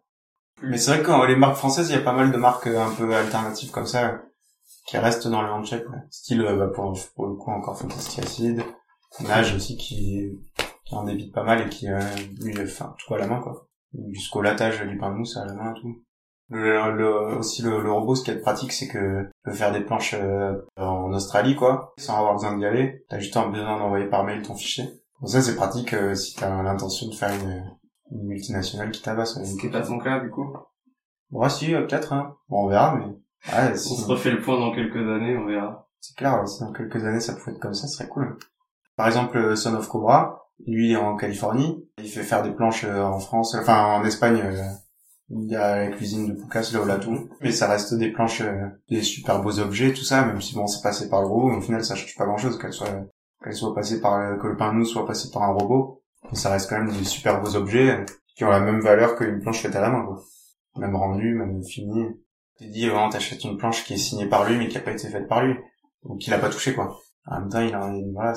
Mais 0.61 0.77
c'est 0.77 0.91
vrai 0.95 1.03
que 1.03 1.27
les 1.27 1.35
marques 1.35 1.57
françaises, 1.57 1.89
il 1.89 1.95
y 1.95 1.99
a 1.99 2.03
pas 2.03 2.13
mal 2.13 2.31
de 2.31 2.37
marques 2.37 2.67
euh, 2.67 2.81
un 2.81 2.91
peu 2.91 3.13
alternatives 3.13 3.71
comme 3.71 3.85
ça 3.85 4.21
qui 4.85 4.97
restent 4.97 5.27
dans 5.27 5.41
le 5.41 5.51
handshake. 5.51 5.89
Ouais. 5.89 5.97
Style, 6.09 6.41
euh, 6.41 6.55
bah, 6.55 6.67
pour, 6.67 6.97
pour 7.15 7.27
le 7.27 7.35
coup, 7.35 7.51
encore 7.51 7.77
Fantastic 7.77 8.19
Acid. 8.19 8.63
Nage 9.19 9.55
aussi 9.55 9.77
qui, 9.77 10.39
qui 10.85 10.95
en 10.95 11.03
débite 11.03 11.33
pas 11.33 11.43
mal 11.43 11.61
et 11.61 11.69
qui, 11.69 11.89
euh, 11.89 11.99
lui, 12.41 12.55
enfin, 12.61 12.95
tout 12.97 13.13
à 13.13 13.17
la 13.17 13.27
main, 13.27 13.39
quoi. 13.39 13.67
Jusqu'au 14.11 14.41
latage 14.41 14.81
du 14.81 14.97
pain 14.97 15.11
de 15.11 15.17
mousse 15.17 15.37
à 15.37 15.45
la 15.45 15.53
main 15.53 15.73
et 15.75 15.79
tout. 15.79 16.03
Le, 16.49 17.37
aussi 17.37 17.61
le, 17.61 17.81
le, 17.81 17.91
robot, 17.91 18.15
ce 18.15 18.23
qui 18.23 18.31
est 18.31 18.39
pratique, 18.39 18.73
c'est 18.73 18.87
que 18.87 19.23
tu 19.23 19.31
peux 19.43 19.53
faire 19.53 19.71
des 19.71 19.81
planches 19.81 20.15
euh, 20.15 20.53
en 20.77 21.11
Australie, 21.13 21.55
quoi, 21.55 21.93
sans 21.97 22.17
avoir 22.17 22.33
besoin 22.33 22.57
d'y 22.57 22.65
aller. 22.65 23.05
T'as 23.09 23.19
juste 23.19 23.33
besoin 23.35 23.77
d'envoyer 23.77 24.07
par 24.07 24.23
mail 24.23 24.41
ton 24.41 24.55
fichier. 24.55 24.85
Donc 25.23 25.29
ça, 25.29 25.41
c'est 25.41 25.55
pratique 25.55 25.93
euh, 25.93 26.15
si 26.15 26.35
t'as 26.35 26.61
l'intention 26.63 27.07
de 27.07 27.15
faire 27.15 27.31
une, 27.31 27.63
une 28.11 28.27
multinationale 28.27 28.91
qui 28.91 29.01
tabasse. 29.01 29.39
C'est 29.41 29.69
pas 29.69 29.79
ton 29.79 29.97
cas, 29.97 30.19
du 30.19 30.29
coup 30.29 30.53
Bon, 31.29 31.47
si, 31.47 31.73
euh, 31.73 31.87
peut-être, 31.87 32.11
hein. 32.11 32.35
Bon, 32.49 32.65
on 32.65 32.67
verra, 32.67 32.97
mais... 32.97 33.05
on 33.71 33.75
se 33.77 34.05
refait 34.05 34.31
le 34.31 34.41
point 34.41 34.59
dans 34.59 34.75
quelques 34.75 34.97
années, 34.97 35.37
on 35.37 35.45
verra. 35.45 35.87
C'est 36.01 36.17
clair, 36.17 36.45
si 36.45 36.59
dans 36.59 36.73
quelques 36.73 37.05
années 37.05 37.21
ça 37.21 37.35
pouvait 37.35 37.53
être 37.53 37.61
comme 37.61 37.73
ça, 37.73 37.87
ce 37.87 37.95
serait 37.95 38.09
cool. 38.09 38.37
Par 38.97 39.07
exemple, 39.07 39.37
euh, 39.37 39.55
Son 39.55 39.73
of 39.75 39.87
Cobra, 39.87 40.49
lui, 40.67 40.89
il 40.89 40.91
est 40.91 40.97
en 40.97 41.15
Californie. 41.15 41.87
Il 41.99 42.09
fait 42.09 42.23
faire 42.23 42.43
des 42.43 42.51
planches 42.51 42.83
euh, 42.83 43.01
en 43.01 43.19
France, 43.19 43.55
enfin, 43.55 43.81
en 43.81 44.03
Espagne, 44.03 44.43
il 45.29 45.49
y 45.49 45.55
a 45.55 45.85
la 45.85 45.87
cuisine 45.87 46.27
de 46.27 46.33
Poucas, 46.33 46.69
là, 46.73 46.81
au 46.81 46.85
Latou. 46.85 47.29
Mais 47.39 47.53
ça 47.53 47.69
reste 47.69 47.93
des 47.93 48.11
planches, 48.11 48.43
des 48.89 49.01
super 49.01 49.41
beaux 49.41 49.57
objets, 49.59 49.93
tout 49.93 50.03
ça, 50.03 50.25
même 50.25 50.41
si 50.41 50.53
bon, 50.53 50.67
c'est 50.67 50.83
passé 50.83 51.07
par 51.07 51.21
le 51.21 51.27
robot, 51.27 51.53
au 51.55 51.61
final, 51.61 51.85
ça 51.85 51.95
change 51.95 52.17
pas 52.17 52.25
grand 52.25 52.35
chose, 52.35 52.59
qu'elle 52.59 52.73
soit, 53.51 53.51
qu'elle 53.51 53.53
soit 53.55 53.75
passée 53.75 54.01
par, 54.01 54.39
que 54.39 54.47
le 54.47 54.57
pain 54.57 54.73
nous 54.73 54.85
soit 54.85 55.05
passé 55.05 55.29
par 55.31 55.43
un 55.43 55.53
robot 55.53 56.03
ça 56.31 56.51
reste 56.51 56.69
quand 56.69 56.77
même 56.77 56.91
des 56.91 57.03
super 57.03 57.41
beaux 57.41 57.55
objets 57.55 58.05
qui 58.35 58.43
ont 58.43 58.49
la 58.49 58.59
même 58.59 58.81
valeur 58.81 59.15
qu'une 59.15 59.41
planche 59.41 59.61
faite 59.61 59.75
à 59.75 59.81
la 59.81 59.89
main, 59.89 60.05
quoi. 60.05 60.21
Même 60.77 60.95
rendu, 60.95 61.35
même 61.35 61.63
fini. 61.63 62.07
Tu 62.57 62.67
dis, 62.67 62.87
vraiment, 62.87 63.09
t'achètes 63.09 63.43
une 63.43 63.57
planche 63.57 63.83
qui 63.83 63.93
est 63.93 63.97
signée 63.97 64.25
par 64.25 64.45
lui, 64.45 64.57
mais 64.57 64.67
qui 64.67 64.77
a 64.77 64.81
pas 64.81 64.91
été 64.91 65.07
faite 65.09 65.27
par 65.27 65.43
lui. 65.43 65.55
Ou 66.03 66.17
qu'il 66.17 66.33
a 66.33 66.39
pas 66.39 66.49
touché, 66.49 66.73
quoi. 66.73 66.97
En 67.27 67.41
même 67.41 67.49
temps, 67.49 67.61
il 67.61 67.73
a, 67.73 67.91
voilà, 68.13 68.33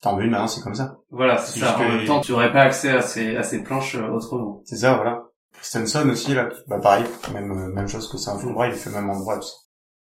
t'en 0.00 0.16
veux 0.16 0.24
une, 0.24 0.30
maintenant, 0.30 0.48
c'est 0.48 0.62
comme 0.62 0.74
ça. 0.74 0.98
Voilà, 1.10 1.36
c'est 1.38 1.60
ça. 1.60 1.76
En 1.76 1.80
même 1.80 2.06
temps, 2.06 2.20
tu 2.20 2.32
aurais 2.32 2.52
pas 2.52 2.62
accès 2.62 2.90
à 2.90 3.02
ces, 3.02 3.36
à 3.36 3.42
ces 3.42 3.62
planches 3.62 3.96
euh, 3.96 4.08
autrement. 4.08 4.62
C'est 4.64 4.76
ça, 4.76 4.94
voilà. 4.94 5.24
Christensen 5.52 6.10
aussi, 6.10 6.34
là, 6.34 6.48
bah, 6.66 6.78
pareil, 6.80 7.04
même, 7.32 7.52
euh, 7.52 7.72
même 7.72 7.86
chose 7.86 8.10
que 8.10 8.16
ça, 8.16 8.32
un 8.32 8.66
il 8.66 8.72
fait 8.72 8.90
même 8.90 9.10
endroit, 9.10 9.36
tout 9.36 9.46
ça. 9.46 9.56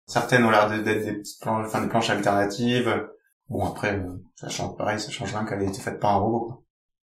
Certaines 0.07 0.43
ont 0.43 0.49
l'air 0.49 0.69
d'être 0.69 0.83
des 0.83 1.13
petites 1.13 1.41
planches, 1.41 1.65
enfin, 1.67 1.81
des 1.81 1.87
planches 1.87 2.09
alternatives. 2.09 3.07
Bon, 3.51 3.65
après, 3.65 3.95
euh, 3.99 4.15
ça 4.35 4.47
change 4.49 4.77
pareil, 4.77 4.99
ça 4.99 5.11
change 5.11 5.33
rien 5.35 5.45
qu'elle 5.45 5.61
ait 5.61 5.67
été 5.67 5.81
faite 5.81 5.99
par 5.99 6.15
un 6.15 6.19
robot, 6.19 6.63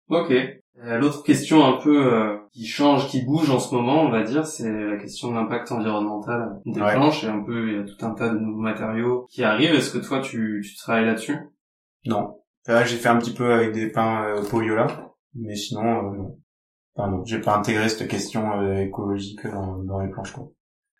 quoi. 0.06 0.20
Ok. 0.20 0.30
Euh, 0.30 0.98
L'autre 0.98 1.24
question 1.24 1.64
un 1.66 1.78
peu 1.82 2.14
euh, 2.14 2.38
qui 2.52 2.64
change, 2.66 3.08
qui 3.08 3.22
bouge 3.24 3.50
en 3.50 3.58
ce 3.58 3.74
moment, 3.74 4.02
on 4.02 4.10
va 4.10 4.22
dire, 4.22 4.46
c'est 4.46 4.70
la 4.70 4.96
question 4.96 5.30
de 5.30 5.34
l'impact 5.34 5.72
environnemental 5.72 6.60
des 6.64 6.80
Ouais. 6.80 6.94
planches 6.94 7.24
et 7.24 7.28
un 7.28 7.42
peu 7.42 7.68
il 7.68 7.74
y 7.74 7.78
a 7.80 7.82
tout 7.82 8.06
un 8.06 8.12
tas 8.14 8.28
de 8.28 8.38
nouveaux 8.38 8.60
matériaux 8.62 9.26
qui 9.28 9.42
arrivent. 9.42 9.74
Est-ce 9.74 9.90
que 9.90 9.98
toi 9.98 10.20
tu, 10.20 10.64
tu 10.64 10.76
travailles 10.76 11.06
là-dessus? 11.06 11.36
Non. 12.06 12.36
Là, 12.68 12.84
j'ai 12.84 12.96
fait 12.96 13.08
un 13.08 13.16
petit 13.18 13.34
peu 13.34 13.52
avec 13.52 13.72
des 13.72 13.90
pains 13.90 14.22
euh, 14.24 14.42
Poliola, 14.48 14.86
mais 15.34 15.56
sinon, 15.56 15.82
euh, 16.12 16.16
non. 16.16 16.38
Enfin, 16.94 17.10
non, 17.10 17.24
j'ai 17.24 17.40
pas 17.40 17.56
intégré 17.56 17.88
cette 17.88 18.08
question 18.08 18.72
écologique 18.76 19.44
dans, 19.46 19.78
dans 19.78 20.00
les 20.00 20.10
planches, 20.10 20.32
quoi. 20.32 20.48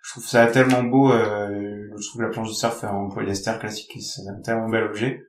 Je 0.02 0.12
trouve 0.12 0.24
ça 0.26 0.46
tellement 0.46 0.82
beau, 0.82 1.12
euh, 1.12 1.90
je 1.96 2.08
trouve 2.08 2.22
la 2.22 2.28
planche 2.28 2.48
de 2.48 2.54
surf 2.54 2.82
en 2.84 3.08
polyester 3.08 3.52
classique, 3.60 3.92
c'est 4.00 4.26
un 4.28 4.40
tellement 4.40 4.68
bel 4.68 4.84
objet. 4.84 5.22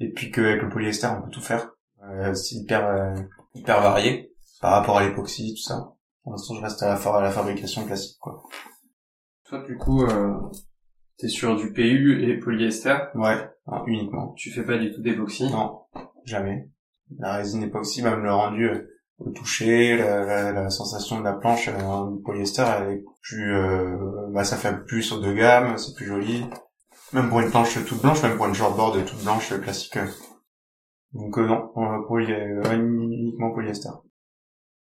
Et 0.00 0.10
puis 0.12 0.30
qu'avec 0.30 0.60
le 0.60 0.68
polyester, 0.68 1.06
on 1.06 1.22
peut 1.22 1.30
tout 1.30 1.40
faire. 1.40 1.70
Euh, 2.02 2.34
c'est 2.34 2.56
hyper, 2.56 2.86
euh, 2.86 3.14
hyper 3.54 3.80
varié 3.80 4.32
par 4.60 4.72
rapport 4.72 4.98
à 4.98 5.06
l'époxy, 5.06 5.54
tout 5.54 5.62
ça. 5.62 5.94
Pour 6.22 6.32
l'instant, 6.32 6.54
je 6.56 6.62
reste 6.62 6.82
à 6.82 6.88
la, 6.88 6.96
fa- 6.96 7.18
à 7.18 7.22
la 7.22 7.30
fabrication 7.30 7.84
classique, 7.86 8.18
quoi. 8.20 8.42
Toi 9.44 9.62
du 9.66 9.76
coup, 9.76 10.02
euh, 10.04 10.34
t'es 11.18 11.28
sur 11.28 11.56
du 11.56 11.72
PU 11.72 12.24
et 12.28 12.38
polyester? 12.38 12.96
Ouais, 13.14 13.48
hein, 13.66 13.82
uniquement. 13.86 14.32
Tu 14.36 14.50
fais 14.50 14.64
pas 14.64 14.76
du 14.78 14.92
tout 14.92 15.00
d'époxy? 15.00 15.50
Non, 15.50 15.82
jamais. 16.24 16.68
La 17.18 17.36
résine 17.36 17.62
époxy, 17.62 18.02
même 18.02 18.22
le 18.22 18.32
rendu 18.32 18.70
euh, 19.20 19.24
au 19.24 19.30
toucher, 19.30 19.96
la, 19.96 20.24
la, 20.24 20.52
la 20.52 20.70
sensation 20.70 21.18
de 21.18 21.24
la 21.24 21.34
planche 21.34 21.68
euh, 21.68 21.82
en 21.82 22.16
polyester, 22.24 22.64
elle 22.80 22.92
est 22.94 23.04
plus, 23.22 23.54
euh, 23.54 23.96
bah 24.32 24.44
ça 24.44 24.56
fait 24.56 24.84
plus 24.84 25.12
haut 25.12 25.20
de 25.20 25.32
gamme, 25.32 25.78
c'est 25.78 25.94
plus 25.94 26.06
joli. 26.06 26.44
Même 27.12 27.28
pour 27.28 27.40
une 27.40 27.50
planche 27.50 27.84
toute 27.84 28.02
blanche, 28.02 28.22
même 28.22 28.36
pour 28.36 28.46
une 28.46 28.54
shortboard 28.54 29.04
toute 29.04 29.22
blanche 29.22 29.52
euh, 29.52 29.58
classique. 29.58 29.96
euh. 29.96 30.06
Donc 31.12 31.38
euh, 31.38 31.46
non, 31.46 31.70
euh, 31.76 32.06
poly, 32.08 32.32
euh, 32.32 32.62
uniquement 32.74 33.52
polyester. 33.52 33.90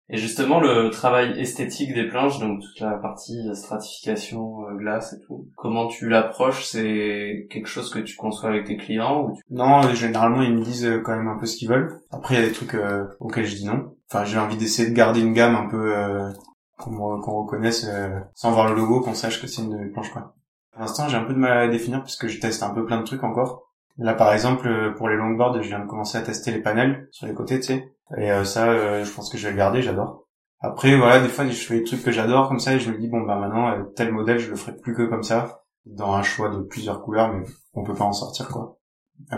Et 0.09 0.19
justement, 0.19 0.61
le 0.61 0.89
travail 0.91 1.39
esthétique 1.39 1.93
des 1.93 2.09
planches, 2.09 2.39
donc 2.39 2.61
toute 2.61 2.81
la 2.81 2.97
partie 2.97 3.43
stratification, 3.55 4.69
euh, 4.69 4.77
glace 4.77 5.13
et 5.13 5.27
tout, 5.27 5.49
comment 5.57 5.89
tu 5.89 6.09
l'approches? 6.09 6.65
C'est 6.65 7.49
quelque 7.51 7.67
chose 7.67 7.93
que 7.93 7.99
tu 7.99 8.15
conçois 8.15 8.51
avec 8.51 8.67
tes 8.67 8.77
clients 8.77 9.25
ou 9.25 9.35
tu... 9.35 9.43
Non, 9.51 9.85
euh, 9.85 9.95
généralement 9.95 10.43
ils 10.43 10.55
me 10.55 10.63
disent 10.63 10.87
euh, 10.87 11.01
quand 11.01 11.17
même 11.17 11.27
un 11.27 11.37
peu 11.39 11.47
ce 11.47 11.57
qu'ils 11.57 11.69
veulent. 11.69 11.99
Après 12.13 12.37
il 12.37 12.41
y 12.41 12.45
a 12.45 12.47
des 12.47 12.53
trucs 12.53 12.75
euh, 12.75 13.05
auxquels 13.19 13.47
je 13.47 13.57
dis 13.57 13.67
non. 13.67 13.96
Enfin 14.11 14.25
j'ai 14.25 14.39
envie 14.39 14.57
d'essayer 14.57 14.89
de 14.89 14.95
garder 14.95 15.21
une 15.21 15.33
gamme 15.33 15.57
un 15.57 15.67
peu 15.69 15.97
euh, 15.97 16.31
qu'on 16.79 17.21
qu'on 17.21 17.43
reconnaisse 17.43 17.87
euh, 17.89 18.21
sans 18.35 18.53
voir 18.53 18.69
le 18.69 18.75
logo, 18.77 19.01
qu'on 19.01 19.15
sache 19.15 19.41
que 19.41 19.47
c'est 19.47 19.63
une 19.63 19.91
planches 19.93 20.13
quoi. 20.13 20.35
Pour 20.73 20.81
l'instant 20.81 21.09
j'ai 21.09 21.17
un 21.17 21.25
peu 21.25 21.35
de 21.35 21.39
mal 21.39 21.57
à 21.59 21.69
définir 21.69 22.03
puisque 22.03 22.29
je 22.29 22.41
teste 22.41 22.63
un 22.63 22.71
peu 22.71 22.85
plein 22.85 22.99
de 22.99 23.05
trucs 23.05 23.25
encore. 23.25 23.65
Là 23.99 24.15
par 24.15 24.33
exemple 24.33 24.69
euh, 24.69 24.93
pour 24.95 25.09
les 25.09 25.17
longboards 25.17 25.63
je 25.63 25.69
viens 25.69 25.81
de 25.81 25.87
commencer 25.87 26.19
à 26.19 26.23
tester 26.23 26.51
les 26.53 26.61
panels 26.61 27.09
sur 27.11 27.27
les 27.27 27.35
côtés 27.35 27.59
tu 27.61 27.67
sais. 27.67 27.93
Et 28.19 28.31
euh, 28.31 28.45
ça 28.45 28.71
euh, 28.71 29.05
je 29.05 29.13
pense 29.13 29.31
que 29.31 29.39
je 29.39 29.47
vais 29.47 29.53
le 29.53 29.59
garder, 29.59 29.83
j'adore. 29.83 30.27
Après 30.61 30.97
voilà 30.97 31.21
des 31.21 31.29
fois 31.29 31.47
je 31.47 31.53
fais 31.53 31.79
des 31.79 31.85
trucs 31.85 32.03
que 32.03 32.13
j'adore 32.13 32.49
comme 32.49 32.61
ça 32.61 32.75
et 32.75 32.81
je 32.81 32.91
me 32.91 32.99
dis 32.99 33.09
bon 33.09 33.23
bah 33.23 33.37
maintenant 33.37 33.71
euh, 33.71 33.83
tel 33.97 34.13
modèle 34.13 34.39
je 34.39 34.51
le 34.51 34.57
ferai 34.57 34.77
plus 34.77 34.95
que 34.95 35.03
comme 35.03 35.23
ça 35.23 35.63
dans 35.85 36.15
un 36.15 36.23
choix 36.23 36.49
de 36.51 36.63
plusieurs 36.63 37.03
couleurs 37.03 37.33
mais 37.33 37.45
on 37.75 37.85
peut 37.85 37.95
pas 37.95 38.05
en 38.05 38.13
sortir 38.13 38.49
quoi. 38.49 38.77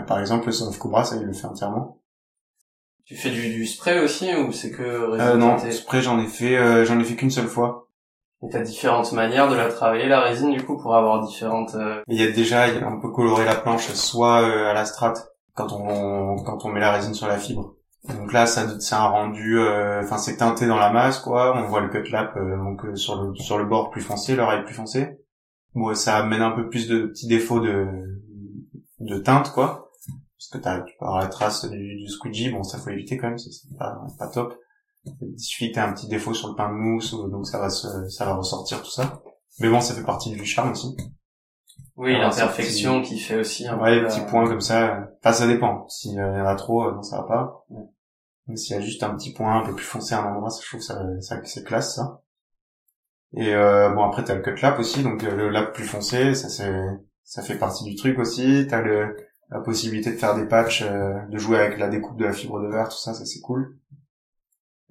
Par 0.07 0.19
exemple, 0.19 0.47
le 0.47 0.51
Son 0.51 0.67
of 0.67 0.77
Cobra, 0.77 1.03
ça, 1.03 1.15
il 1.15 1.23
le 1.23 1.33
fait 1.33 1.47
entièrement. 1.47 1.98
Tu 3.09 3.15
fais 3.15 3.31
du, 3.31 3.49
du 3.49 3.65
spray 3.65 3.99
aussi 3.99 4.33
ou 4.35 4.51
c'est 4.51 4.69
que 4.69 4.83
Euh, 4.83 5.35
non, 5.35 5.57
spray, 5.71 6.01
j'en 6.03 6.19
ai 6.19 6.27
fait, 6.27 6.55
euh, 6.57 6.85
j'en 6.85 6.99
ai 6.99 7.03
fait 7.03 7.15
qu'une 7.15 7.31
seule 7.31 7.47
fois. 7.47 7.87
Et 8.43 8.49
t'as 8.49 8.61
différentes 8.61 9.11
manières 9.13 9.49
de 9.49 9.55
la 9.55 9.67
travailler, 9.67 10.07
la 10.07 10.21
résine, 10.21 10.51
du 10.51 10.63
coup, 10.63 10.77
pour 10.77 10.95
avoir 10.95 11.25
différentes... 11.25 11.73
euh, 11.73 12.01
il 12.07 12.21
y 12.21 12.23
a 12.23 12.31
déjà, 12.31 12.67
il 12.69 12.75
y 12.75 12.77
a- 12.83 12.87
on 12.87 13.01
peut 13.01 13.09
colorer 13.09 13.45
la 13.45 13.55
planche 13.55 13.87
soit 13.93 14.43
euh, 14.43 14.69
à 14.69 14.73
la 14.73 14.85
strate, 14.85 15.33
quand 15.55 15.73
on, 15.73 16.35
quand 16.43 16.65
on 16.65 16.69
met 16.69 16.79
la 16.79 16.91
résine 16.91 17.15
sur 17.15 17.27
la 17.27 17.39
fibre. 17.39 17.73
Donc 18.07 18.31
là, 18.31 18.45
ça, 18.45 18.79
c'est 18.79 18.95
un 18.95 19.07
rendu, 19.07 19.57
euh, 19.59 20.01
enfin, 20.03 20.19
c'est 20.19 20.37
teinté 20.37 20.67
dans 20.67 20.77
la 20.77 20.91
masse, 20.91 21.19
quoi. 21.19 21.57
On 21.57 21.63
voit 21.63 21.81
le 21.81 21.89
cut 21.89 22.09
lap, 22.11 22.33
euh, 22.37 22.57
donc, 22.57 22.85
euh, 22.85 22.95
sur 22.95 23.21
le, 23.23 23.33
sur 23.35 23.57
le 23.57 23.65
bord 23.65 23.89
plus 23.89 24.01
foncé, 24.01 24.35
l'oreille 24.35 24.63
plus 24.63 24.75
foncée. 24.75 25.17
Bon, 25.73 25.93
ça 25.95 26.15
amène 26.17 26.41
un 26.43 26.51
peu 26.51 26.69
plus 26.69 26.87
de 26.87 27.07
petits 27.07 27.27
défauts 27.27 27.59
de, 27.59 27.87
de 28.99 29.17
teinte, 29.17 29.51
quoi. 29.51 29.88
Parce 30.39 30.49
que 30.51 30.59
t'as, 30.59 30.81
tu 30.81 30.93
peux 30.99 31.05
avoir 31.05 31.21
la 31.21 31.27
trace 31.29 31.65
du, 31.69 31.97
du 31.97 32.09
squeegee, 32.09 32.49
bon, 32.51 32.63
ça 32.63 32.79
faut 32.79 32.91
éviter 32.91 33.17
quand 33.17 33.29
même, 33.29 33.37
c'est 33.39 33.51
pas, 33.77 34.29
top. 34.33 34.55
Il 35.21 35.39
suffit 35.39 35.71
que 35.71 35.79
un 35.79 35.93
petit 35.93 36.07
défaut 36.07 36.33
sur 36.33 36.49
le 36.49 36.55
pain 36.55 36.69
de 36.69 36.75
mousse, 36.75 37.13
ou- 37.13 37.29
donc 37.29 37.47
ça 37.47 37.59
va 37.59 37.69
se, 37.69 37.87
ça 38.09 38.25
va 38.25 38.35
ressortir 38.35 38.81
tout 38.83 38.91
ça. 38.91 39.21
Mais 39.59 39.69
bon, 39.69 39.81
ça 39.81 39.93
fait 39.95 40.03
partie 40.03 40.31
du 40.31 40.45
charme 40.45 40.71
aussi. 40.71 40.95
Oui, 41.97 42.15
Alors, 42.15 42.29
l'imperfection 42.31 43.01
qui 43.03 43.19
fait 43.19 43.35
aussi 43.37 43.67
un 43.67 43.77
Ouais, 43.77 43.95
peu 43.95 44.01
les 44.01 44.07
petits 44.07 44.21
points 44.21 44.47
comme 44.47 44.61
ça. 44.61 45.07
Enfin, 45.23 45.33
ça 45.33 45.47
dépend. 45.47 45.87
S'il 45.89 46.13
y 46.13 46.21
en 46.21 46.45
a 46.45 46.55
trop, 46.55 46.83
euh, 46.87 46.93
non, 46.95 47.03
ça 47.03 47.17
va 47.17 47.23
pas. 47.27 47.65
Mais 48.47 48.57
s'il 48.57 48.75
y 48.75 48.79
a 48.79 48.81
juste 48.81 49.03
un 49.03 49.15
petit 49.15 49.33
point 49.33 49.61
un 49.61 49.65
peu 49.65 49.75
plus 49.75 49.85
foncé 49.85 50.15
à 50.15 50.21
un 50.23 50.33
endroit, 50.35 50.49
ça, 50.49 50.61
je 50.63 50.67
trouve 50.69 50.79
que 50.81 50.85
ça, 50.85 51.01
ça 51.21 51.41
c'est 51.45 51.63
classe, 51.65 51.95
ça. 51.95 52.21
Et 53.33 53.53
euh, 53.53 53.89
bon, 53.89 54.03
après, 54.03 54.23
t'as 54.23 54.35
le 54.35 54.41
cut 54.41 54.55
lap 54.61 54.79
aussi, 54.79 55.03
donc 55.03 55.23
euh, 55.23 55.35
le 55.35 55.49
lap 55.49 55.73
plus 55.73 55.85
foncé, 55.85 56.33
ça 56.35 56.49
c'est, 56.49 56.71
ça 57.23 57.41
fait 57.43 57.57
partie 57.57 57.83
du 57.83 57.95
truc 57.95 58.17
aussi. 58.19 58.65
T'as 58.69 58.81
le, 58.81 59.15
la 59.49 59.59
possibilité 59.61 60.11
de 60.11 60.17
faire 60.17 60.35
des 60.35 60.45
patchs, 60.45 60.83
euh, 60.83 61.19
de 61.29 61.37
jouer 61.37 61.57
avec 61.59 61.79
la 61.79 61.87
découpe 61.89 62.17
de 62.17 62.25
la 62.25 62.33
fibre 62.33 62.61
de 62.61 62.67
verre, 62.67 62.89
tout 62.89 62.97
ça, 62.97 63.13
ça 63.13 63.25
c'est 63.25 63.41
cool. 63.41 63.77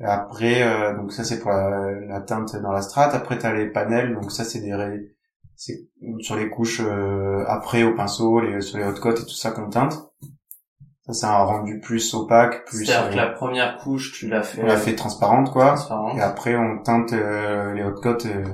Et 0.01 0.05
après, 0.05 0.63
euh, 0.63 0.97
donc 0.97 1.13
ça 1.13 1.25
c'est 1.25 1.41
pour 1.41 1.51
la, 1.51 1.93
la 1.93 2.21
teinte 2.21 2.57
dans 2.57 2.73
la 2.73 2.83
strate. 2.83 3.15
Après, 3.15 3.39
t'as 3.39 3.53
les 3.53 3.71
panels, 3.71 4.15
donc 4.15 4.31
ça 4.31 4.45
c'est 4.45 4.61
des, 4.61 5.15
c'est 5.57 5.89
sur 6.21 6.37
les 6.37 6.49
couches 6.49 6.81
euh, 6.81 7.45
après 7.49 7.83
au 7.83 7.95
pinceau, 7.95 8.41
les, 8.41 8.61
sur 8.61 8.79
les 8.79 8.85
hot 8.85 8.95
coats 8.95 9.13
et 9.13 9.25
tout 9.25 9.29
ça 9.31 9.51
qu'on 9.51 9.71
teinte. 9.71 9.95
Ça 11.07 11.13
c'est 11.15 11.27
un 11.27 11.39
rendu 11.39 11.81
plus 11.81 12.15
opaque, 12.15 12.67
plus 12.67 12.85
C'est-à-dire 12.85 13.11
que 13.11 13.17
la 13.17 13.29
première 13.29 13.79
couche, 13.79 14.13
tu 14.13 14.29
l'as 14.29 14.43
fait, 14.43 14.63
on 14.63 14.67
la 14.67 14.77
fait 14.77 14.95
transparente 14.95 15.53
quoi. 15.53 15.75
transparente. 15.75 16.17
Et 16.17 16.21
après 16.21 16.55
on 16.57 16.83
teinte 16.83 17.13
les 17.13 17.83
hot 17.83 18.01
coats 18.01 18.27
euh, 18.27 18.45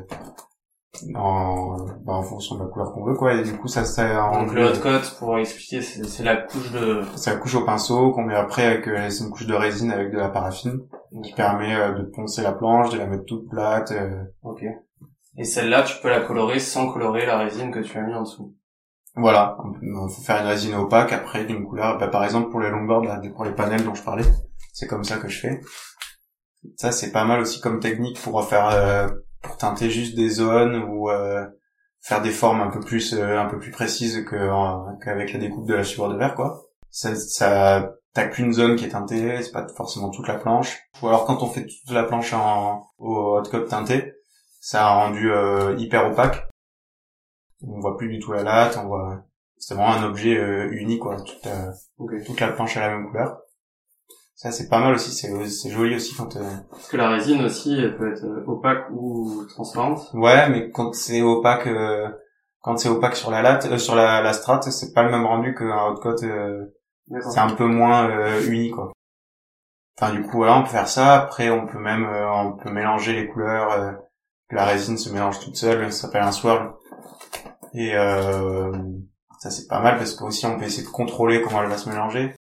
en, 1.15 1.77
bah, 2.05 2.13
en 2.15 2.23
fonction 2.23 2.57
de 2.57 2.63
la 2.65 2.69
couleur 2.69 2.93
qu'on 2.93 3.05
veut 3.05 3.15
quoi. 3.15 3.35
Et 3.35 3.43
du 3.43 3.57
coup 3.57 3.69
ça 3.69 3.85
c'est 3.85 4.15
Donc 4.15 4.53
le 4.53 4.67
hot 4.67 4.81
coat, 4.81 5.01
pour 5.19 5.39
expliquer, 5.39 5.83
c'est 5.83 6.23
la 6.23 6.37
couche 6.37 6.71
de... 6.73 7.03
c'est 7.17 7.31
la 7.31 7.37
couche 7.37 7.55
au 7.55 7.65
pinceau 7.65 8.13
qu'on 8.13 8.23
met 8.25 8.35
après 8.35 8.65
avec 8.67 8.89
euh, 8.89 9.11
c'est 9.11 9.25
une 9.25 9.31
couche 9.31 9.47
de 9.47 9.55
résine 9.55 9.91
avec 9.91 10.13
de 10.13 10.19
la 10.19 10.29
paraffine 10.29 10.81
qui 11.23 11.33
permet 11.33 11.75
euh, 11.75 11.93
de 11.93 12.03
poncer 12.05 12.43
la 12.43 12.53
planche, 12.53 12.91
de 12.91 12.99
la 12.99 13.07
mettre 13.07 13.25
toute 13.25 13.49
plate. 13.49 13.93
euh, 13.93 14.23
Ok. 14.43 14.65
Et 15.37 15.45
celle-là, 15.45 15.83
tu 15.83 15.97
peux 16.01 16.09
la 16.11 16.21
colorer 16.21 16.61
sans 16.61 16.93
colorer 16.93 17.27
la 17.27 17.39
résine 17.39 17.73
que 17.73 17.81
tu 17.81 17.99
as 17.99 18.03
mis 18.03 18.15
en 18.15 18.23
dessous. 18.23 18.55
Voilà, 19.17 19.57
on 19.83 20.09
faut 20.09 20.23
faire 20.23 20.41
une 20.41 20.47
résine 20.49 20.75
opaque 20.75 21.13
après 21.13 21.45
d'une 21.45 21.65
couleur. 21.65 21.99
Bah, 21.99 22.09
par 22.09 22.25
exemple 22.25 22.51
pour 22.51 22.61
les 22.61 22.71
longboards, 22.71 23.05
là, 23.05 23.21
pour 23.35 23.45
les 23.45 23.53
panels 23.53 23.85
dont 23.85 23.95
je 23.95 24.03
parlais, 24.03 24.25
c'est 24.73 24.87
comme 24.89 25.05
ça 25.05 25.19
que 25.19 25.29
je 25.29 25.41
fais. 25.41 25.61
Ça 26.77 26.91
c'est 26.93 27.13
pas 27.13 27.25
mal 27.25 27.41
aussi 27.41 27.61
comme 27.61 27.79
technique 27.81 28.21
pour 28.23 28.45
faire 28.45 28.69
euh, 28.73 29.09
pour 29.45 29.57
teinter 29.57 29.91
juste 29.91 30.17
des 30.17 30.29
zones 30.29 30.77
ou 30.89 31.11
euh, 31.11 31.47
faire 32.01 32.23
des 32.23 32.31
formes 32.31 32.61
un 32.61 32.71
peu 32.71 32.81
plus 32.81 33.15
euh, 33.15 33.39
un 33.39 33.47
peu 33.47 33.59
plus 33.59 33.71
précises 33.71 34.25
que 34.25 34.51
en- 34.51 34.97
qu'avec 35.05 35.33
la 35.33 35.39
découpe 35.39 35.67
de 35.69 35.75
la 35.75 35.85
fibre 35.85 36.09
de 36.13 36.17
verre 36.19 36.35
quoi. 36.35 36.63
Ça, 36.91 37.15
ça 37.15 37.93
t'as 38.13 38.27
qu'une 38.29 38.53
zone 38.53 38.77
qui 38.77 38.85
est 38.85 38.91
teintée, 38.91 39.43
c'est 39.43 39.53
pas 39.53 39.67
forcément 39.77 40.11
toute 40.11 40.29
la 40.29 40.37
planche. 40.37 40.79
Ou 41.03 41.09
alors 41.09 41.25
quand 41.27 41.43
on 41.43 41.51
fait 41.51 41.67
toute 41.67 41.91
la 41.95 42.05
planche 42.05 42.33
en 42.33 42.87
au 42.99 43.39
hot 43.39 43.43
coat 43.51 43.67
teinté, 43.69 44.15
ça 44.61 44.87
a 44.87 44.95
rendu 44.95 45.31
euh, 45.33 45.77
hyper 45.79 46.07
opaque 46.07 46.49
on 47.67 47.81
voit 47.81 47.97
plus 47.97 48.09
du 48.09 48.19
tout 48.19 48.33
la 48.33 48.43
latte, 48.43 48.79
on 48.83 48.87
voit 48.87 49.23
c'est 49.57 49.75
vraiment 49.75 49.95
un 49.95 50.05
objet 50.05 50.37
euh, 50.37 50.69
uni 50.73 50.99
quoi, 50.99 51.21
toute, 51.23 51.47
euh, 51.47 51.71
toute 52.27 52.41
la 52.41 52.49
planche 52.53 52.77
à 52.77 52.81
la 52.81 52.97
même 52.97 53.09
couleur. 53.09 53.39
Ça 54.45 54.53
c'est 54.53 54.69
pas 54.69 54.79
mal 54.79 54.93
aussi, 54.93 55.11
c'est 55.11 55.71
joli 55.71 55.97
aussi 55.97 56.15
quand 56.15 56.37
euh, 56.37 56.43
Parce 56.71 56.89
que 56.89 56.99
la 56.99 57.09
résine 57.09 57.43
aussi, 57.47 57.79
elle 57.81 57.97
peut 57.97 58.13
être 58.13 58.25
euh, 58.25 58.45
opaque 58.47 58.91
ou 58.93 59.47
transparente. 59.49 60.11
ouais, 60.13 60.51
mais 60.51 60.71
quand 60.71 60.95
c'est 60.95 61.23
opaque 61.23 61.67
euh, 61.67 62.11
quand 62.61 62.77
c'est 62.77 62.91
opaque 62.91 63.17
sur 63.17 63.31
la 63.31 63.41
latte 63.41 63.65
euh, 63.65 63.79
sur 63.79 63.95
la, 63.95 64.21
la 64.21 64.35
strate, 64.35 64.65
c'est 64.65 64.93
pas 64.93 65.03
le 65.03 65.11
même 65.11 65.25
rendu 65.25 65.55
qu'un 65.55 65.87
hot 65.87 65.95
coat 65.95 66.17
euh, 66.25 66.63
c'est 67.31 67.41
un 67.41 67.55
peu 67.55 67.65
moins 67.65 68.11
euh, 68.11 68.47
uni 68.47 68.71
quoi. 68.71 68.93
Enfin 69.99 70.13
du 70.13 70.21
coup 70.21 70.37
voilà, 70.37 70.59
on 70.59 70.63
peut 70.65 70.69
faire 70.69 70.89
ça, 70.89 71.15
après 71.15 71.49
on 71.49 71.67
peut 71.67 71.79
même 71.79 72.05
euh, 72.05 72.31
on 72.31 72.53
peut 72.53 72.71
mélanger 72.71 73.15
les 73.15 73.27
couleurs 73.27 73.73
euh, 73.73 73.93
la 74.51 74.67
résine 74.67 74.99
se 74.99 75.09
mélange 75.09 75.41
toute 75.41 75.57
seule, 75.57 75.91
ça 75.91 76.03
s'appelle 76.03 76.23
un 76.23 76.33
swirl. 76.33 76.75
Et 77.73 77.97
euh, 77.97 78.71
ça 79.39 79.51
c'est 79.51 79.69
pas 79.69 79.81
mal 79.81 79.97
parce 79.97 80.15
que 80.15 80.25
aussi 80.25 80.45
on 80.45 80.59
peut 80.59 80.67
essayer 80.67 80.87
de 80.87 80.93
contrôler 80.93 81.41
comment 81.41 81.63
elle 81.63 81.71
va 81.71 81.79
se 81.79 81.89
mélanger. 81.89 82.35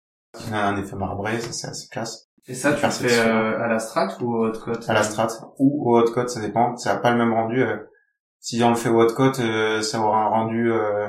A 0.53 0.69
un 0.69 0.77
effet 0.77 0.97
marbré, 0.97 1.41
ça 1.41 1.53
c'est 1.53 1.69
assez 1.69 1.89
classe. 1.89 2.29
Et 2.47 2.55
ça, 2.55 2.73
tu 2.73 2.85
le 2.85 2.91
fais 2.91 3.19
euh, 3.21 3.63
à 3.63 3.69
la 3.69 3.79
strate 3.79 4.21
ou 4.21 4.35
au 4.35 4.47
hot 4.49 4.53
À 4.89 4.93
la 4.95 5.03
strate 5.03 5.33
ou 5.59 5.93
au 5.95 6.01
hot 6.01 6.27
ça 6.29 6.41
dépend. 6.41 6.77
Ça 6.77 6.93
a 6.93 6.97
pas 6.97 7.11
le 7.13 7.19
même 7.19 7.33
rendu. 7.35 7.63
euh. 7.63 7.77
si 8.41 8.63
on 8.65 8.71
le 8.71 8.75
fait 8.77 8.89
au 8.89 9.01
hot 9.03 9.15
euh, 9.41 9.83
ça 9.83 10.01
aura 10.01 10.25
un 10.25 10.29
rendu 10.29 10.73
euh, 10.73 11.09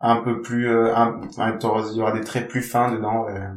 un 0.00 0.16
peu 0.22 0.40
plus, 0.42 0.68
euh, 0.68 0.94
un- 0.96 1.20
enfin, 1.28 1.56
il 1.92 1.96
y 1.96 2.00
aura 2.00 2.12
des 2.12 2.22
traits 2.24 2.48
plus 2.48 2.62
fins 2.62 2.90
dedans 2.92 3.26
euh, 3.28 3.48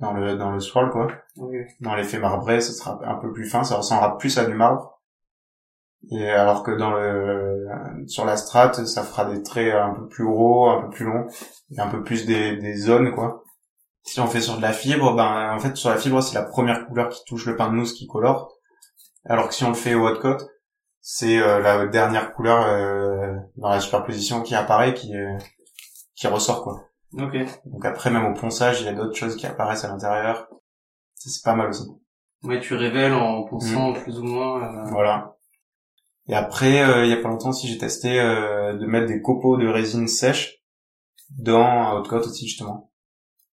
dans 0.00 0.12
le 0.12 0.36
dans 0.36 0.50
le 0.50 0.60
swirl 0.60 0.90
quoi. 0.90 1.08
Dans 1.80 1.94
l'effet 1.94 2.18
marbré, 2.18 2.60
ça 2.60 2.72
sera 2.72 2.98
un 3.04 3.16
peu 3.20 3.32
plus 3.32 3.46
fin, 3.48 3.64
ça 3.64 3.76
ressemblera 3.76 4.18
plus 4.18 4.36
à 4.38 4.44
du 4.44 4.54
marbre. 4.54 5.00
Et 6.10 6.28
alors 6.28 6.64
que 6.64 6.72
dans 6.72 6.90
le 6.90 8.04
sur 8.08 8.24
la 8.24 8.36
strate, 8.36 8.84
ça 8.86 9.02
fera 9.04 9.24
des 9.26 9.42
traits 9.42 9.72
un 9.74 9.94
peu 9.94 10.08
plus 10.08 10.24
gros, 10.24 10.68
un 10.70 10.82
peu 10.82 10.90
plus 10.90 11.04
longs, 11.06 11.26
et 11.70 11.80
un 11.80 11.88
peu 11.88 12.02
plus 12.02 12.26
des, 12.26 12.56
des 12.56 12.74
zones 12.76 13.12
quoi. 13.14 13.44
Si 14.04 14.20
on 14.20 14.26
fait 14.26 14.40
sur 14.40 14.56
de 14.56 14.62
la 14.62 14.72
fibre, 14.72 15.14
ben 15.14 15.54
en 15.54 15.60
fait 15.60 15.76
sur 15.76 15.90
la 15.90 15.96
fibre 15.96 16.22
c'est 16.22 16.34
la 16.34 16.42
première 16.42 16.86
couleur 16.86 17.08
qui 17.08 17.24
touche 17.24 17.46
le 17.46 17.56
pain 17.56 17.68
de 17.68 17.74
mousse 17.74 17.92
qui 17.92 18.06
colore. 18.06 18.52
Alors 19.24 19.48
que 19.48 19.54
si 19.54 19.64
on 19.64 19.68
le 19.68 19.74
fait 19.74 19.94
au 19.94 20.06
hot 20.06 20.18
coat, 20.18 20.38
c'est 21.00 21.38
euh, 21.38 21.60
la 21.60 21.86
dernière 21.86 22.32
couleur 22.32 22.66
euh, 22.66 23.36
dans 23.56 23.70
la 23.70 23.80
superposition 23.80 24.42
qui 24.42 24.54
apparaît, 24.54 24.94
qui 24.94 25.16
euh, 25.16 25.38
qui 26.16 26.26
ressort 26.26 26.62
quoi. 26.62 26.88
Ok. 27.12 27.36
Donc 27.66 27.84
après 27.84 28.10
même 28.10 28.26
au 28.26 28.34
ponçage, 28.34 28.80
il 28.80 28.86
y 28.86 28.88
a 28.88 28.92
d'autres 28.92 29.16
choses 29.16 29.36
qui 29.36 29.46
apparaissent 29.46 29.84
à 29.84 29.88
l'intérieur. 29.88 30.48
Ça 31.14 31.30
c'est 31.30 31.44
pas 31.44 31.54
mal 31.54 31.68
aussi. 31.68 31.88
Ouais, 32.42 32.58
tu 32.58 32.74
révèles 32.74 33.14
en 33.14 33.44
ponçant 33.44 33.92
plus 33.92 34.18
ou 34.18 34.24
moins. 34.24 34.84
Voilà. 34.90 35.36
Et 36.26 36.34
après, 36.34 37.04
il 37.04 37.08
y 37.08 37.12
a 37.12 37.16
pas 37.22 37.28
longtemps 37.28 37.50
aussi, 37.50 37.68
j'ai 37.68 37.78
testé 37.78 38.16
de 38.16 38.86
mettre 38.86 39.06
des 39.06 39.20
copeaux 39.20 39.56
de 39.56 39.68
résine 39.68 40.08
sèche 40.08 40.60
dans 41.30 41.62
un 41.62 41.92
hot 41.98 42.02
coat 42.04 42.20
aussi 42.20 42.48
justement. 42.48 42.91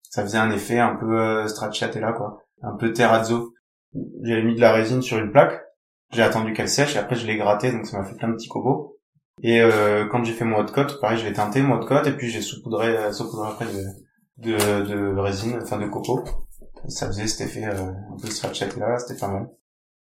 Ça 0.10 0.24
faisait 0.24 0.38
un 0.38 0.52
effet 0.52 0.80
un 0.80 0.96
peu 0.96 1.20
euh, 1.20 1.48
stracciatella 1.48 2.14
quoi, 2.14 2.44
un 2.62 2.76
peu 2.76 2.92
terrazzo. 2.92 3.54
J'ai 4.24 4.42
mis 4.44 4.56
de 4.56 4.62
la 4.62 4.72
résine 4.72 5.02
sur 5.02 5.18
une 5.18 5.32
plaque, 5.32 5.62
j'ai 6.12 6.22
attendu 6.22 6.54
qu'elle 6.54 6.70
sèche 6.70 6.96
et 6.96 7.00
après 7.00 7.16
je 7.16 7.26
l'ai 7.26 7.38
gratté 7.38 7.72
donc 7.72 7.86
ça 7.86 7.98
m'a 7.98 8.06
fait 8.06 8.16
plein 8.16 8.28
de 8.28 8.34
petits 8.34 8.50
copeaux. 8.50 8.98
Et 9.42 9.62
euh, 9.62 10.06
quand 10.08 10.24
j'ai 10.24 10.34
fait 10.34 10.46
mon 10.46 10.58
hot 10.58 10.66
coat, 10.66 10.88
pareil, 11.00 11.18
je 11.18 11.26
l'ai 11.26 11.34
teinté 11.34 11.62
mon 11.62 11.76
hot 11.76 11.86
coat 11.86 12.04
et 12.06 12.12
puis 12.12 12.30
j'ai 12.30 12.42
saupoudré, 12.42 12.98
euh, 12.98 13.12
saupoudré 13.14 13.50
après 13.50 13.66
de, 13.66 14.52
de, 14.52 14.86
de, 14.86 15.18
résine, 15.18 15.60
enfin 15.62 15.78
de 15.78 15.88
copeaux. 15.88 16.24
Ça 16.88 17.08
faisait 17.08 17.28
cet 17.28 17.48
effet 17.48 17.66
euh, 17.66 17.92
un 18.14 18.18
peu 18.22 18.30
stracciatella, 18.30 19.00
c'était 19.00 19.20
pas 19.20 19.30
mal. 19.30 19.50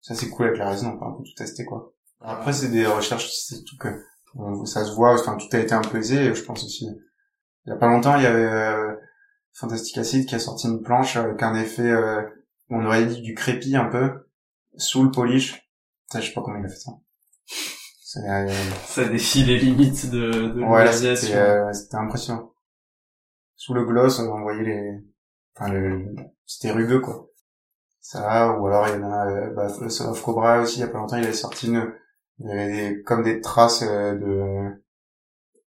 Ça 0.01 0.13
c'est 0.13 0.29
cool 0.29 0.47
avec 0.47 0.59
la 0.59 0.69
résine, 0.69 0.89
on 0.89 0.99
peut 0.99 1.05
un 1.05 1.17
peu 1.17 1.23
tout 1.23 1.33
tester 1.35 1.65
quoi. 1.65 1.93
Après 2.21 2.53
c'est 2.53 2.69
des 2.69 2.85
recherches, 2.85 3.29
c'est 3.31 3.63
tout 3.63 3.77
que 3.79 3.89
ça 4.65 4.83
se 4.83 4.93
voit, 4.93 5.13
enfin 5.13 5.37
tout 5.37 5.47
a 5.55 5.59
été 5.59 5.73
un 5.73 5.81
peu 5.81 5.97
aisé, 5.97 6.33
je 6.35 6.43
pense 6.43 6.63
aussi 6.63 6.87
il 7.65 7.69
y 7.69 7.73
a 7.73 7.77
pas 7.77 7.87
longtemps, 7.87 8.15
il 8.15 8.23
y 8.23 8.27
avait 8.27 8.45
euh, 8.45 8.95
Fantastic 9.55 9.97
Acid 9.97 10.25
qui 10.25 10.35
a 10.35 10.39
sorti 10.39 10.67
une 10.67 10.81
planche 10.81 11.15
avec 11.15 11.41
un 11.41 11.55
effet, 11.55 11.89
euh, 11.89 12.21
on 12.69 12.85
aurait 12.85 13.05
dit 13.05 13.21
du 13.21 13.33
crépi 13.33 13.75
un 13.75 13.85
peu, 13.85 14.27
sous 14.75 15.03
le 15.03 15.11
polish. 15.11 15.69
Ça, 16.11 16.19
je 16.19 16.27
sais 16.27 16.33
pas 16.33 16.41
comment 16.41 16.59
il 16.59 16.65
a 16.65 16.69
fait 16.69 16.75
ça. 16.75 16.91
Euh, 18.17 18.47
ça 18.85 19.03
défie 19.09 19.43
les 19.43 19.59
limites 19.59 20.09
de, 20.09 20.47
de 20.47 20.63
ouais, 20.63 20.89
c'était, 20.89 21.35
euh, 21.35 21.69
impressionnant. 21.91 22.53
Sous 23.57 23.73
le 23.73 23.83
gloss, 23.83 24.19
on 24.19 24.41
voyait 24.41 24.63
les... 24.63 25.03
Enfin, 25.53 25.73
le... 25.73 26.15
c'était 26.45 26.71
rugueux, 26.71 27.01
quoi. 27.01 27.27
Ça, 27.99 28.57
ou 28.57 28.67
alors 28.67 28.87
il 28.87 28.93
y 28.93 29.03
en 29.03 29.11
a... 29.11 29.27
Euh, 29.27 29.53
bah, 29.53 29.67
Off 29.67 30.21
Cobra 30.21 30.61
aussi, 30.61 30.77
il 30.77 30.79
y 30.79 30.83
a 30.83 30.87
pas 30.87 30.99
longtemps, 30.99 31.17
il 31.17 31.25
avait 31.25 31.33
sorti 31.33 31.67
une... 31.67 31.93
Il 32.39 32.47
y 32.47 32.51
avait 32.53 32.71
des... 32.71 33.01
comme 33.01 33.21
des 33.21 33.41
traces 33.41 33.81
euh, 33.81 34.15
de 34.15 34.81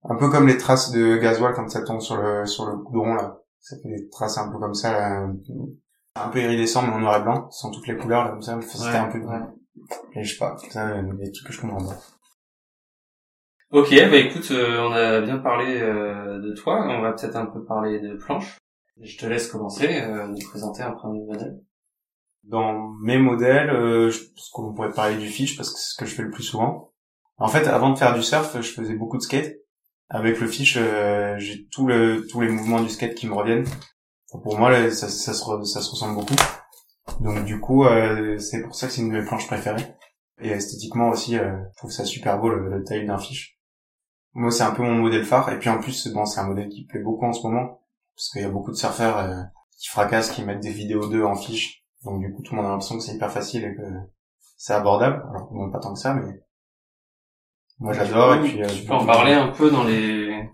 un 0.03 0.15
peu 0.15 0.29
comme 0.29 0.47
les 0.47 0.57
traces 0.57 0.91
de 0.91 1.17
gasoil 1.17 1.53
quand 1.53 1.67
ça 1.69 1.81
tombe 1.81 1.99
sur 1.99 2.15
le 2.15 2.45
sur 2.45 2.65
le 2.65 2.77
goudron 2.77 3.15
là. 3.15 3.41
Ça 3.69 3.75
fait 3.83 3.89
des 3.89 4.09
traces 4.09 4.37
un 4.37 4.49
peu 4.49 4.59
comme 4.59 4.73
ça, 4.73 4.93
là, 4.93 5.27
un 6.15 6.29
peu 6.29 6.39
iridescent 6.39 6.83
mais 6.83 6.93
en 6.93 6.99
noir 6.99 7.19
et 7.19 7.23
blanc, 7.23 7.49
sans 7.51 7.69
toutes 7.69 7.87
les 7.87 7.97
couleurs 7.97 8.23
là, 8.23 8.31
comme 8.31 8.41
ça. 8.41 8.57
C'était 8.61 8.95
un 8.95 9.09
peu. 9.09 9.21
Et 10.13 10.23
je 10.23 10.31
sais 10.31 10.39
pas, 10.39 10.55
ça, 10.69 11.01
des 11.01 11.31
trucs 11.31 11.47
que 11.47 11.53
je 11.53 11.59
comprends 11.59 11.85
pas. 11.85 11.97
Ok, 13.71 13.89
bah 13.89 14.15
écoute, 14.15 14.49
euh, 14.51 14.79
on 14.79 14.93
a 14.93 15.19
bien 15.19 15.39
parlé 15.39 15.81
euh, 15.81 16.39
de 16.39 16.53
toi, 16.53 16.87
on 16.87 17.01
va 17.01 17.11
peut-être 17.11 17.35
un 17.35 17.47
peu 17.47 17.65
parler 17.65 17.99
de 17.99 18.15
planche. 18.15 18.57
Je 19.01 19.17
te 19.17 19.25
laisse 19.25 19.51
commencer, 19.51 20.01
euh, 20.01 20.27
nous 20.27 20.39
présenter 20.47 20.83
un 20.83 20.91
premier 20.91 21.25
modèle. 21.25 21.59
Dans 22.43 22.87
mes 23.01 23.17
modèles, 23.17 23.69
je 24.09 24.19
pense 24.33 24.49
qu'on 24.53 24.73
pourrait 24.73 24.93
parler 24.93 25.17
du 25.17 25.27
fiche 25.27 25.57
parce 25.57 25.73
que 25.73 25.79
c'est 25.79 25.91
ce 25.91 25.97
que 25.97 26.05
je 26.05 26.15
fais 26.15 26.23
le 26.23 26.31
plus 26.31 26.43
souvent. 26.43 26.93
En 27.35 27.49
fait, 27.49 27.67
avant 27.67 27.89
de 27.89 27.97
faire 27.97 28.13
du 28.13 28.23
surf, 28.23 28.55
je 28.61 28.71
faisais 28.71 28.95
beaucoup 28.95 29.17
de 29.17 29.21
skate. 29.23 29.57
Avec 30.09 30.39
le 30.39 30.47
fiche, 30.47 30.77
euh, 30.77 31.37
j'ai 31.37 31.67
le, 31.79 32.25
tous 32.27 32.41
les 32.41 32.49
mouvements 32.49 32.81
du 32.81 32.89
skate 32.89 33.15
qui 33.15 33.27
me 33.27 33.33
reviennent. 33.33 33.65
Pour 34.31 34.57
moi, 34.57 34.71
ça, 34.91 35.09
se, 35.09 35.31
ressemble 35.89 36.15
beaucoup. 36.15 36.35
Donc 37.19 37.43
du 37.43 37.59
coup, 37.59 37.85
euh, 37.85 38.37
c'est 38.37 38.61
pour 38.61 38.75
ça 38.75 38.87
que 38.87 38.93
c'est 38.93 39.01
une 39.01 39.09
de 39.09 39.19
mes 39.19 39.25
planches 39.25 39.47
préférées. 39.47 39.95
Et 40.39 40.49
esthétiquement 40.49 41.09
aussi, 41.09 41.37
euh, 41.37 41.57
je 41.71 41.77
trouve 41.77 41.91
ça 41.91 42.05
super 42.05 42.39
beau 42.39 42.49
le, 42.49 42.83
taille 42.83 43.05
d'un 43.05 43.17
fiche. 43.17 43.59
Moi, 44.33 44.51
c'est 44.51 44.63
un 44.63 44.71
peu 44.71 44.83
mon 44.83 44.95
modèle 44.95 45.25
phare. 45.25 45.51
Et 45.51 45.59
puis 45.59 45.69
en 45.69 45.79
plus, 45.79 46.07
bon, 46.09 46.25
c'est 46.25 46.39
un 46.39 46.47
modèle 46.47 46.69
qui 46.69 46.85
plaît 46.85 47.01
beaucoup 47.01 47.25
en 47.25 47.33
ce 47.33 47.45
moment. 47.45 47.81
Parce 48.15 48.29
qu'il 48.29 48.41
y 48.41 48.45
a 48.45 48.49
beaucoup 48.49 48.71
de 48.71 48.77
surfeurs 48.77 49.27
qui 49.77 49.89
fracassent, 49.89 50.31
qui 50.31 50.43
mettent 50.43 50.61
des 50.61 50.71
vidéos 50.71 51.07
d'eux 51.07 51.23
en 51.23 51.35
fiche. 51.35 51.83
Donc 52.03 52.21
du 52.21 52.33
coup, 52.33 52.41
tout 52.43 52.53
le 52.53 52.57
monde 52.57 52.67
a 52.67 52.69
l'impression 52.69 52.97
que 52.97 53.03
c'est 53.03 53.15
hyper 53.15 53.31
facile 53.31 53.65
et 53.65 53.75
que 53.75 53.81
c'est 54.55 54.73
abordable. 54.73 55.23
Alors 55.29 55.51
bon, 55.51 55.69
pas 55.69 55.79
tant 55.79 55.93
que 55.93 55.99
ça, 55.99 56.13
mais 56.13 56.46
moi 57.79 57.93
j'adore 57.93 58.35
et 58.35 58.39
puis 58.41 58.63
euh, 58.63 58.67
tu 58.67 58.85
peux 58.85 58.93
en 58.93 59.05
parler 59.05 59.33
un 59.33 59.49
peu 59.49 59.69
dans 59.69 59.83
les 59.83 60.49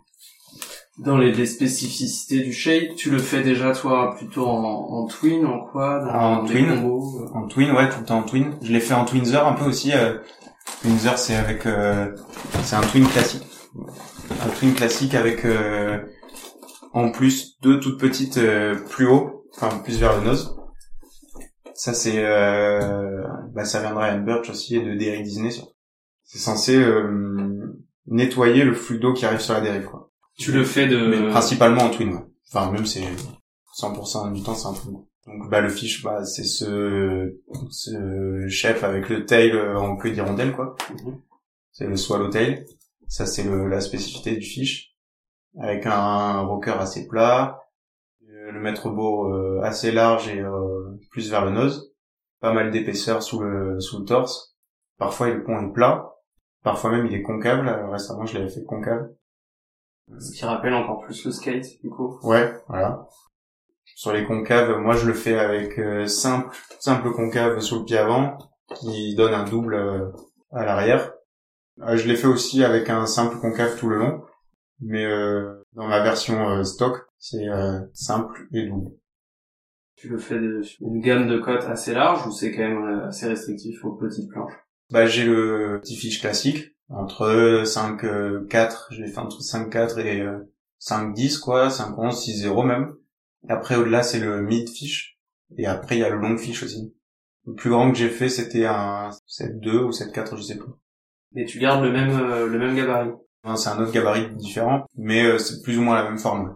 dans 0.99 1.17
les, 1.17 1.31
les, 1.31 1.45
spécificités 1.45 2.41
du 2.41 2.53
shape. 2.53 2.95
Tu 2.95 3.09
le 3.09 3.17
fais 3.17 3.41
déjà 3.41 3.71
toi 3.71 4.15
plutôt 4.15 4.45
en, 4.45 4.63
en 4.63 5.07
twin, 5.07 5.45
en 5.45 5.59
quad, 5.65 6.07
en, 6.07 6.45
twin, 6.45 6.69
euh 6.69 7.27
en 7.33 7.47
twin, 7.47 7.71
ouais, 7.71 7.89
tout 7.89 7.99
le 7.99 8.05
temps 8.05 8.19
en 8.19 8.23
twin. 8.23 8.55
Je 8.61 8.71
l'ai 8.71 8.79
fait 8.79 8.93
en 8.93 9.05
twinzer 9.05 9.45
un 9.45 9.53
peu 9.53 9.65
aussi. 9.65 9.91
Euh, 9.93 10.19
twinzer 10.81 11.17
c'est 11.17 11.35
avec 11.35 11.65
euh, 11.65 12.15
c'est 12.63 12.75
un 12.75 12.81
twin 12.81 13.07
classique, 13.07 13.43
un 14.29 14.49
twin 14.49 14.73
classique 14.73 15.15
avec 15.15 15.45
euh, 15.45 15.99
en 16.93 17.11
plus 17.11 17.57
deux 17.61 17.79
toutes 17.79 17.99
petites 17.99 18.39
plus 18.89 19.07
haut, 19.07 19.45
enfin 19.55 19.77
plus 19.79 19.99
vers 19.99 20.17
le 20.19 20.25
nose. 20.25 20.57
Ça 21.73 21.93
c'est 21.93 22.21
bah 23.53 23.65
ça 23.65 23.81
viendrait 23.81 24.09
à 24.09 24.17
Birch 24.17 24.49
aussi 24.49 24.75
et 24.75 24.81
de 24.81 24.93
Derek 24.93 25.23
Disney 25.23 25.49
surtout 25.49 25.72
c'est 26.23 26.39
censé 26.39 26.75
euh, 26.77 27.75
nettoyer 28.07 28.63
le 28.63 28.73
flux 28.73 28.99
d'eau 28.99 29.13
qui 29.13 29.25
arrive 29.25 29.39
sur 29.39 29.53
la 29.53 29.61
dérive 29.61 29.85
quoi. 29.85 30.11
Tu 30.37 30.51
le 30.51 30.63
fais 30.63 30.87
de 30.87 30.97
Mais 30.97 31.29
principalement 31.29 31.83
en 31.83 31.89
twin 31.89 32.13
ouais. 32.13 32.25
Enfin 32.51 32.71
même 32.71 32.85
c'est 32.85 33.03
100% 33.77 34.33
du 34.33 34.43
temps 34.43 34.55
c'est 34.55 34.67
un 34.67 34.73
twin. 34.73 35.03
Donc 35.27 35.49
bah 35.49 35.61
le 35.61 35.69
fish 35.69 36.03
bah 36.03 36.25
c'est 36.25 36.43
ce 36.43 37.37
ce 37.69 38.47
chef 38.47 38.83
avec 38.83 39.09
le 39.09 39.25
tail 39.25 39.51
euh, 39.51 39.77
en 39.77 39.95
queue 39.95 40.11
d'hirondelle 40.11 40.53
quoi. 40.53 40.75
Mhm. 40.89 41.19
C'est 41.71 41.87
le 41.87 41.97
swallowtail. 41.97 42.65
Ça 43.07 43.25
c'est 43.25 43.43
la 43.43 43.79
spécificité 43.79 44.35
du 44.35 44.45
fish 44.45 44.95
avec 45.59 45.85
un 45.85 46.41
rocker 46.41 46.79
assez 46.79 47.07
plat, 47.07 47.59
euh, 48.27 48.51
le 48.51 48.59
maître 48.59 48.89
beau 48.89 49.31
assez 49.61 49.91
large 49.91 50.29
et 50.29 50.43
plus 51.11 51.29
vers 51.29 51.45
le 51.45 51.51
nose, 51.51 51.93
pas 52.39 52.53
mal 52.53 52.71
d'épaisseur 52.71 53.21
sous 53.21 53.39
le 53.39 53.79
sous 53.79 53.99
le 53.99 54.05
torse. 54.05 54.57
Parfois 54.97 55.29
le 55.29 55.43
pont 55.43 55.59
est 55.59 55.73
plat 55.73 56.12
Parfois 56.63 56.91
même 56.91 57.05
il 57.05 57.13
est 57.13 57.21
concave, 57.21 57.63
là, 57.63 57.89
récemment 57.91 58.25
je 58.25 58.37
l'avais 58.37 58.49
fait 58.49 58.63
concave. 58.63 59.09
Ce 60.19 60.31
qui 60.31 60.45
rappelle 60.45 60.73
encore 60.73 61.01
plus 61.01 61.25
le 61.25 61.31
skate, 61.31 61.81
du 61.81 61.89
coup. 61.89 62.19
Ouais, 62.23 62.53
voilà. 62.67 63.07
Sur 63.95 64.13
les 64.13 64.25
concaves, 64.25 64.77
moi 64.79 64.95
je 64.95 65.07
le 65.07 65.13
fais 65.13 65.37
avec 65.37 65.77
euh, 65.77 66.07
simple, 66.07 66.55
simple 66.79 67.11
concave 67.11 67.59
sous 67.59 67.79
le 67.79 67.85
pied 67.85 67.97
avant, 67.97 68.37
qui 68.75 69.15
donne 69.15 69.33
un 69.33 69.43
double 69.43 69.75
euh, 69.75 70.09
à 70.51 70.65
l'arrière. 70.65 71.13
Euh, 71.81 71.97
je 71.97 72.07
l'ai 72.07 72.15
fait 72.15 72.27
aussi 72.27 72.63
avec 72.63 72.89
un 72.89 73.05
simple 73.05 73.37
concave 73.37 73.77
tout 73.77 73.89
le 73.89 73.97
long, 73.97 74.23
mais 74.79 75.05
dans 75.73 75.87
ma 75.87 76.01
version 76.03 76.63
stock, 76.63 76.97
c'est 77.17 77.47
simple 77.93 78.47
et 78.51 78.67
double. 78.67 78.91
Tu 79.95 80.09
le 80.09 80.17
fais 80.17 80.37
d'une 80.39 80.99
gamme 80.99 81.27
de 81.27 81.39
cotes 81.39 81.63
assez 81.63 81.93
large 81.93 82.27
ou 82.27 82.31
c'est 82.31 82.51
quand 82.51 82.67
même 82.67 83.01
assez 83.07 83.27
restrictif 83.27 83.85
aux 83.85 83.93
petites 83.93 84.29
planches? 84.29 84.53
Bah, 84.91 85.05
j'ai 85.05 85.25
le 85.25 85.79
petit 85.81 85.95
fiche 85.95 86.21
classique, 86.21 86.75
entre 86.89 87.63
5, 87.65 88.47
4, 88.49 88.87
j'ai 88.91 89.07
fait 89.07 89.19
entre 89.19 89.41
5, 89.41 89.69
4 89.69 89.99
et 89.99 90.25
5, 90.79 91.13
10, 91.13 91.37
quoi, 91.39 91.69
5, 91.69 91.97
11, 91.97 92.21
6, 92.21 92.37
0 92.41 92.63
même. 92.63 92.93
Et 93.47 93.51
après, 93.51 93.75
au-delà, 93.75 94.03
c'est 94.03 94.19
le 94.19 94.41
mid 94.41 94.69
fiche. 94.69 95.17
Et 95.57 95.65
après, 95.65 95.95
il 95.95 95.99
y 95.99 96.03
a 96.03 96.09
le 96.09 96.17
long 96.17 96.37
fiche 96.37 96.63
aussi. 96.63 96.93
Le 97.45 97.53
plus 97.53 97.69
grand 97.69 97.91
que 97.91 97.97
j'ai 97.97 98.09
fait, 98.09 98.29
c'était 98.29 98.65
un 98.65 99.09
7-2 99.27 99.83
ou 99.83 99.91
7-4, 99.91 100.37
je 100.37 100.41
sais 100.41 100.57
plus. 100.57 100.71
Et 101.35 101.45
tu 101.45 101.59
gardes 101.59 101.83
le 101.83 101.91
même, 101.91 102.19
euh, 102.19 102.47
le 102.47 102.59
même 102.59 102.75
gabarit? 102.75 103.11
c'est 103.57 103.69
un 103.69 103.81
autre 103.81 103.91
gabarit 103.91 104.33
différent, 104.35 104.85
mais 104.95 105.25
euh, 105.25 105.37
c'est 105.37 105.61
plus 105.61 105.77
ou 105.77 105.81
moins 105.81 105.95
la 105.95 106.03
même 106.03 106.17
forme. 106.17 106.55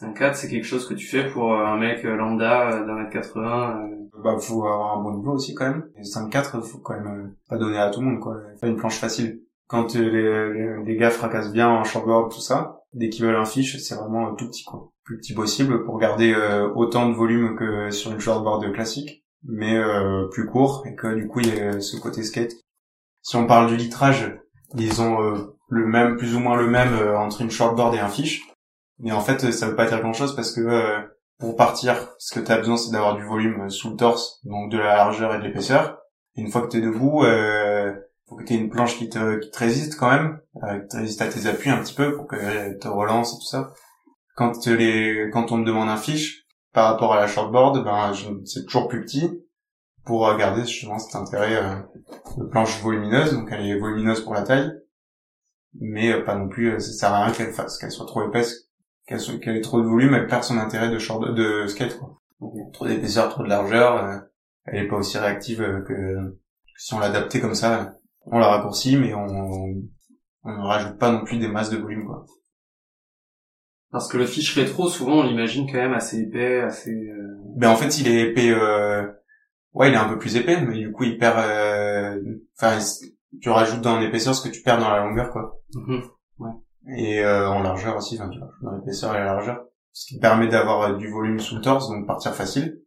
5-4, 0.00 0.34
c'est 0.34 0.48
quelque 0.48 0.64
chose 0.64 0.88
que 0.88 0.94
tu 0.94 1.06
fais 1.06 1.30
pour 1.30 1.52
euh, 1.52 1.64
un 1.64 1.78
mec 1.78 2.02
lambda 2.02 2.84
d'un 2.84 2.94
mètre 2.94 3.10
80 3.10 3.88
bah 4.18 4.38
faut 4.38 4.66
avoir 4.66 4.98
un 4.98 5.02
bon 5.02 5.16
niveau 5.16 5.32
aussi 5.32 5.54
quand 5.54 5.68
même. 5.68 5.88
Et 5.96 6.02
5-4, 6.02 6.62
faut 6.62 6.78
quand 6.78 6.94
même 6.94 7.06
euh, 7.06 7.36
pas 7.48 7.56
donner 7.56 7.78
à 7.78 7.90
tout 7.90 8.00
le 8.00 8.06
monde 8.06 8.20
quoi. 8.20 8.36
Pas 8.60 8.66
une 8.66 8.76
planche 8.76 8.98
facile. 8.98 9.40
Quand 9.68 9.96
euh, 9.96 10.52
les, 10.52 10.84
les, 10.84 10.96
gars 10.96 11.10
fracassent 11.10 11.52
bien 11.52 11.68
en 11.68 11.84
shortboard 11.84 12.30
tout 12.30 12.40
ça, 12.40 12.82
dès 12.92 13.08
qu'ils 13.08 13.24
veulent 13.24 13.36
un 13.36 13.46
fiche, 13.46 13.78
c'est 13.78 13.94
vraiment 13.94 14.34
tout 14.34 14.46
petit 14.48 14.64
quoi. 14.64 14.90
Plus 15.04 15.16
petit 15.16 15.34
possible 15.34 15.84
pour 15.84 15.98
garder 15.98 16.32
euh, 16.34 16.68
autant 16.74 17.08
de 17.08 17.14
volume 17.14 17.56
que 17.56 17.90
sur 17.90 18.12
une 18.12 18.20
shortboard 18.20 18.70
classique, 18.72 19.24
mais 19.44 19.80
plus 20.30 20.46
court 20.46 20.84
et 20.86 20.94
que 20.94 21.14
du 21.14 21.26
coup 21.26 21.40
il 21.40 21.54
y 21.54 21.60
a 21.60 21.80
ce 21.80 21.96
côté 21.96 22.22
skate. 22.22 22.52
Si 23.22 23.36
on 23.36 23.46
parle 23.46 23.68
du 23.68 23.76
litrage, 23.76 24.38
ils 24.76 25.00
ont 25.00 25.18
le 25.68 25.86
même, 25.86 26.16
plus 26.16 26.36
ou 26.36 26.38
moins 26.38 26.56
le 26.56 26.68
même 26.68 26.94
entre 27.16 27.40
une 27.40 27.50
shortboard 27.50 27.94
et 27.94 27.98
un 27.98 28.08
fiche. 28.08 28.42
Mais 29.00 29.10
en 29.10 29.20
fait, 29.20 29.50
ça 29.50 29.68
veut 29.68 29.74
pas 29.74 29.86
dire 29.86 30.00
grand 30.00 30.12
chose 30.12 30.36
parce 30.36 30.52
que 30.52 31.08
pour 31.42 31.56
partir, 31.56 32.08
ce 32.18 32.32
que 32.32 32.38
tu 32.38 32.52
as 32.52 32.58
besoin, 32.58 32.76
c'est 32.76 32.92
d'avoir 32.92 33.16
du 33.16 33.24
volume 33.24 33.68
sous 33.68 33.90
le 33.90 33.96
torse, 33.96 34.38
donc 34.44 34.70
de 34.70 34.78
la 34.78 34.94
largeur 34.94 35.34
et 35.34 35.38
de 35.38 35.42
l'épaisseur. 35.42 35.98
Une 36.36 36.48
fois 36.48 36.62
que 36.62 36.68
tu 36.68 36.76
es 36.76 36.80
debout, 36.80 37.24
euh, 37.24 37.92
faut 38.28 38.36
que 38.36 38.44
tu 38.44 38.54
aies 38.54 38.58
une 38.58 38.70
planche 38.70 38.96
qui 38.96 39.08
te, 39.08 39.40
qui 39.40 39.50
te 39.50 39.58
résiste 39.58 39.98
quand 39.98 40.08
même, 40.08 40.38
euh, 40.62 40.78
qui 40.78 40.86
te 40.86 40.96
résiste 40.98 41.20
à 41.20 41.26
tes 41.26 41.48
appuis 41.48 41.70
un 41.70 41.82
petit 41.82 41.94
peu 41.94 42.14
pour 42.14 42.28
que 42.28 42.78
te 42.78 42.86
relance 42.86 43.34
et 43.34 43.38
tout 43.38 43.48
ça. 43.48 43.72
Quand, 44.36 44.64
les, 44.68 45.30
quand 45.32 45.50
on 45.50 45.60
te 45.60 45.66
demande 45.66 45.88
un 45.88 45.96
fiche, 45.96 46.46
par 46.72 46.92
rapport 46.92 47.12
à 47.12 47.20
la 47.20 47.26
shortboard, 47.26 47.84
ben 47.84 48.12
c'est 48.44 48.64
toujours 48.64 48.86
plus 48.86 49.04
petit 49.04 49.28
pour 50.04 50.32
garder 50.36 50.64
justement 50.64 51.00
cet 51.00 51.16
intérêt 51.16 51.56
euh, 51.56 51.74
de 52.36 52.44
planche 52.44 52.80
volumineuse. 52.80 53.32
Donc 53.32 53.48
elle 53.50 53.66
est 53.66 53.78
volumineuse 53.80 54.20
pour 54.20 54.34
la 54.34 54.42
taille, 54.42 54.70
mais 55.74 56.12
euh, 56.12 56.24
pas 56.24 56.36
non 56.36 56.48
plus. 56.48 56.80
ça 56.80 56.92
sert 56.92 57.12
à 57.12 57.24
rien 57.24 57.34
qu'elle 57.34 57.52
fasse 57.52 57.78
qu'elle 57.78 57.90
soit 57.90 58.06
trop 58.06 58.28
épaisse, 58.28 58.68
qu'elle 59.06 59.20
soit 59.20 59.38
qu'elle 59.38 59.56
ait 59.56 59.60
trop 59.60 59.80
de 59.80 59.86
volume, 59.86 60.14
elle 60.14 60.26
perd 60.26 60.44
son 60.44 60.58
intérêt 60.58 60.90
de 60.90 60.98
short 60.98 61.34
de 61.34 61.66
skate 61.66 61.98
quoi. 61.98 62.20
trop 62.72 62.86
d'épaisseur, 62.86 63.28
trop 63.28 63.42
de 63.42 63.48
largeur, 63.48 64.22
elle 64.64 64.84
est 64.84 64.88
pas 64.88 64.96
aussi 64.96 65.18
réactive 65.18 65.58
que, 65.86 65.92
que 65.92 66.36
si 66.76 66.94
on 66.94 66.98
l'adaptait 66.98 67.40
comme 67.40 67.54
ça. 67.54 67.94
On 68.24 68.38
la 68.38 68.46
raccourcit, 68.46 68.96
mais 68.96 69.14
on, 69.14 69.26
on 70.44 70.52
ne 70.52 70.66
rajoute 70.66 70.96
pas 70.98 71.10
non 71.10 71.24
plus 71.24 71.38
des 71.38 71.48
masses 71.48 71.70
de 71.70 71.76
volume 71.78 72.06
quoi. 72.06 72.24
Parce 73.92 74.08
que 74.08 74.16
le 74.16 74.24
fiche 74.24 74.54
rétro, 74.54 74.88
souvent 74.88 75.18
on 75.18 75.22
l'imagine 75.22 75.70
quand 75.70 75.78
même 75.78 75.92
assez 75.92 76.22
épais, 76.22 76.62
assez. 76.62 76.90
Euh... 76.90 77.36
Ben 77.56 77.68
en 77.68 77.76
fait, 77.76 77.98
il 77.98 78.08
est 78.08 78.30
épais. 78.30 78.50
Euh... 78.50 79.06
Ouais, 79.74 79.88
il 79.88 79.94
est 79.94 79.98
un 79.98 80.08
peu 80.08 80.18
plus 80.18 80.36
épais, 80.36 80.60
mais 80.62 80.78
du 80.78 80.90
coup, 80.92 81.04
il 81.04 81.18
perd. 81.18 81.38
Euh, 81.38 82.18
enfin, 82.58 82.78
tu 83.40 83.50
rajoutes 83.50 83.82
dans 83.82 83.98
l'épaisseur 83.98 84.34
ce 84.34 84.46
que 84.46 84.52
tu 84.52 84.62
perds 84.62 84.78
dans 84.78 84.90
la 84.90 85.04
longueur, 85.04 85.30
quoi. 85.30 85.60
Ouais. 85.74 86.00
Et 86.88 87.20
euh, 87.20 87.48
en 87.48 87.62
largeur 87.62 87.96
aussi, 87.96 88.18
enfin, 88.20 88.28
tu 88.28 88.38
vois, 88.38 88.50
dans 88.62 88.76
l'épaisseur 88.76 89.14
et 89.14 89.18
la 89.18 89.26
largeur, 89.26 89.64
ce 89.92 90.06
qui 90.06 90.18
permet 90.18 90.48
d'avoir 90.48 90.82
euh, 90.82 90.96
du 90.96 91.08
volume 91.08 91.38
sous 91.40 91.56
le 91.56 91.60
torse, 91.60 91.88
donc 91.88 92.06
partir 92.06 92.34
facile. 92.34 92.80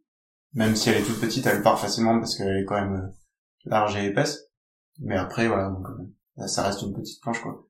Même 0.54 0.76
si 0.76 0.90
elle 0.90 0.96
est 0.96 1.06
toute 1.06 1.20
petite, 1.20 1.46
elle 1.46 1.62
part 1.62 1.78
facilement 1.78 2.18
parce 2.18 2.36
qu'elle 2.36 2.56
est 2.56 2.64
quand 2.64 2.80
même 2.80 2.94
euh, 2.94 3.08
large 3.64 3.96
et 3.96 4.06
épaisse. 4.06 4.48
Mais 5.00 5.16
après, 5.16 5.48
voilà, 5.48 5.68
donc, 5.70 5.86
ça 6.46 6.62
reste 6.62 6.82
une 6.82 6.94
petite 6.94 7.20
planche, 7.20 7.42
quoi. 7.42 7.66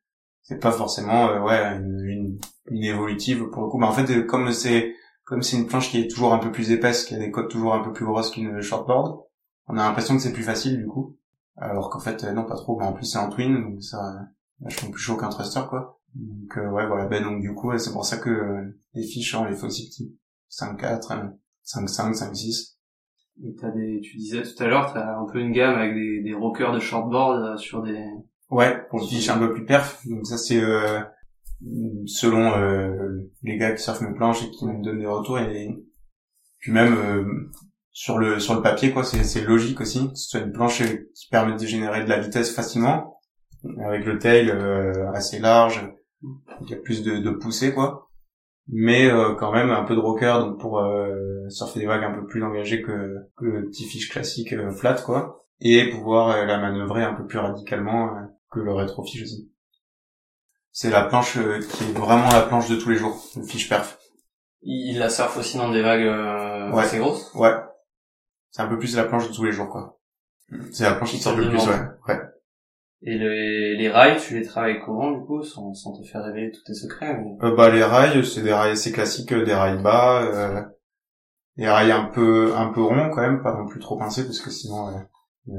C'est 0.48 0.60
pas 0.60 0.70
forcément 0.70 1.28
euh, 1.28 1.40
ouais 1.40 1.60
une, 1.76 2.38
une, 2.66 2.84
évolutive 2.84 3.50
pour 3.50 3.64
le 3.64 3.68
coup. 3.68 3.78
Mais 3.78 3.86
en 3.86 3.92
fait 3.92 4.08
euh, 4.10 4.22
comme 4.22 4.52
c'est 4.52 4.94
comme 5.24 5.42
c'est 5.42 5.56
une 5.56 5.66
planche 5.66 5.90
qui 5.90 6.00
est 6.00 6.08
toujours 6.08 6.32
un 6.32 6.38
peu 6.38 6.52
plus 6.52 6.70
épaisse 6.70 7.04
qui 7.04 7.16
a 7.16 7.18
des 7.18 7.32
côtes 7.32 7.50
toujours 7.50 7.74
un 7.74 7.82
peu 7.82 7.92
plus 7.92 8.04
grosses 8.04 8.30
qu'une 8.30 8.60
shortboard 8.60 9.24
on 9.66 9.76
a 9.76 9.82
l'impression 9.82 10.14
que 10.14 10.22
c'est 10.22 10.32
plus 10.32 10.44
facile 10.44 10.78
du 10.78 10.86
coup. 10.86 11.16
Alors 11.56 11.90
qu'en 11.90 11.98
fait 11.98 12.22
euh, 12.22 12.32
non 12.32 12.44
pas 12.44 12.54
trop. 12.54 12.80
En 12.80 12.92
plus 12.92 13.06
c'est 13.06 13.18
en 13.18 13.28
twin 13.28 13.60
donc 13.60 13.82
ça 13.82 13.98
vachement 14.61 14.90
plus 14.90 15.00
chaud 15.00 15.16
qu'un 15.16 15.28
thruster 15.28 15.61
quoi 15.68 16.00
donc 16.14 16.57
ouais 16.57 16.86
voilà 16.86 17.07
ben 17.07 17.22
donc 17.22 17.40
du 17.40 17.52
coup 17.54 17.76
c'est 17.78 17.92
pour 17.92 18.04
ça 18.04 18.16
que 18.16 18.72
les 18.94 19.02
fiches 19.02 19.34
on 19.34 19.44
les 19.44 19.54
fait 19.54 19.66
aussi 19.66 19.88
petits 19.88 20.16
5 20.48 20.80
4 20.80 21.14
5 21.62 21.88
5 21.88 22.14
5 22.14 22.34
6 22.34 22.78
et 23.44 23.54
t'as 23.54 23.70
des 23.70 24.00
tu 24.02 24.16
disais 24.16 24.42
tout 24.42 24.62
à 24.62 24.66
l'heure 24.66 24.92
t'as 24.94 25.18
un 25.18 25.26
peu 25.30 25.40
une 25.40 25.52
gamme 25.52 25.76
avec 25.76 25.94
des, 25.94 26.22
des 26.22 26.34
rockers 26.34 26.72
de 26.72 26.80
shortboard 26.80 27.59
sur 27.59 27.82
des 27.82 28.02
Ouais, 28.50 28.86
pour 28.88 29.00
le 29.00 29.07
fiche 29.07 29.28
un 29.28 29.38
peu 29.38 29.52
plus 29.52 29.64
perf. 29.64 30.07
Donc 30.07 30.26
ça 30.26 30.38
c'est 30.38 30.61
euh, 30.61 31.00
selon 32.07 32.57
euh, 32.57 33.28
les 33.42 33.59
gars 33.59 33.72
qui 33.72 33.82
surfent 33.82 34.02
mes 34.02 34.14
planches 34.14 34.44
et 34.44 34.50
qui 34.50 34.66
me 34.66 34.82
donnent 34.82 35.00
des 35.00 35.07
retours 35.07 35.38
et 35.38 35.68
puis 36.59 36.72
même 36.72 36.94
euh, 36.94 37.50
sur 37.90 38.18
le 38.18 38.38
sur 38.38 38.54
le 38.54 38.62
papier 38.62 38.92
quoi, 38.92 39.02
c'est 39.02 39.24
c'est 39.24 39.42
logique 39.42 39.80
aussi. 39.80 40.11
C'est 40.14 40.40
une 40.40 40.52
planche 40.52 40.82
qui 40.82 41.28
permet 41.30 41.57
de 41.57 41.66
générer 41.66 42.04
de 42.04 42.09
la 42.09 42.20
vitesse 42.20 42.54
facilement 42.54 43.15
avec 43.84 44.04
le 44.04 44.18
tail 44.18 44.50
assez 45.14 45.38
large, 45.38 45.88
il 46.22 46.70
y 46.70 46.74
a 46.74 46.78
plus 46.78 47.02
de, 47.02 47.18
de 47.18 47.30
poussée 47.30 47.72
quoi. 47.72 48.10
Mais 48.68 49.08
quand 49.38 49.52
même 49.52 49.70
un 49.70 49.84
peu 49.84 49.94
de 49.94 50.00
rocker 50.00 50.38
donc 50.40 50.58
pour 50.60 50.82
surfer 51.48 51.80
des 51.80 51.86
vagues 51.86 52.04
un 52.04 52.14
peu 52.14 52.26
plus 52.26 52.42
engagées 52.42 52.82
que, 52.82 53.16
que 53.36 53.44
le 53.44 53.66
petit 53.66 53.84
fiche 53.84 54.10
classique 54.10 54.54
flat 54.72 54.94
quoi 54.94 55.44
et 55.60 55.90
pouvoir 55.90 56.44
la 56.44 56.58
manœuvrer 56.58 57.02
un 57.02 57.14
peu 57.14 57.26
plus 57.26 57.38
radicalement 57.38 58.10
que 58.50 58.60
le 58.60 58.72
rétrofiche 58.72 59.22
aussi. 59.22 59.50
C'est 60.72 60.90
la 60.90 61.04
planche 61.04 61.38
euh, 61.38 61.58
qui 61.60 61.84
est 61.84 61.98
vraiment 61.98 62.28
la 62.30 62.42
planche 62.42 62.68
de 62.68 62.76
tous 62.76 62.90
les 62.90 62.96
jours, 62.96 63.16
le 63.34 63.42
fiche 63.44 63.66
perf. 63.66 63.98
Il 64.60 64.98
la 64.98 65.08
surfe 65.08 65.38
aussi 65.38 65.56
dans 65.56 65.70
des 65.70 65.80
vagues 65.80 66.02
euh, 66.02 66.70
ouais. 66.70 66.82
assez 66.82 66.98
grosses? 66.98 67.32
Ouais. 67.34 67.54
C'est 68.50 68.60
un 68.60 68.68
peu 68.68 68.78
plus 68.78 68.94
la 68.94 69.04
planche 69.04 69.26
de 69.26 69.34
tous 69.34 69.44
les 69.44 69.52
jours, 69.52 69.70
quoi. 69.70 69.98
C'est 70.72 70.84
la 70.84 70.92
planche 70.92 71.12
qui 71.12 71.18
sort 71.18 71.34
le 71.34 71.48
plus, 71.48 71.66
ouais. 71.66 71.80
ouais. 72.08 72.20
Et 73.03 73.18
les, 73.18 73.76
les 73.76 73.88
rails, 73.88 74.16
tu 74.18 74.38
les 74.38 74.44
travailles 74.44 74.80
comment, 74.84 75.12
du 75.12 75.24
coup, 75.24 75.42
sans, 75.42 75.74
sans 75.74 75.92
te 75.92 76.07
faire 76.07 76.24
révéler 76.24 76.51
tous 76.51 76.64
tes 76.64 76.74
secrets 76.74 77.18
euh, 77.42 77.55
Bah, 77.55 77.70
les 77.70 77.84
rails, 77.84 78.24
c'est 78.24 78.42
des 78.42 78.53
rails 78.53 78.72
assez 78.72 78.92
classiques, 78.92 79.32
des 79.32 79.55
rails 79.55 79.82
bas, 79.82 80.22
euh, 80.22 80.62
des 81.57 81.68
rails 81.68 81.92
un 81.92 82.05
peu 82.05 82.55
un 82.55 82.68
peu 82.72 82.82
ronds, 82.82 83.11
quand 83.11 83.20
même, 83.20 83.42
pas 83.42 83.55
non 83.55 83.66
plus 83.66 83.80
trop 83.80 83.99
pincés, 83.99 84.24
parce 84.24 84.40
que 84.40 84.51
sinon, 84.51 84.88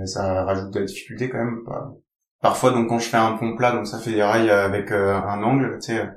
ça 0.05 0.43
rajoute 0.43 0.73
de 0.73 0.79
la 0.79 0.85
difficulté, 0.85 1.29
quand 1.29 1.37
même. 1.37 1.63
Pas 1.63 1.93
Parfois, 2.41 2.71
donc 2.71 2.89
quand 2.89 2.99
je 2.99 3.09
fais 3.09 3.17
un 3.17 3.33
pont 3.33 3.55
plat, 3.55 3.71
donc 3.71 3.87
ça 3.87 3.97
fait 3.97 4.11
des 4.11 4.21
rails 4.21 4.49
avec 4.49 4.91
euh, 4.91 5.15
un 5.15 5.41
angle, 5.41 5.79
tu 5.81 5.93
sais, 5.93 6.07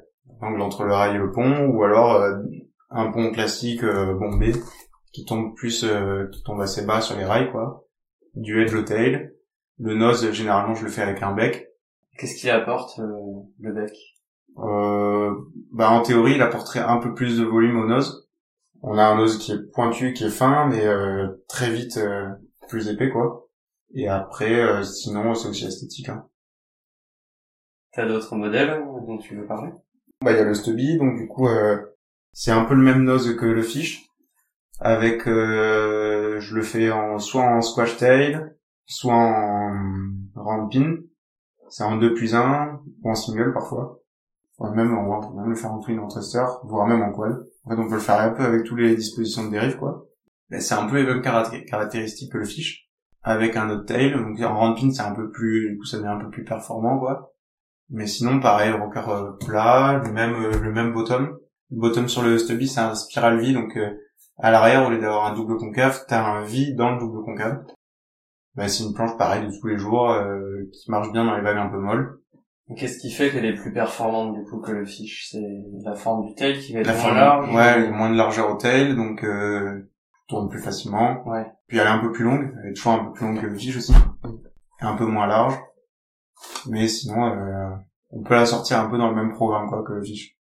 angle 0.40 0.60
entre 0.60 0.84
le 0.84 0.92
rail 0.92 1.14
et 1.14 1.18
le 1.18 1.32
pont, 1.32 1.66
ou 1.66 1.82
alors 1.82 2.16
euh, 2.16 2.36
un 2.90 3.10
pont 3.10 3.30
classique 3.32 3.82
euh, 3.84 4.14
bombé 4.14 4.52
qui 5.12 5.24
tombe 5.24 5.54
plus, 5.56 5.84
qui 6.32 6.42
tombe 6.44 6.60
assez 6.60 6.84
bas 6.84 7.00
sur 7.00 7.16
les 7.16 7.24
rails, 7.24 7.50
quoi. 7.50 7.84
Du 8.34 8.62
head, 8.62 8.84
tail. 8.84 9.32
Le 9.80 9.94
nose, 9.94 10.30
généralement, 10.32 10.74
je 10.74 10.84
le 10.84 10.90
fais 10.90 11.02
avec 11.02 11.22
un 11.22 11.32
bec. 11.32 11.68
Qu'est-ce 12.18 12.36
qu'il 12.36 12.50
apporte 12.50 12.98
le 12.98 13.72
bec? 13.72 13.92
Bah 14.56 15.90
en 15.90 16.02
théorie, 16.02 16.34
il 16.34 16.42
apporterait 16.42 16.80
un 16.80 16.98
peu 16.98 17.14
plus 17.14 17.38
de 17.38 17.44
volume 17.44 17.78
au 17.78 17.86
nose. 17.86 18.28
On 18.82 18.98
a 18.98 19.04
un 19.04 19.16
nose 19.16 19.38
qui 19.38 19.52
est 19.52 19.72
pointu, 19.72 20.12
qui 20.12 20.24
est 20.24 20.30
fin, 20.30 20.66
mais 20.66 20.84
très 21.48 21.70
vite 21.70 21.98
plus 22.70 22.88
épais, 22.88 23.10
quoi. 23.10 23.48
Et 23.94 24.08
après, 24.08 24.54
euh, 24.54 24.82
sinon, 24.84 25.34
c'est 25.34 25.48
aussi 25.48 25.66
esthétique. 25.66 26.08
Hein. 26.08 26.26
T'as 27.92 28.06
d'autres 28.06 28.36
modèles 28.36 28.82
dont 29.06 29.18
tu 29.18 29.36
veux 29.36 29.46
parler? 29.46 29.72
Bah, 30.22 30.32
il 30.32 30.38
y 30.38 30.40
a 30.40 30.44
le 30.44 30.54
Stubby, 30.54 30.96
donc 30.96 31.16
du 31.16 31.26
coup, 31.26 31.48
euh, 31.48 31.76
c'est 32.32 32.52
un 32.52 32.64
peu 32.64 32.74
le 32.74 32.82
même 32.82 33.02
nose 33.02 33.36
que 33.36 33.46
le 33.46 33.62
Fish, 33.62 34.06
avec, 34.78 35.26
euh, 35.26 36.38
je 36.38 36.54
le 36.54 36.62
fais 36.62 36.90
en 36.90 37.18
soit 37.18 37.42
en 37.42 37.60
squash 37.60 37.96
tail, 37.96 38.40
soit 38.86 39.14
en 39.14 39.59
round 40.42 40.72
pin. 40.72 40.96
C'est 41.68 41.84
en 41.84 41.96
2 41.96 42.14
plus 42.14 42.34
1, 42.34 42.80
ou 43.02 43.10
en 43.10 43.14
single 43.14 43.52
parfois. 43.52 44.00
même, 44.74 44.96
on 44.96 45.20
peut 45.20 45.36
même 45.36 45.50
le 45.50 45.54
faire 45.54 45.72
en 45.72 45.80
twin, 45.80 46.00
en 46.00 46.08
thruster, 46.08 46.44
voire 46.64 46.86
même 46.86 47.02
en 47.02 47.12
quad. 47.12 47.46
En 47.64 47.70
fait, 47.70 47.80
on 47.80 47.88
peut 47.88 47.94
le 47.94 48.00
faire 48.00 48.20
un 48.20 48.30
peu 48.30 48.42
avec 48.42 48.64
toutes 48.64 48.80
les 48.80 48.96
dispositions 48.96 49.44
de 49.44 49.50
dérive, 49.50 49.76
quoi. 49.76 50.06
Mais 50.50 50.60
c'est 50.60 50.74
un 50.74 50.88
peu 50.88 50.96
les 50.96 51.04
mêmes 51.04 51.22
caractéristiques 51.22 52.32
que 52.32 52.38
le 52.38 52.44
Fish 52.44 52.90
avec 53.22 53.56
un 53.56 53.70
autre 53.70 53.86
tail. 53.86 54.12
Donc 54.12 54.40
en 54.40 54.74
pin 54.74 54.90
c'est 54.90 55.02
un 55.02 55.14
peu 55.14 55.30
plus, 55.30 55.70
du 55.70 55.78
coup 55.78 55.84
ça 55.84 55.98
devient 55.98 56.08
un 56.08 56.18
peu 56.18 56.30
plus 56.30 56.44
performant 56.44 56.98
quoi. 56.98 57.32
Mais 57.90 58.06
sinon 58.06 58.40
pareil, 58.40 58.72
rocker 58.72 59.08
euh, 59.08 59.32
plat, 59.46 60.00
le 60.04 60.12
même 60.12 60.34
euh, 60.34 60.58
le 60.60 60.72
même 60.72 60.92
bottom. 60.92 61.38
Le 61.70 61.80
bottom 61.80 62.08
sur 62.08 62.22
le 62.22 62.38
stubby 62.38 62.68
c'est 62.68 62.80
un 62.80 62.94
spiral 62.94 63.40
V 63.40 63.52
donc 63.52 63.76
euh, 63.76 63.90
à 64.38 64.50
l'arrière 64.50 64.86
au 64.86 64.90
lieu 64.90 64.98
d'avoir 64.98 65.26
un 65.26 65.34
double 65.34 65.56
concave, 65.56 66.04
t'as 66.08 66.24
un 66.24 66.44
V 66.44 66.72
dans 66.72 66.92
le 66.92 66.98
double 66.98 67.22
concave. 67.24 67.64
Bah, 68.54 68.68
c'est 68.68 68.84
une 68.84 68.94
planche 68.94 69.16
pareille 69.16 69.46
de 69.46 69.52
tous 69.58 69.66
les 69.68 69.78
jours 69.78 70.14
qui 70.72 70.90
marche 70.90 71.12
bien 71.12 71.24
dans 71.24 71.36
les 71.36 71.42
vagues 71.42 71.58
un 71.58 71.68
peu 71.68 71.78
molles. 71.78 72.18
Qu'est-ce 72.76 72.98
qui 72.98 73.10
fait 73.10 73.30
qu'elle 73.30 73.44
est 73.44 73.54
plus 73.54 73.72
performante 73.72 74.34
du 74.34 74.44
coup 74.44 74.60
que 74.60 74.70
le 74.70 74.84
fish? 74.84 75.28
C'est 75.30 75.64
la 75.84 75.94
forme 75.94 76.26
du 76.26 76.34
tail 76.34 76.58
qui 76.58 76.72
va 76.72 76.80
être 76.80 76.86
la 76.86 76.94
moins 76.94 77.14
large 77.14 77.54
Ouais, 77.54 77.84
il 77.84 77.92
moins 77.92 78.10
de 78.10 78.16
largeur 78.16 78.50
au 78.50 78.56
tail, 78.56 78.94
donc 78.94 79.24
tourne 80.30 80.48
plus 80.48 80.60
facilement. 80.60 81.22
Ouais. 81.28 81.44
Puis 81.66 81.78
elle 81.78 81.86
est 81.86 81.90
un 81.90 81.98
peu 81.98 82.12
plus 82.12 82.24
longue, 82.24 82.54
elle 82.62 82.70
est 82.70 82.74
toujours 82.74 82.92
un 82.92 83.04
peu 83.04 83.12
plus 83.12 83.26
longue 83.26 83.40
que 83.40 83.46
le 83.46 83.54
fiche 83.56 83.76
aussi. 83.76 83.92
Et 84.80 84.84
un 84.84 84.96
peu 84.96 85.04
moins 85.04 85.26
large. 85.26 85.58
Mais 86.68 86.88
sinon, 86.88 87.26
euh, 87.26 87.68
on 88.10 88.22
peut 88.22 88.34
la 88.34 88.46
sortir 88.46 88.80
un 88.80 88.88
peu 88.88 88.96
dans 88.96 89.10
le 89.10 89.16
même 89.16 89.32
programme 89.34 89.68
quoi 89.68 89.82
que 89.82 89.92
le 89.92 90.02
fiche. 90.02 90.38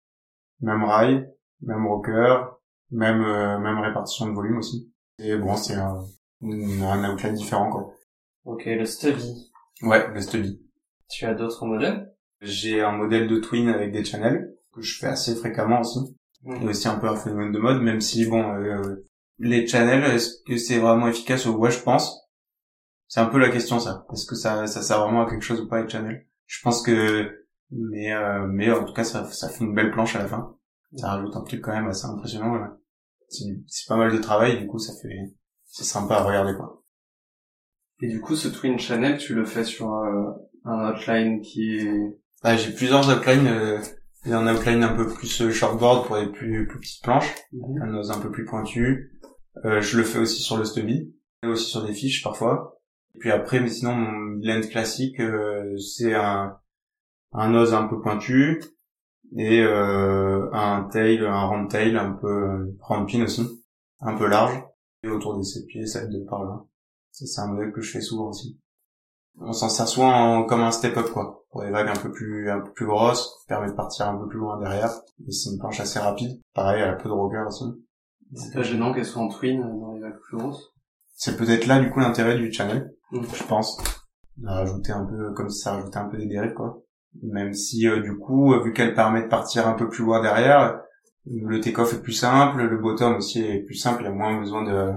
Même 0.61 0.85
rail, 0.85 1.29
même 1.61 1.87
rocker, 1.87 2.45
même 2.91 3.23
euh, 3.23 3.59
même 3.59 3.79
répartition 3.81 4.27
de 4.27 4.33
volume 4.33 4.59
aussi. 4.59 4.91
Et 5.19 5.37
bon, 5.37 5.57
c'est 5.57 5.75
un, 5.75 6.01
un 6.43 7.13
outline 7.13 7.35
différent 7.35 7.71
quoi. 7.71 7.95
Ok, 8.45 8.65
le 8.67 8.85
stubby. 8.85 9.53
Ouais, 9.83 10.13
le 10.13 10.21
stubby. 10.21 10.61
Tu 11.09 11.25
as 11.27 11.35
d'autres 11.35 11.65
modèles? 11.67 12.13
J'ai 12.41 12.81
un 12.81 12.93
modèle 12.93 13.29
de 13.29 13.39
twin 13.39 13.69
avec 13.69 13.93
des 13.93 14.05
channels 14.05 14.55
que 14.73 14.81
je 14.81 14.99
fais 14.99 15.07
assez 15.07 15.35
fréquemment 15.37 15.81
aussi. 15.81 16.17
Et 16.45 16.67
aussi 16.67 16.89
un 16.89 16.99
peu 16.99 17.09
un 17.09 17.17
phénomène 17.17 17.53
de 17.53 17.59
mode, 17.61 17.83
même 17.83 18.01
si 18.01 18.27
bon, 18.27 18.55
euh, 18.57 19.07
les 19.39 19.67
channels, 19.67 20.03
est-ce 20.05 20.43
que 20.45 20.57
c'est 20.57 20.79
vraiment 20.79 21.07
efficace 21.07 21.47
ou 21.47 21.53
ouais, 21.53 21.71
je 21.71 21.81
pense. 21.81 22.29
C'est 23.07 23.21
un 23.21 23.27
peu 23.27 23.39
la 23.39 23.51
question 23.51 23.79
ça. 23.79 24.05
Est-ce 24.13 24.27
que 24.27 24.35
ça, 24.35 24.67
ça 24.67 24.83
sert 24.83 25.01
vraiment 25.01 25.25
à 25.25 25.31
quelque 25.31 25.45
chose 25.45 25.61
ou 25.61 25.69
pas 25.69 25.83
les 25.83 25.89
channels? 25.89 26.27
Je 26.47 26.61
pense 26.63 26.83
que, 26.83 27.47
mais 27.71 28.13
euh, 28.13 28.47
mais 28.49 28.73
en 28.73 28.85
tout 28.85 28.93
cas 28.93 29.05
ça, 29.05 29.25
ça 29.31 29.49
fait 29.49 29.63
une 29.63 29.75
belle 29.75 29.93
planche 29.93 30.17
à 30.17 30.21
la 30.21 30.27
fin. 30.27 30.57
Ça 30.97 31.11
rajoute 31.11 31.37
un 31.37 31.43
truc 31.43 31.61
quand 31.61 31.73
même 31.73 31.89
assez 31.89 32.07
impressionnant. 32.07 32.59
C'est 33.29 33.89
pas 33.89 33.97
mal 33.97 34.13
de 34.13 34.19
travail, 34.19 34.59
du 34.59 34.67
coup 34.67 34.79
ça 34.79 34.93
fait, 35.01 35.33
c'est 35.73 35.85
sympa 35.85 36.17
à 36.17 36.23
regarder 36.23 36.55
quoi. 36.55 36.85
Et 38.01 38.09
du 38.09 38.21
coup 38.21 38.37
ce 38.37 38.49
twin 38.49 38.79
channel, 38.79 39.19
tu 39.19 39.35
le 39.35 39.45
fais 39.45 39.65
sur 39.65 39.93
euh, 39.93 40.31
un 40.65 40.93
outline 40.93 41.41
qui 41.41 41.79
est. 41.79 42.19
Ah, 42.43 42.57
j'ai 42.57 42.73
plusieurs 42.73 43.09
outlines. 43.09 43.47
Euh, 43.47 43.79
il 44.25 44.31
y 44.31 44.35
a 44.35 44.39
un 44.39 44.55
outline 44.55 44.85
un 44.85 44.95
peu 44.95 45.09
plus 45.09 45.51
shortboard 45.51 46.07
pour 46.07 46.17
les 46.17 46.29
plus, 46.29 46.67
plus 46.69 46.79
petites 46.79 47.03
planches, 47.03 47.35
mhm. 47.53 47.83
un 47.83 47.87
nose 47.87 48.11
un 48.13 48.21
peu 48.21 48.31
plus 48.31 48.45
pointu, 48.45 49.19
euh, 49.65 49.81
je 49.81 49.99
le 49.99 50.05
fais 50.05 50.19
aussi 50.19 50.43
sur 50.43 50.57
le 50.57 50.65
stubby, 50.65 51.13
et 51.43 51.47
aussi 51.49 51.71
sur 51.71 51.85
des 51.85 51.93
fiches 51.93 52.23
parfois. 52.23 52.79
Et 53.15 53.19
puis 53.19 53.33
après, 53.33 53.61
mais 53.61 53.69
sinon 53.69 53.95
mon 53.95 54.37
blend 54.39 54.61
classique, 54.69 55.19
euh, 55.21 55.77
c'est 55.79 56.15
un 56.15 56.57
un 57.33 57.49
nose 57.49 57.73
un 57.75 57.89
peu 57.89 58.01
pointu 58.01 58.63
et 59.37 59.61
euh, 59.61 60.51
un 60.53 60.85
tail, 60.93 61.25
un 61.25 61.47
round 61.47 61.71
tail 61.71 61.97
un 61.97 62.13
peu 62.13 62.75
round 62.81 63.11
pin 63.11 63.23
aussi. 63.23 63.65
un 64.01 64.17
peu 64.17 64.27
large. 64.27 64.63
Autour 65.05 65.37
de 65.37 65.43
ses 65.43 65.65
pieds, 65.67 65.87
ça 65.87 66.03
aide 66.03 66.11
de 66.11 66.25
par 66.25 66.45
là. 66.45 66.65
C'est 67.11 67.41
un 67.41 67.49
modèle 67.49 67.73
que 67.73 67.81
je 67.81 67.91
fais 67.91 68.01
souvent 68.01 68.29
aussi. 68.29 68.59
On 69.41 69.53
s'en 69.53 69.69
sert 69.69 69.89
souvent 69.89 70.45
comme 70.45 70.61
un 70.61 70.71
step-up, 70.71 71.07
quoi. 71.13 71.45
Pour 71.51 71.63
des 71.63 71.71
vagues 71.71 71.89
un 71.89 72.01
peu 72.01 72.11
plus, 72.13 72.51
un 72.51 72.61
peu 72.61 72.73
plus 72.73 72.87
grosses, 72.87 73.45
permet 73.49 73.69
de 73.69 73.75
partir 73.75 74.09
un 74.09 74.17
peu 74.17 74.29
plus 74.29 74.39
loin 74.39 74.59
derrière. 74.61 74.91
Et 75.27 75.33
c'est 75.33 75.51
une 75.51 75.59
planche 75.59 75.81
assez 75.81 75.99
rapide. 75.99 76.41
Pareil, 76.55 76.83
elle 76.83 76.91
a 76.91 76.95
peu 76.95 77.09
de 77.09 77.15
rocker 77.15 77.45
aussi. 77.47 77.65
C'est 78.35 78.53
pas 78.55 78.63
gênant 78.63 78.95
qu'elle 78.95 79.05
soit 79.05 79.23
en 79.23 79.29
twin 79.29 79.61
dans 79.61 79.93
les 79.93 80.01
vagues 80.01 80.19
plus 80.21 80.39
grosses. 80.39 80.73
C'est 81.15 81.37
peut-être 81.37 81.67
là, 81.67 81.81
du 81.81 81.91
coup, 81.91 82.01
l'intérêt 82.01 82.37
du 82.37 82.53
channel, 82.53 82.95
Mm. 83.11 83.23
je 83.35 83.45
pense. 83.45 83.77
De 84.39 84.49
rajouter 84.49 84.93
un 84.93 85.05
peu, 85.05 85.33
comme 85.35 85.51
si 85.51 85.61
ça 85.61 85.73
rajoutait 85.73 85.99
un 85.99 86.09
peu 86.09 86.17
des 86.17 86.27
dérives, 86.27 86.55
quoi. 86.55 86.81
Même 87.23 87.53
si, 87.53 87.87
euh, 87.87 88.01
du 88.01 88.17
coup, 88.17 88.55
euh, 88.55 88.63
vu 88.63 88.73
qu'elle 88.73 88.95
permet 88.95 89.23
de 89.23 89.29
partir 89.29 89.69
un 89.69 89.75
peu 89.75 89.89
plus 89.91 90.05
loin 90.05 90.23
derrière, 90.23 90.81
le 91.27 91.61
take-off 91.61 91.93
est 91.95 92.03
plus 92.03 92.13
simple, 92.13 92.63
le 92.63 92.79
bottom 92.79 93.17
aussi 93.17 93.43
est 93.43 93.61
plus 93.61 93.75
simple, 93.75 94.03
il 94.03 94.07
y 94.07 94.09
a 94.09 94.13
moins 94.13 94.39
besoin 94.39 94.63
de... 94.65 94.93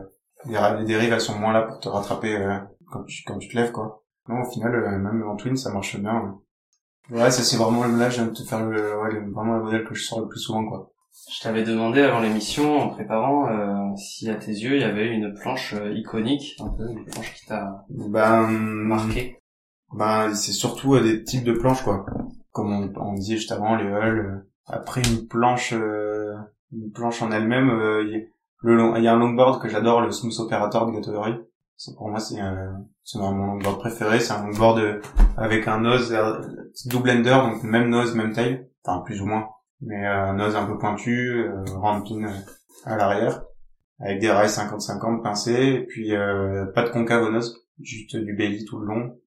Les, 0.47 0.85
dérives, 0.85 1.11
elles 1.11 1.21
sont 1.21 1.39
moins 1.39 1.53
là 1.53 1.63
pour 1.63 1.79
te 1.79 1.89
rattraper 1.89 2.35
euh, 2.35 2.59
quand, 2.91 3.03
tu, 3.03 3.23
quand 3.25 3.37
tu 3.39 3.49
te 3.49 3.55
lèves, 3.55 3.71
quoi. 3.71 4.03
Non, 4.27 4.41
au 4.41 4.51
final, 4.51 4.75
euh, 4.75 4.97
même 4.97 5.27
en 5.27 5.35
twin, 5.35 5.55
ça 5.55 5.71
marche 5.71 5.97
bien. 5.97 6.39
Ouais, 7.09 7.21
ouais 7.21 7.31
ça 7.31 7.43
c'est 7.43 7.57
vraiment, 7.57 7.85
là, 7.85 8.09
je 8.09 8.15
viens 8.21 8.27
de 8.27 8.33
te 8.33 8.43
faire 8.43 8.65
le, 8.65 8.99
ouais, 9.01 9.19
vraiment 9.31 9.57
le 9.57 9.63
modèle 9.63 9.85
que 9.85 9.95
je 9.95 10.03
sors 10.03 10.21
le 10.21 10.27
plus 10.27 10.39
souvent, 10.39 10.65
quoi. 10.65 10.91
Je 11.31 11.41
t'avais 11.41 11.63
demandé 11.63 12.01
avant 12.01 12.19
l'émission, 12.19 12.77
en 12.77 12.89
préparant, 12.89 13.47
euh, 13.47 13.95
si 13.95 14.29
à 14.29 14.35
tes 14.35 14.51
yeux 14.51 14.75
il 14.75 14.81
y 14.81 14.83
avait 14.83 15.07
une 15.07 15.33
planche 15.33 15.73
euh, 15.73 15.93
iconique, 15.93 16.55
un 16.59 16.69
peu 16.69 16.87
une 16.89 17.05
planche 17.05 17.33
qui 17.33 17.45
t'a 17.45 17.85
Ben, 17.89 18.47
marqué. 18.47 19.39
Ben, 19.93 20.33
c'est 20.35 20.51
surtout 20.51 20.95
euh, 20.95 21.01
des 21.01 21.23
types 21.23 21.43
de 21.43 21.53
planches, 21.53 21.83
quoi. 21.83 22.05
Comme 22.51 22.71
on, 22.71 22.93
on 23.01 23.13
disait 23.13 23.37
juste 23.37 23.51
avant, 23.51 23.75
les 23.75 23.85
hulls. 23.85 24.45
Après, 24.67 25.01
une 25.01 25.27
planche, 25.27 25.73
euh, 25.73 26.14
une 26.71 26.91
planche 26.91 27.21
en 27.21 27.31
elle-même, 27.31 27.69
euh, 27.69 28.03
il 28.03 28.11
y, 28.11 29.07
a- 29.07 29.13
un 29.13 29.17
longboard 29.19 29.61
que 29.61 29.69
j'adore, 29.69 30.01
le 30.01 30.11
Smooth 30.11 30.39
Operator 30.39 30.87
de 30.87 30.91
Gatorade. 30.93 31.45
Ça, 31.77 31.91
pour 31.97 32.09
moi, 32.09 32.19
c'est 32.19 32.39
un- 32.39 32.85
c'est 33.03 33.19
mon 33.19 33.31
longboard 33.31 33.79
préféré. 33.79 34.19
C'est 34.19 34.33
un 34.33 34.45
longboard 34.45 34.79
euh, 34.79 35.01
avec 35.37 35.67
un 35.67 35.81
nose 35.81 36.13
euh, 36.13 36.39
double 36.87 37.11
ender, 37.11 37.37
donc 37.51 37.63
même 37.63 37.89
nose, 37.89 38.15
même 38.15 38.33
tail. 38.33 38.67
Enfin, 38.83 39.01
plus 39.01 39.21
ou 39.21 39.25
moins. 39.25 39.49
Mais 39.81 40.07
euh, 40.07 40.29
un 40.29 40.33
nose 40.35 40.55
un 40.55 40.65
peu 40.65 40.77
pointu, 40.77 41.43
euh, 41.47 41.63
round 41.75 42.05
euh, 42.11 42.29
à 42.85 42.95
l'arrière. 42.95 43.43
Avec 43.99 44.19
des 44.19 44.29
rails 44.31 44.49
50-50 44.49 45.21
pincés, 45.21 45.53
et 45.53 45.85
puis 45.85 46.15
euh, 46.15 46.65
pas 46.73 46.83
de 46.83 46.89
concave 46.89 47.23
au 47.23 47.31
nose, 47.31 47.65
juste 47.81 48.15
du 48.15 48.33
belly 48.35 48.65
tout 48.65 48.79
le 48.79 48.87
long 48.87 49.17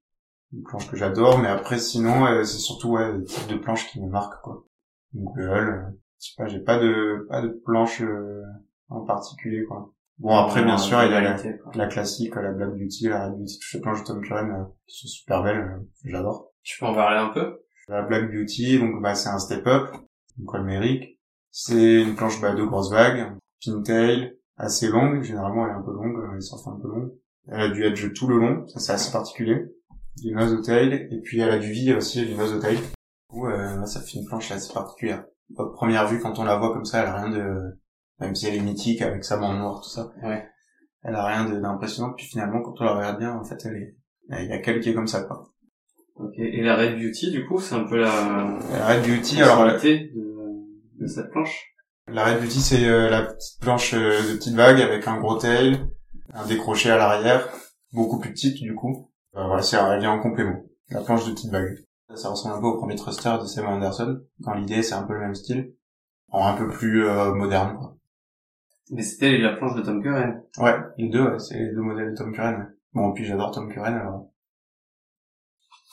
une 0.55 0.63
planche 0.63 0.91
que 0.91 0.97
j'adore, 0.97 1.39
mais 1.41 1.49
après 1.49 1.79
sinon 1.79 2.25
euh, 2.27 2.43
c'est 2.45 2.59
surtout 2.59 2.93
ouais, 2.93 3.13
le 3.13 3.23
type 3.25 3.49
de 3.49 3.57
planche 3.57 3.87
qui 3.91 4.01
me 4.03 4.09
marque 4.09 4.41
quoi. 4.43 4.65
Donc 5.13 5.29
le 5.37 5.51
euh, 5.51 5.83
je 6.21 6.27
sais 6.27 6.35
pas, 6.37 6.47
j'ai 6.47 6.61
pas 6.61 6.79
de 6.79 7.27
pas 7.29 7.43
de 7.43 7.49
planche 7.49 8.01
euh, 8.03 8.43
en 8.89 9.05
particulier 9.05 9.65
quoi. 9.65 9.93
Bon 10.19 10.37
après 10.37 10.65
bien 10.65 10.79
sûr 10.79 11.03
il 11.05 11.13
y 11.13 11.15
a 11.15 11.21
la, 11.21 11.87
classique, 11.87 12.35
la 12.35 12.53
Black 12.53 12.71
Beauty, 12.71 13.09
la 13.09 13.27
Red 13.27 13.39
Beauty, 13.39 13.59
toutes 13.61 13.75
les 13.75 13.81
planches 13.81 14.01
de 14.01 14.07
Tom 14.07 14.23
Curran 14.23 14.51
euh, 14.51 14.65
qui 14.87 14.99
sont 14.99 15.09
super 15.09 15.43
belles, 15.43 15.59
euh, 15.59 15.89
j'adore. 16.05 16.53
Tu 16.63 16.79
peux 16.79 16.87
en 16.87 16.95
parler 16.95 17.19
un 17.19 17.29
peu? 17.29 17.61
La 17.89 18.03
Black 18.03 18.31
Beauty, 18.31 18.79
donc 18.79 19.01
bah 19.01 19.15
c'est 19.15 19.29
un 19.29 19.39
step 19.39 19.67
up, 19.67 19.91
donc 20.37 20.55
Olmeric. 20.55 21.19
C'est 21.51 22.03
une 22.03 22.15
planche 22.15 22.41
bah, 22.41 22.55
de 22.55 22.63
grosses 22.63 22.91
vagues, 22.91 23.33
pintail, 23.65 24.37
assez 24.57 24.89
longue, 24.89 25.23
généralement 25.23 25.67
elle 25.67 25.73
est 25.73 25.77
un 25.77 25.83
peu 25.83 25.93
longue, 25.93 26.31
elle 26.35 26.43
sort 26.43 26.69
un 26.69 26.81
peu 26.81 26.89
longue. 26.89 27.13
Elle 27.47 27.61
a 27.61 27.69
du 27.69 27.85
edge 27.85 28.13
tout 28.13 28.27
le 28.27 28.39
long, 28.39 28.67
ça 28.67 28.81
c'est 28.81 28.93
assez 28.93 29.13
particulier. 29.13 29.65
Du 30.23 30.35
nose 30.35 30.53
au 30.53 30.61
tail, 30.61 31.09
et 31.11 31.21
puis 31.21 31.41
elle 31.41 31.51
a 31.51 31.59
du 31.59 31.73
V 31.73 31.95
aussi, 31.95 32.27
du 32.27 32.35
nose 32.35 32.53
au 32.53 32.59
tail. 32.59 32.77
Du 32.77 32.83
coup, 33.31 33.47
euh, 33.47 33.87
ça 33.87 34.01
fait 34.01 34.19
une 34.19 34.27
planche 34.27 34.51
assez 34.51 34.73
particulière. 34.73 35.25
Première 35.55 36.07
vue, 36.07 36.21
quand 36.21 36.39
on 36.39 36.45
la 36.45 36.57
voit 36.57 36.73
comme 36.73 36.85
ça, 36.85 37.03
elle 37.03 37.09
a 37.09 37.17
rien 37.17 37.31
de... 37.31 37.81
Même 38.21 38.35
si 38.35 38.47
elle 38.47 38.57
est 38.57 38.61
mythique 38.61 39.01
avec 39.03 39.25
sa 39.25 39.37
bande 39.37 39.59
noire, 39.59 39.81
tout 39.81 39.89
ça. 39.91 40.11
Ouais. 40.23 40.47
Elle 41.03 41.15
a 41.15 41.25
rien 41.25 41.45
d'impressionnant, 41.45 42.13
puis 42.17 42.27
finalement, 42.27 42.61
quand 42.63 42.75
on 42.81 42.85
la 42.85 42.95
regarde 42.95 43.19
bien, 43.19 43.35
en 43.35 43.45
fait, 43.45 43.59
elle 43.65 43.77
est... 43.77 43.97
Il 44.43 44.49
y 44.49 44.53
a 44.53 44.59
qu'elle 44.59 44.81
qui 44.81 44.91
est 44.91 44.95
comme 44.95 45.07
ça, 45.07 45.23
quoi. 45.23 45.49
Ok. 46.17 46.35
Et 46.37 46.63
la 46.63 46.77
Red 46.77 46.99
Beauty, 46.99 47.31
du 47.31 47.47
coup, 47.47 47.61
c'est 47.61 47.77
un 47.77 47.85
peu 47.85 47.97
la 47.97 48.59
La 48.73 48.87
Red 48.89 49.09
Beauty, 49.09 49.41
alors... 49.41 49.65
la- 49.65 49.79
spécialité 49.79 50.13
de, 50.15 51.01
de 51.01 51.07
cette 51.07 51.31
planche. 51.31 51.65
La 52.09 52.25
Red 52.25 52.41
Beauty, 52.41 52.61
c'est 52.61 52.85
euh, 52.87 53.09
la 53.09 53.23
petite 53.23 53.61
planche 53.61 53.95
euh, 53.95 54.21
de 54.33 54.37
petite 54.37 54.55
vague 54.55 54.81
avec 54.81 55.07
un 55.07 55.19
gros 55.19 55.37
tail, 55.39 55.79
un 56.35 56.45
décroché 56.47 56.91
à 56.91 56.97
l'arrière, 56.97 57.49
beaucoup 57.93 58.19
plus 58.19 58.31
petite 58.33 58.61
du 58.61 58.75
coup. 58.75 59.11
Euh, 59.37 59.47
voilà, 59.47 59.63
c'est 59.63 59.77
elle 59.77 60.01
vient 60.01 60.13
en 60.13 60.21
complément. 60.21 60.65
La 60.91 61.03
planche 61.03 61.27
de 61.27 61.33
petite 61.33 61.53
vague. 61.53 61.77
Ça 62.15 62.31
ressemble 62.31 62.57
un 62.57 62.61
peu 62.61 62.67
au 62.67 62.79
premier 62.79 62.97
thruster 62.97 63.37
de 63.41 63.47
Sam 63.47 63.67
Anderson. 63.67 64.21
Dans 64.39 64.55
l'idée, 64.55 64.83
c'est 64.83 64.95
un 64.95 65.03
peu 65.03 65.13
le 65.13 65.21
même 65.21 65.35
style, 65.35 65.75
en 66.29 66.47
un 66.47 66.55
peu 66.55 66.69
plus 66.69 67.07
euh, 67.07 67.35
moderne. 67.35 67.77
Quoi. 67.77 67.97
Mais 68.91 69.03
c'était 69.03 69.37
la 69.37 69.55
planche 69.55 69.77
de 69.77 69.83
Tom 69.83 70.03
Curran. 70.03 70.41
Ouais, 70.59 70.77
les 70.97 71.09
deux, 71.11 71.23
ouais, 71.23 71.39
c'est 71.39 71.59
les 71.59 71.73
deux 71.73 71.83
modèles 71.83 72.13
de 72.13 72.17
Tom 72.17 72.33
Curran. 72.33 72.65
Bon, 72.95 73.13
puis 73.13 73.25
j'adore 73.25 73.51
Tom 73.51 73.71
Curran 73.71 73.95
alors. 73.95 74.31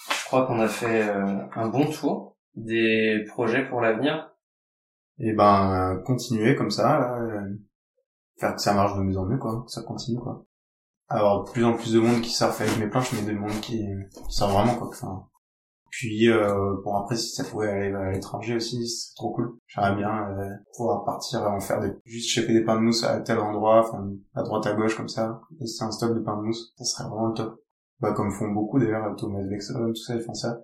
Je 0.09 0.25
crois 0.25 0.47
qu'on 0.47 0.59
a 0.59 0.67
fait 0.67 1.07
euh, 1.07 1.45
un 1.53 1.67
bon 1.67 1.89
tour 1.91 2.37
des 2.55 3.25
projets 3.27 3.67
pour 3.67 3.81
l'avenir. 3.81 4.31
Et 5.19 5.33
ben, 5.33 5.95
euh, 5.97 6.01
continuer 6.03 6.55
comme 6.55 6.71
ça, 6.71 6.99
là, 6.99 7.43
faire 8.39 8.55
que 8.55 8.61
ça 8.61 8.73
marche 8.73 8.95
de 8.97 9.01
mieux 9.01 9.17
en 9.17 9.25
mieux, 9.25 9.37
quoi, 9.37 9.63
que 9.65 9.71
ça 9.71 9.83
continue, 9.83 10.19
quoi. 10.19 10.45
Avoir 11.07 11.43
de 11.43 11.51
plus 11.51 11.63
en 11.63 11.73
plus 11.73 11.93
de 11.93 11.99
monde 11.99 12.21
qui 12.21 12.31
surfe 12.31 12.59
avec 12.61 12.77
mes 12.79 12.87
planches, 12.87 13.13
mais 13.13 13.33
de 13.33 13.37
monde 13.37 13.59
qui, 13.61 13.85
qui 14.29 14.39
vraiment, 14.41 14.75
quoi. 14.75 14.87
Enfin, 14.87 15.27
puis, 15.89 16.29
euh, 16.29 16.75
bon, 16.83 16.95
après, 16.95 17.15
si 17.15 17.29
ça 17.29 17.43
pouvait 17.43 17.69
aller 17.69 17.93
à 17.93 18.11
l'étranger 18.11 18.55
aussi, 18.55 18.87
c'est 18.87 19.15
trop 19.15 19.31
cool. 19.33 19.57
J'aimerais 19.67 19.95
bien 19.95 20.29
euh, 20.29 20.49
pouvoir 20.75 21.05
partir 21.05 21.43
en 21.43 21.59
faire 21.59 21.79
des, 21.79 21.93
juste 22.05 22.29
choper 22.29 22.53
des 22.53 22.63
pains 22.63 22.75
de 22.75 22.81
mousse 22.81 23.03
à 23.03 23.19
tel 23.21 23.39
endroit, 23.39 23.79
enfin, 23.79 24.09
à 24.33 24.43
droite 24.43 24.67
à 24.67 24.73
gauche, 24.73 24.97
comme 24.97 25.09
ça. 25.09 25.41
Et 25.61 25.65
c'est 25.65 25.83
un 25.83 25.91
stock 25.91 26.13
de 26.13 26.19
pains 26.19 26.37
de 26.37 26.43
mousse, 26.43 26.73
ça 26.77 26.83
serait 26.85 27.09
vraiment 27.09 27.27
le 27.27 27.33
top. 27.33 27.61
Bah, 27.99 28.11
comme 28.11 28.31
font 28.31 28.49
beaucoup, 28.49 28.79
d'ailleurs, 28.79 29.15
Thomas 29.15 29.41
Vexon, 29.49 29.73
tout 29.87 29.95
ça, 29.95 30.15
ils 30.15 30.21
font 30.21 30.33
ça. 30.33 30.59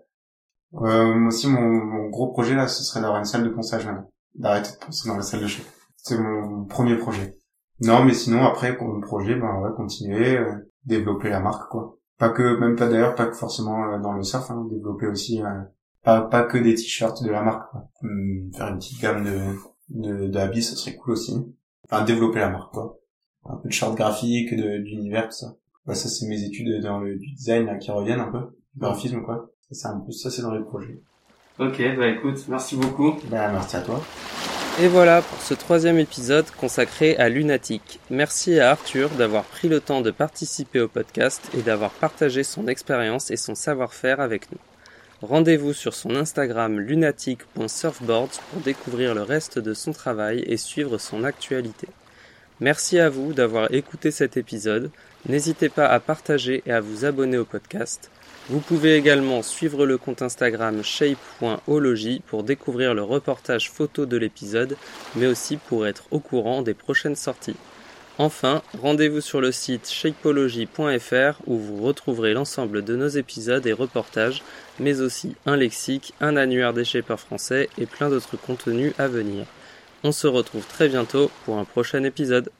Euh, 0.75 1.27
aussi, 1.27 1.47
mon, 1.49 1.61
mon 1.61 2.09
gros 2.09 2.31
projet, 2.31 2.55
là, 2.55 2.67
ce 2.67 2.83
serait 2.83 3.01
d'avoir 3.01 3.19
une 3.19 3.25
salle 3.25 3.43
de 3.43 3.49
ponçage, 3.49 3.85
maintenant 3.85 4.11
d'arrêter 4.35 4.71
de 4.71 4.85
penser 4.85 5.09
dans 5.09 5.15
la 5.15 5.21
salle 5.21 5.41
de 5.41 5.47
chez. 5.47 5.63
C'est 5.97 6.17
mon 6.17 6.65
premier 6.65 6.97
projet. 6.97 7.37
Non, 7.81 8.03
mais 8.03 8.13
sinon 8.13 8.45
après 8.45 8.77
comme 8.77 9.01
projet, 9.01 9.35
ben 9.35 9.59
ouais, 9.61 9.71
continuer, 9.75 10.37
euh, 10.37 10.71
développer 10.85 11.29
la 11.29 11.39
marque 11.39 11.69
quoi. 11.69 11.97
Pas 12.21 12.29
que, 12.29 12.55
même 12.59 12.75
pas 12.75 12.87
d'ailleurs, 12.87 13.15
pas 13.15 13.25
que 13.25 13.35
forcément 13.35 13.83
euh, 13.83 13.97
dans 13.97 14.13
le 14.13 14.21
surf, 14.21 14.51
hein, 14.51 14.67
développer 14.69 15.07
aussi, 15.07 15.41
euh, 15.41 15.63
pas 16.03 16.21
pas 16.21 16.43
que 16.43 16.59
des 16.59 16.75
t-shirts 16.75 17.23
de 17.23 17.31
la 17.31 17.41
marque. 17.41 17.71
Quoi. 17.71 17.89
Hum, 18.03 18.51
faire 18.53 18.67
une 18.67 18.77
petite 18.77 19.01
gamme 19.01 19.25
de 19.25 19.39
de 19.89 20.27
d'habits, 20.27 20.61
ça 20.61 20.75
serait 20.75 20.95
cool 20.95 21.13
aussi. 21.13 21.35
Enfin 21.89 22.05
développer 22.05 22.37
la 22.37 22.51
marque 22.51 22.71
quoi. 22.73 22.99
Un 23.45 23.55
peu 23.55 23.69
de 23.69 23.73
charte 23.73 23.95
graphique, 23.95 24.55
de 24.55 24.77
d'univers 24.83 25.29
tout 25.29 25.35
ça. 25.35 25.55
Bah 25.87 25.95
ça 25.95 26.09
c'est 26.09 26.27
mes 26.27 26.43
études 26.43 26.79
dans 26.83 26.99
le 26.99 27.17
du 27.17 27.31
design 27.33 27.65
là, 27.65 27.77
qui 27.77 27.89
reviennent 27.89 28.19
un 28.19 28.31
peu, 28.31 28.55
graphisme 28.77 29.23
quoi. 29.23 29.49
Ça 29.71 29.73
c'est 29.73 29.87
un 29.87 29.99
peu 30.01 30.11
ça 30.11 30.29
c'est 30.29 30.43
dans 30.43 30.53
les 30.53 30.63
projets. 30.63 31.01
Ok, 31.57 31.81
bah 31.97 32.07
écoute, 32.07 32.45
merci 32.49 32.75
beaucoup. 32.75 33.15
Bah 33.31 33.51
merci 33.51 33.77
à 33.77 33.81
toi. 33.81 33.99
Et 34.81 34.87
voilà 34.87 35.21
pour 35.21 35.39
ce 35.39 35.53
troisième 35.53 35.99
épisode 35.99 36.49
consacré 36.59 37.15
à 37.17 37.29
Lunatic. 37.29 37.99
Merci 38.09 38.59
à 38.59 38.71
Arthur 38.71 39.11
d'avoir 39.11 39.43
pris 39.43 39.69
le 39.69 39.79
temps 39.79 40.01
de 40.01 40.09
participer 40.09 40.79
au 40.79 40.87
podcast 40.87 41.39
et 41.55 41.61
d'avoir 41.61 41.91
partagé 41.91 42.43
son 42.43 42.67
expérience 42.67 43.29
et 43.29 43.37
son 43.37 43.53
savoir-faire 43.53 44.19
avec 44.19 44.51
nous. 44.51 44.57
Rendez-vous 45.21 45.73
sur 45.73 45.93
son 45.93 46.15
Instagram 46.15 46.79
lunatic.surfboards 46.79 48.41
pour 48.49 48.61
découvrir 48.61 49.13
le 49.13 49.21
reste 49.21 49.59
de 49.59 49.75
son 49.75 49.91
travail 49.91 50.43
et 50.47 50.57
suivre 50.57 50.97
son 50.97 51.25
actualité. 51.25 51.87
Merci 52.59 52.97
à 52.97 53.09
vous 53.09 53.33
d'avoir 53.33 53.71
écouté 53.71 54.09
cet 54.09 54.35
épisode. 54.35 54.89
N'hésitez 55.29 55.69
pas 55.69 55.85
à 55.85 55.99
partager 55.99 56.63
et 56.65 56.71
à 56.71 56.81
vous 56.81 57.05
abonner 57.05 57.37
au 57.37 57.45
podcast. 57.45 58.09
Vous 58.49 58.59
pouvez 58.59 58.95
également 58.95 59.43
suivre 59.43 59.85
le 59.85 59.97
compte 59.97 60.21
Instagram 60.21 60.83
shape.ology 60.83 62.21
pour 62.27 62.43
découvrir 62.43 62.93
le 62.93 63.03
reportage 63.03 63.71
photo 63.71 64.05
de 64.05 64.17
l'épisode, 64.17 64.75
mais 65.15 65.27
aussi 65.27 65.57
pour 65.57 65.87
être 65.87 66.03
au 66.11 66.19
courant 66.19 66.61
des 66.61 66.73
prochaines 66.73 67.15
sorties. 67.15 67.55
Enfin, 68.17 68.61
rendez-vous 68.81 69.21
sur 69.21 69.41
le 69.41 69.51
site 69.51 69.89
shapeology.fr 69.89 71.41
où 71.47 71.57
vous 71.57 71.81
retrouverez 71.81 72.33
l'ensemble 72.33 72.83
de 72.83 72.95
nos 72.95 73.07
épisodes 73.07 73.65
et 73.65 73.73
reportages, 73.73 74.43
mais 74.79 75.01
aussi 75.01 75.35
un 75.45 75.55
lexique, 75.55 76.13
un 76.19 76.35
annuaire 76.35 76.73
des 76.73 76.85
shapers 76.85 77.19
français 77.19 77.69
et 77.77 77.85
plein 77.85 78.09
d'autres 78.09 78.37
contenus 78.37 78.93
à 78.97 79.07
venir. 79.07 79.45
On 80.03 80.11
se 80.11 80.27
retrouve 80.27 80.65
très 80.67 80.89
bientôt 80.89 81.31
pour 81.45 81.57
un 81.57 81.65
prochain 81.65 82.03
épisode. 82.03 82.51